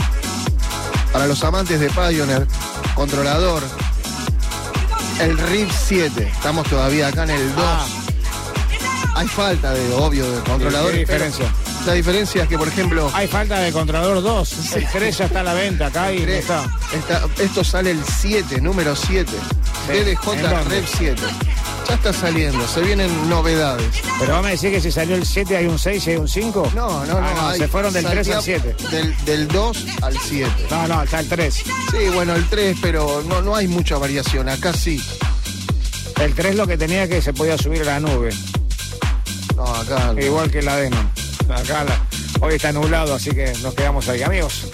Para 1.13 1.27
los 1.27 1.43
amantes 1.45 1.81
de 1.81 1.89
Pioneer, 1.91 2.47
controlador, 2.95 3.63
el 5.21 5.39
RIP 5.39 5.71
7. 5.71 6.29
Estamos 6.35 6.69
todavía 6.69 7.09
acá 7.09 7.25
en 7.25 7.31
el 7.31 7.55
2. 7.55 7.65
Hay 9.17 9.29
falta 9.29 9.73
de, 9.73 9.93
obvio, 9.95 10.29
de 10.31 10.41
controladores. 10.43 10.93
¿Qué 10.95 11.01
diferencia? 11.01 11.47
La 11.87 11.93
diferencia 11.93 12.43
es 12.45 12.49
que, 12.49 12.57
por 12.59 12.67
ejemplo, 12.67 13.11
Hay 13.15 13.29
falta 13.29 13.59
de 13.59 13.71
controlador 13.71 14.23
2. 14.23 14.75
El 14.77 14.89
3 14.91 15.19
ya 15.19 15.25
está 15.27 15.41
a 15.41 15.43
la 15.43 15.55
venta 15.55 15.87
acá 15.87 16.13
y 16.13 16.21
no 16.21 16.33
está. 16.33 16.65
está- 16.93 17.23
esto 17.39 17.63
sale 17.63 17.91
el 17.91 18.01
7, 18.05 18.61
número 18.61 18.97
7. 18.97 19.31
¿en 19.91 20.05
DDJ? 20.05 20.65
Rev 20.69 20.85
7. 20.97 21.23
Ya 21.95 22.11
está 22.11 22.13
saliendo, 22.27 22.67
se 22.67 22.81
vienen 22.81 23.31
novedades. 23.31 23.87
Pero 24.19 24.33
vamos 24.33 24.49
a 24.49 24.51
decir 24.51 24.73
que 24.73 24.81
si 24.81 24.91
salió 24.91 25.15
el 25.15 25.25
7 25.25 25.57
hay 25.57 25.67
un 25.67 25.79
6 25.79 26.05
y 26.09 26.11
hay 26.11 26.17
un 26.17 26.27
5. 26.27 26.73
No, 26.75 27.07
no, 27.07 27.21
no. 27.21 27.25
Ah, 27.25 27.51
hay- 27.51 27.59
se 27.61 27.69
fueron 27.69 27.93
del 27.93 28.05
3 28.05 28.19
al 28.31 28.43
saltea 28.43 28.61
7. 28.75 28.77
Del, 28.91 29.25
del 29.25 29.47
2 29.49 29.87
al 30.03 30.19
7. 30.19 30.51
No, 30.71 30.89
no, 30.89 31.03
está 31.05 31.21
el 31.21 31.29
3. 31.29 31.55
Sí, 31.55 32.09
bueno, 32.13 32.35
el 32.35 32.49
3, 32.49 32.79
pero 32.83 33.23
no, 33.29 33.43
no 33.43 33.55
hay 33.55 33.69
mucha 33.69 33.97
variación. 33.97 34.49
Acá 34.49 34.73
sí. 34.73 35.01
El 36.21 36.35
3 36.35 36.57
lo 36.57 36.67
que 36.67 36.77
tenía 36.77 37.07
que 37.09 37.23
se 37.23 37.33
podía 37.33 37.57
subir 37.57 37.83
a 37.83 37.85
la 37.85 38.01
nube. 38.01 38.31
No, 39.55 39.65
acá. 39.65 40.13
Igual 40.21 40.51
que 40.51 40.63
la 40.63 40.75
Denon. 40.77 41.09
Acá 41.49 41.85
la- 41.85 42.07
hoy 42.41 42.57
está 42.57 42.73
nublado, 42.73 43.15
así 43.15 43.31
que 43.31 43.53
nos 43.63 43.73
quedamos 43.75 44.09
ahí. 44.09 44.21
Amigos, 44.23 44.67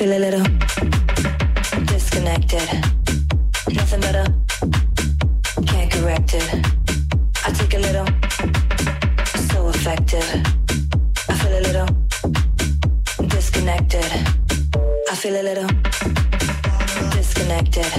feel 0.00 0.16
a 0.16 0.18
little 0.18 0.44
disconnected. 1.84 2.68
Nothing 3.68 4.00
better. 4.00 4.24
Can't 5.66 5.90
correct 5.92 6.32
it. 6.32 6.48
I 7.44 7.50
take 7.52 7.74
a 7.74 7.80
little. 7.80 8.06
So 9.50 9.68
effective. 9.68 10.24
I 11.28 11.34
feel 11.40 11.52
a 11.52 11.62
little 11.68 11.88
disconnected. 13.28 14.10
I 15.10 15.14
feel 15.16 15.36
a 15.36 15.42
little 15.42 15.68
disconnected. 17.10 17.92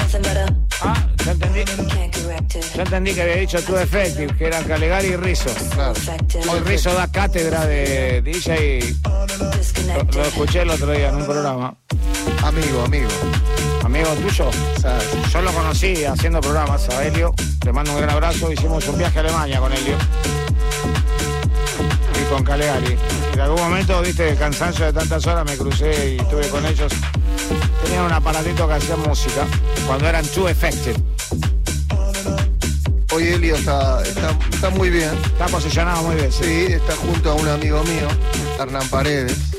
Nothing 0.00 0.22
better. 0.22 0.48
Ah, 0.82 1.00
ya 1.24 1.30
entendí. 1.30 1.64
Can't 1.94 2.12
correct 2.12 2.56
it. 2.56 2.74
Ya 2.74 2.82
entendí 2.82 3.14
que 3.14 3.22
había 3.22 3.36
dicho 3.36 3.62
Too 3.62 3.78
Effective, 3.78 4.36
que 4.36 4.46
eran 4.46 4.64
Calegari 4.64 5.10
y 5.10 5.16
Rizzo. 5.16 5.50
Hoy 6.50 6.58
Rizzo 6.66 6.92
da 6.92 7.06
cátedra 7.06 7.66
de 7.66 8.20
DJ. 8.20 8.96
Lo, 9.94 10.02
lo 10.04 10.22
escuché 10.22 10.62
el 10.62 10.70
otro 10.70 10.92
día 10.92 11.08
en 11.08 11.16
un 11.16 11.24
programa. 11.24 11.74
Amigo, 12.42 12.84
amigo. 12.84 13.08
Amigo 13.84 14.08
tuyo. 14.16 14.50
Yo 15.32 15.42
lo 15.42 15.52
conocí 15.52 16.04
haciendo 16.04 16.40
programas 16.40 16.88
a 16.90 17.04
Helio. 17.04 17.34
Le 17.64 17.72
mando 17.72 17.92
un 17.92 17.98
gran 17.98 18.10
abrazo. 18.10 18.52
Hicimos 18.52 18.86
un 18.88 18.98
viaje 18.98 19.18
a 19.18 19.20
Alemania 19.22 19.60
con 19.60 19.72
Helio. 19.72 19.96
Y 22.20 22.24
con 22.30 22.44
Calegari. 22.44 22.96
En 23.32 23.40
algún 23.40 23.60
momento, 23.60 24.00
viste, 24.02 24.34
cansancio 24.36 24.84
de 24.86 24.92
tantas 24.92 25.26
horas, 25.26 25.44
me 25.44 25.56
crucé 25.56 26.14
y 26.14 26.16
estuve 26.20 26.48
con 26.48 26.66
ellos. 26.66 26.92
Tenían 27.84 28.04
un 28.04 28.12
aparatito 28.12 28.68
que 28.68 28.74
hacía 28.74 28.96
música. 28.96 29.46
Cuando 29.86 30.06
eran 30.08 30.26
Too 30.26 30.48
Effective. 30.48 30.96
Hoy 33.14 33.28
Elio 33.28 33.56
está, 33.56 34.02
está, 34.02 34.36
está 34.52 34.70
muy 34.70 34.90
bien. 34.90 35.10
Está 35.24 35.46
posicionado 35.46 36.02
muy 36.02 36.16
bien. 36.16 36.30
Sí, 36.30 36.66
está 36.68 36.94
junto 36.96 37.30
a 37.30 37.34
un 37.34 37.48
amigo 37.48 37.82
mío, 37.84 38.08
Hernán 38.58 38.86
Paredes. 38.88 39.57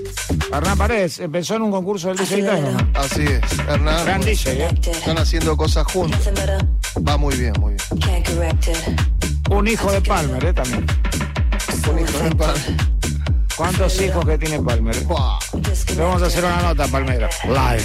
Hernán 0.51 0.77
Paredes 0.77 1.19
empezó 1.19 1.55
en 1.55 1.61
un 1.63 1.71
concurso 1.71 2.07
del 2.09 2.17
DJ 2.17 2.35
Time. 2.37 2.91
Así 2.95 3.23
es, 3.23 3.59
Hernán. 3.67 4.05
Gran 4.05 4.21
DJ, 4.21 4.63
¿eh? 4.65 4.67
Están 4.91 5.17
haciendo 5.17 5.55
cosas 5.55 5.85
juntos. 5.91 6.19
Va 7.07 7.17
muy 7.17 7.35
bien, 7.35 7.53
muy 7.59 7.75
bien. 7.75 8.23
Un 9.51 9.67
hijo 9.67 9.91
de 9.91 10.01
Palmer, 10.01 10.43
¿eh? 10.45 10.53
También. 10.53 10.85
Un 11.91 11.99
hijo 11.99 12.17
de 12.19 12.35
Palmer. 12.35 12.77
¿Cuántos 13.55 14.01
hijos 14.01 14.25
que 14.25 14.37
tiene 14.37 14.59
Palmer? 14.61 14.95
eh? 14.95 15.05
Le 15.95 16.01
vamos 16.01 16.21
a 16.23 16.25
hacer 16.27 16.43
una 16.45 16.61
nota, 16.61 16.87
Palmera. 16.87 17.29
Live. 17.45 17.83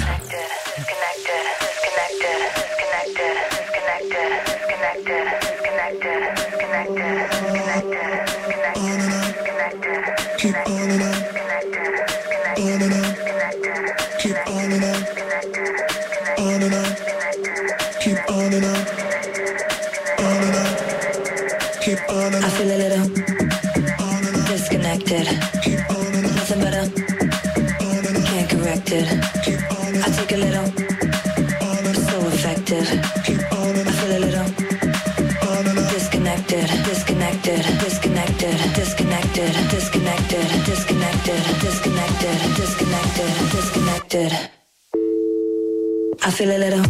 Feel 46.45 46.57
a 46.57 46.59
little. 46.59 46.84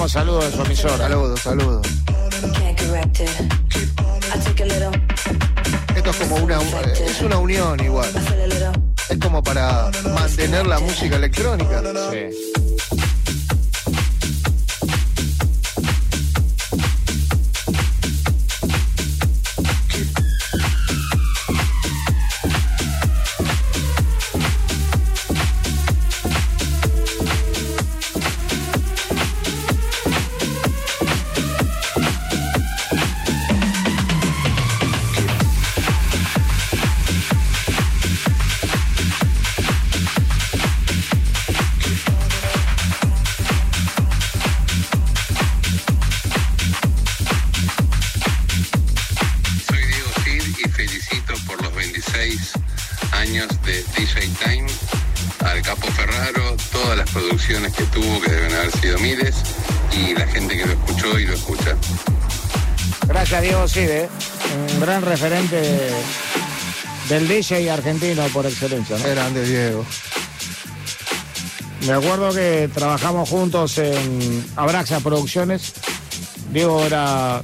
Mandamos 0.00 0.12
saludos 0.12 0.44
de 0.44 0.56
su 0.56 0.62
emisora. 0.62 0.96
Saludos, 0.96 1.40
saludos. 1.40 1.86
Esto 5.94 6.10
es 6.10 6.16
como 6.16 6.36
una, 6.36 6.58
es 6.94 7.20
una 7.20 7.36
unión 7.36 7.84
igual. 7.84 8.08
Es 9.10 9.18
como 9.18 9.42
para 9.42 9.90
mantener 10.14 10.66
la 10.66 10.78
música 10.78 11.16
electrónica. 11.16 11.82
Sí. 12.10 12.49
Que 57.72 57.84
tuvo, 57.84 58.20
que 58.20 58.30
deben 58.30 58.52
haber 58.52 58.72
sido 58.72 58.98
miles, 58.98 59.36
y 59.92 60.14
la 60.14 60.26
gente 60.26 60.56
que 60.56 60.66
lo 60.66 60.72
escuchó 60.72 61.18
y 61.18 61.26
lo 61.26 61.34
escucha. 61.34 61.76
Gracias 63.06 63.42
Diego 63.42 63.68
Cide, 63.68 64.08
un 64.72 64.80
gran 64.80 65.02
referente 65.02 65.90
del 67.08 67.26
DJ 67.26 67.70
argentino 67.70 68.22
por 68.28 68.46
excelencia. 68.46 68.96
¿no? 68.98 69.04
Grande 69.04 69.44
Diego. 69.44 69.84
Me 71.86 71.92
acuerdo 71.92 72.32
que 72.32 72.70
trabajamos 72.72 73.28
juntos 73.28 73.78
en 73.78 74.44
Abraxa 74.54 75.00
Producciones. 75.00 75.72
Diego 76.52 76.84
era 76.84 77.42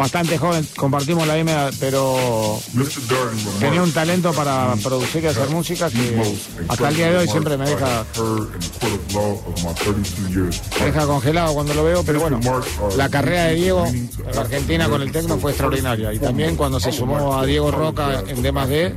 bastante 0.00 0.38
joven, 0.38 0.66
compartimos 0.76 1.26
la 1.26 1.34
misma, 1.34 1.68
pero 1.78 2.58
tenía 3.58 3.82
un 3.82 3.92
talento 3.92 4.32
para 4.32 4.74
producir 4.82 5.22
y 5.24 5.26
hacer 5.26 5.50
música 5.50 5.90
que 5.90 6.38
hasta 6.68 6.88
el 6.88 6.96
día 6.96 7.10
de 7.10 7.18
hoy 7.18 7.28
siempre 7.28 7.58
me 7.58 7.68
deja, 7.68 8.06
me 10.78 10.86
deja 10.86 11.06
congelado 11.06 11.52
cuando 11.52 11.74
lo 11.74 11.84
veo, 11.84 12.02
pero 12.02 12.18
bueno, 12.20 12.40
la 12.96 13.10
carrera 13.10 13.44
de 13.44 13.56
Diego 13.56 13.86
en 13.86 14.38
Argentina 14.38 14.88
con 14.88 15.02
el 15.02 15.12
tecno 15.12 15.36
fue 15.36 15.50
extraordinaria 15.50 16.14
y 16.14 16.18
también 16.18 16.56
cuando 16.56 16.80
se 16.80 16.92
sumó 16.92 17.38
a 17.38 17.44
Diego 17.44 17.70
Roca 17.70 18.22
en 18.26 18.42
D+D, 18.42 18.94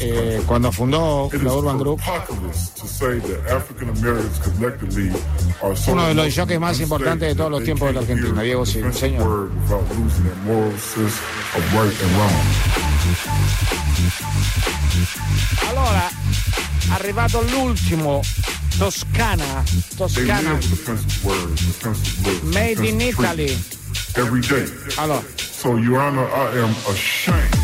eh, 0.00 0.42
cuando 0.44 0.72
fundó 0.72 1.30
la 1.40 1.54
Urban 1.54 1.78
Group, 1.78 2.00
uno 5.86 6.06
de 6.08 6.14
los 6.14 6.36
jockeys 6.36 6.60
más 6.60 6.80
importantes 6.80 7.28
de 7.28 7.34
todos 7.36 7.50
los 7.52 7.62
tiempos 7.62 7.88
de 7.88 7.94
la 7.94 8.00
Argentina, 8.00 8.42
Diego 8.42 8.66
sí, 8.66 8.80
señor. 8.92 9.50
Allora, 15.68 16.10
arrivato 16.90 17.42
l'ultimo, 17.42 18.22
Toscana, 18.78 19.62
Toscana, 19.96 20.58
made 22.42 22.86
in 22.86 23.00
Italy. 23.00 23.56
Every 24.14 24.40
day. 24.40 24.68
Allora, 24.96 25.22
So, 25.60 25.76
Your 25.76 26.00
Honor, 26.00 26.26
I 26.26 26.58
am 26.58 26.74
ashamed 26.88 27.54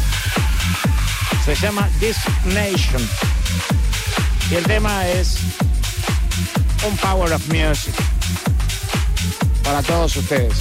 Se 1.46 1.54
llama 1.54 1.88
This 1.98 2.18
Nation. 2.44 3.00
Y 4.50 4.56
el 4.56 4.64
tema 4.64 5.06
es 5.08 5.38
un 6.86 6.94
Power 6.98 7.32
of 7.32 7.42
Music 7.48 7.94
para 9.62 9.82
todos 9.82 10.14
ustedes. 10.16 10.54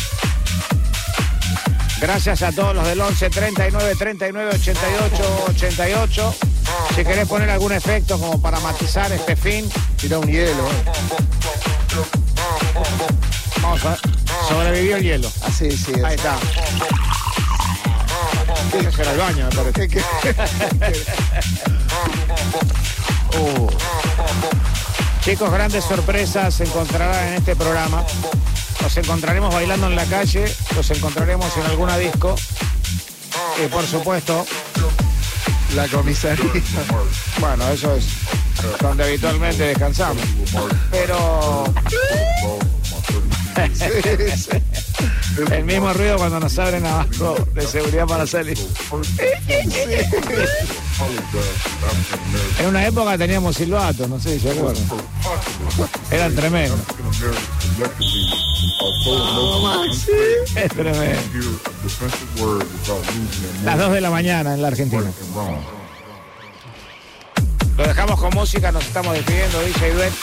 Gracias 1.99 2.41
a 2.41 2.51
todos 2.51 2.75
los 2.75 2.85
del 2.85 2.99
11 2.99 3.29
39 3.29 3.95
39 3.97 4.51
88 4.55 5.45
88. 5.49 6.35
Si 6.95 7.03
querés 7.03 7.27
poner 7.27 7.49
algún 7.49 7.71
efecto 7.71 8.19
como 8.19 8.41
para 8.41 8.59
matizar 8.59 9.11
este 9.11 9.35
fin, 9.35 9.69
tira 9.99 10.19
un 10.19 10.27
hielo. 10.27 10.67
Vamos 13.61 13.85
a 13.85 13.89
ver. 13.91 13.99
Sobrevivió 14.47 14.97
el 14.97 15.03
hielo. 15.03 15.31
Así, 15.43 15.71
sí. 15.71 15.93
Ahí 16.03 16.15
está. 16.15 16.37
Tiene 18.71 18.89
que 18.89 19.01
al 19.01 19.17
baño, 19.17 19.49
me 19.49 19.55
parece. 19.55 20.03
Uh. 23.37 23.67
Chicos, 25.19 25.51
grandes 25.51 25.83
sorpresas 25.83 26.53
se 26.53 26.63
encontrarán 26.63 27.27
en 27.27 27.33
este 27.33 27.53
programa. 27.53 28.05
Nos 28.85 28.97
encontraremos 28.97 29.51
bailando 29.51 29.87
en 29.87 29.95
la 29.95 30.05
calle, 30.05 30.45
los 30.75 30.91
encontraremos 30.91 31.57
en 31.57 31.63
alguna 31.63 31.97
disco. 31.97 32.35
Y 33.59 33.67
por 33.67 33.83
supuesto, 33.83 34.45
la 35.75 35.87
comisaría. 35.87 36.45
Bueno, 37.39 37.67
eso 37.69 37.95
es 37.95 38.05
donde 38.79 39.05
habitualmente 39.05 39.63
descansamos. 39.63 40.23
Pero. 40.91 41.63
El 45.51 45.63
mismo 45.65 45.93
ruido 45.93 46.17
cuando 46.17 46.39
nos 46.39 46.57
abren 46.59 46.85
abajo 46.85 47.35
de 47.53 47.61
seguridad 47.67 48.05
para 48.05 48.25
salir. 48.25 48.57
En 52.59 52.67
una 52.67 52.85
época 52.85 53.17
teníamos 53.17 53.55
silbato, 53.55 54.07
no 54.07 54.19
sé 54.19 54.35
si 54.35 54.41
se 54.41 54.51
acuerdan. 54.51 54.83
Eran 56.11 56.35
tremendos. 56.35 56.79
Tremendo. 60.75 61.21
Las 63.63 63.77
2 63.77 63.91
de 63.93 64.01
la 64.01 64.09
mañana 64.09 64.53
en 64.53 64.61
la 64.61 64.67
Argentina. 64.69 65.03
Lo 67.77 67.87
dejamos 67.87 68.19
con 68.19 68.33
música, 68.33 68.71
nos 68.71 68.85
estamos 68.85 69.13
despidiendo, 69.13 69.61
DJ 69.61 69.93
Duet, 69.93 70.13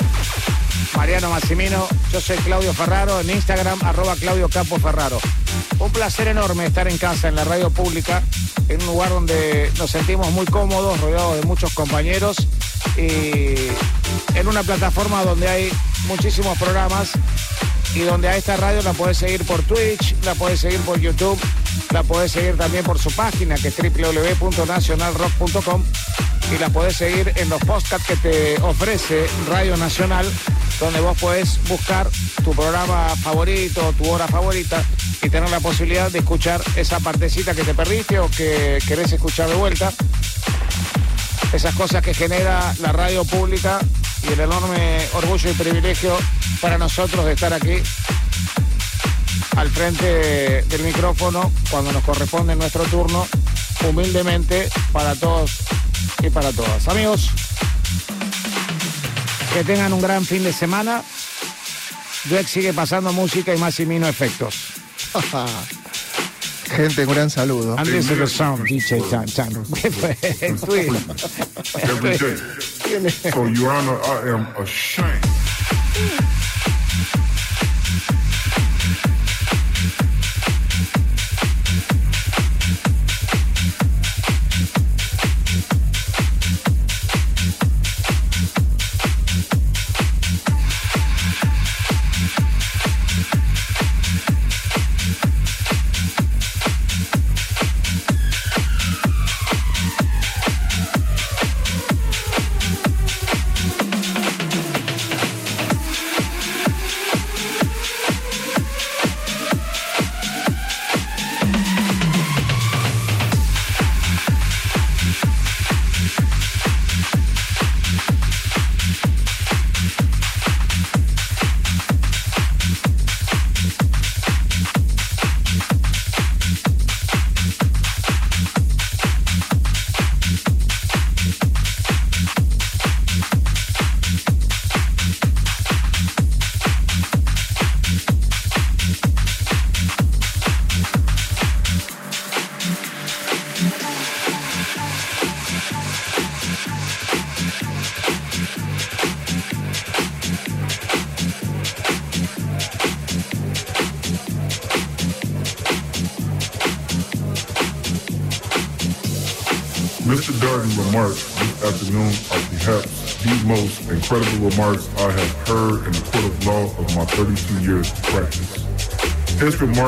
Mariano 0.96 1.30
Massimino, 1.30 1.88
yo 2.12 2.20
soy 2.20 2.36
Claudio 2.38 2.72
Ferraro, 2.74 3.20
en 3.20 3.30
Instagram, 3.30 3.78
arroba 3.82 4.14
Claudio 4.16 4.48
Capo 4.48 4.78
Ferraro. 4.78 5.18
Un 5.78 5.90
placer 5.90 6.28
enorme 6.28 6.66
estar 6.66 6.88
en 6.88 6.98
casa, 6.98 7.28
en 7.28 7.36
la 7.36 7.44
radio 7.44 7.70
pública, 7.70 8.22
en 8.68 8.80
un 8.82 8.86
lugar 8.86 9.10
donde 9.10 9.70
nos 9.78 9.90
sentimos 9.90 10.30
muy 10.32 10.46
cómodos, 10.46 11.00
rodeados 11.00 11.40
de 11.40 11.46
muchos 11.46 11.72
compañeros 11.74 12.36
y 12.96 13.54
en 14.34 14.48
una 14.48 14.62
plataforma 14.62 15.24
donde 15.24 15.48
hay 15.48 15.72
muchísimos 16.06 16.58
programas 16.58 17.12
y 17.94 18.00
donde 18.00 18.28
a 18.28 18.36
esta 18.36 18.56
radio 18.56 18.82
la 18.82 18.92
puedes 18.92 19.18
seguir 19.18 19.44
por 19.44 19.62
Twitch, 19.62 20.16
la 20.24 20.34
puedes 20.34 20.58
seguir 20.60 20.80
por 20.80 20.98
YouTube, 21.00 21.38
la 21.92 22.02
puedes 22.02 22.32
seguir 22.32 22.56
también 22.56 22.82
por 22.84 22.98
su 22.98 23.10
página 23.10 23.54
que 23.56 23.68
es 23.68 23.76
www.nacionalrock.com 23.76 25.84
y 26.54 26.58
la 26.58 26.68
puedes 26.70 26.96
seguir 26.96 27.32
en 27.36 27.48
los 27.48 27.60
podcasts 27.60 28.04
que 28.06 28.16
te 28.16 28.60
ofrece 28.62 29.26
Radio 29.48 29.76
Nacional, 29.76 30.26
donde 30.80 31.00
vos 31.00 31.16
podés 31.18 31.60
buscar 31.68 32.08
tu 32.44 32.52
programa 32.52 33.14
favorito, 33.16 33.94
tu 33.96 34.10
hora 34.10 34.26
favorita 34.26 34.82
y 35.22 35.30
tener 35.30 35.48
la 35.50 35.60
posibilidad 35.60 36.10
de 36.10 36.18
escuchar 36.18 36.60
esa 36.76 36.98
partecita 37.00 37.54
que 37.54 37.62
te 37.62 37.74
perdiste 37.74 38.18
o 38.18 38.28
que 38.30 38.78
querés 38.86 39.12
escuchar 39.12 39.48
de 39.48 39.54
vuelta. 39.54 39.92
Esas 41.52 41.74
cosas 41.74 42.02
que 42.02 42.14
genera 42.14 42.74
la 42.80 42.92
radio 42.92 43.24
pública 43.24 43.78
y 44.22 44.32
el 44.32 44.40
enorme 44.40 44.98
orgullo 45.14 45.50
y 45.50 45.54
privilegio 45.54 46.16
para 46.60 46.78
nosotros 46.78 47.24
de 47.24 47.32
estar 47.32 47.52
aquí 47.52 47.82
al 49.56 49.70
frente 49.70 50.62
del 50.62 50.82
micrófono 50.82 51.52
cuando 51.70 51.92
nos 51.92 52.02
corresponde 52.04 52.56
nuestro 52.56 52.84
turno, 52.84 53.26
humildemente 53.88 54.68
para 54.92 55.14
todos 55.14 55.58
y 56.22 56.30
para 56.30 56.52
todas. 56.52 56.88
Amigos, 56.88 57.30
que 59.52 59.64
tengan 59.64 59.92
un 59.92 60.00
gran 60.00 60.24
fin 60.24 60.42
de 60.42 60.52
semana. 60.52 61.02
Dweck 62.24 62.46
sigue 62.46 62.72
pasando 62.72 63.12
música 63.12 63.54
y 63.54 63.58
Massimino 63.58 64.08
efectos. 64.08 64.54
Gente, 66.76 67.04
un 67.06 67.12
gran 67.12 67.28
saludo. 67.28 67.76
And 67.76 67.86
this 67.86 68.10
is 68.10 68.18
the 68.18 68.26
sound, 68.26 68.66
DJ 68.66 69.02
Chan 69.10 69.26
Chan. 69.26 69.50
¿Qué 69.74 69.90
fue? 69.90 70.16
Every 71.82 72.16
day. 72.16 72.36
Honor, 73.68 74.00
I 74.04 74.28
am 74.30 74.46
ashamed. 74.56 76.41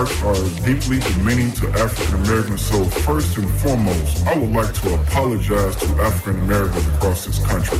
Remarks 0.05 0.23
are 0.23 0.67
deeply 0.67 0.99
demeaning 0.99 1.51
to 1.53 1.69
African 1.81 2.23
Americans, 2.25 2.61
so 2.61 2.85
first 2.85 3.39
and 3.39 3.49
foremost, 3.61 4.27
I 4.27 4.37
would 4.37 4.51
like 4.51 4.75
to 4.83 4.95
apologize 5.01 5.77
to 5.77 5.87
African 6.03 6.43
Americans 6.43 6.87
across 6.89 7.25
this 7.25 7.39
country. 7.47 7.79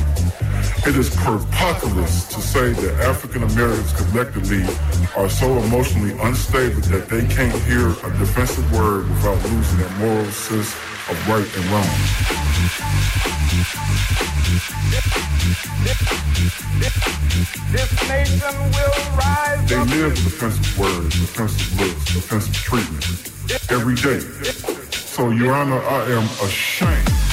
It 0.87 0.97
is 0.97 1.15
preposterous 1.15 2.27
to 2.29 2.41
say 2.41 2.73
that 2.73 3.01
African 3.05 3.43
Americans 3.43 3.93
collectively 3.93 4.65
are 5.17 5.29
so 5.29 5.59
emotionally 5.65 6.17
unstable 6.23 6.81
that 6.93 7.09
they 7.11 7.27
can't 7.27 7.61
hear 7.65 7.91
a 7.91 8.19
defensive 8.19 8.73
word 8.73 9.07
without 9.09 9.43
losing 9.51 9.79
their 9.79 9.91
moral 9.99 10.25
sense 10.31 10.75
of 11.11 11.29
right 11.29 11.57
and 11.57 11.65
wrong. 11.67 12.24
They 18.07 19.79
live 19.79 20.15
defensive 20.15 20.79
words, 20.79 21.21
defensive 21.21 21.81
looks, 21.81 22.15
defensive 22.15 22.55
treatment 22.55 23.05
every 23.71 23.95
day. 23.95 24.21
So, 24.91 25.31
Your 25.31 25.55
Honor, 25.55 25.81
I 25.83 26.11
am 26.11 26.25
ashamed. 26.47 27.24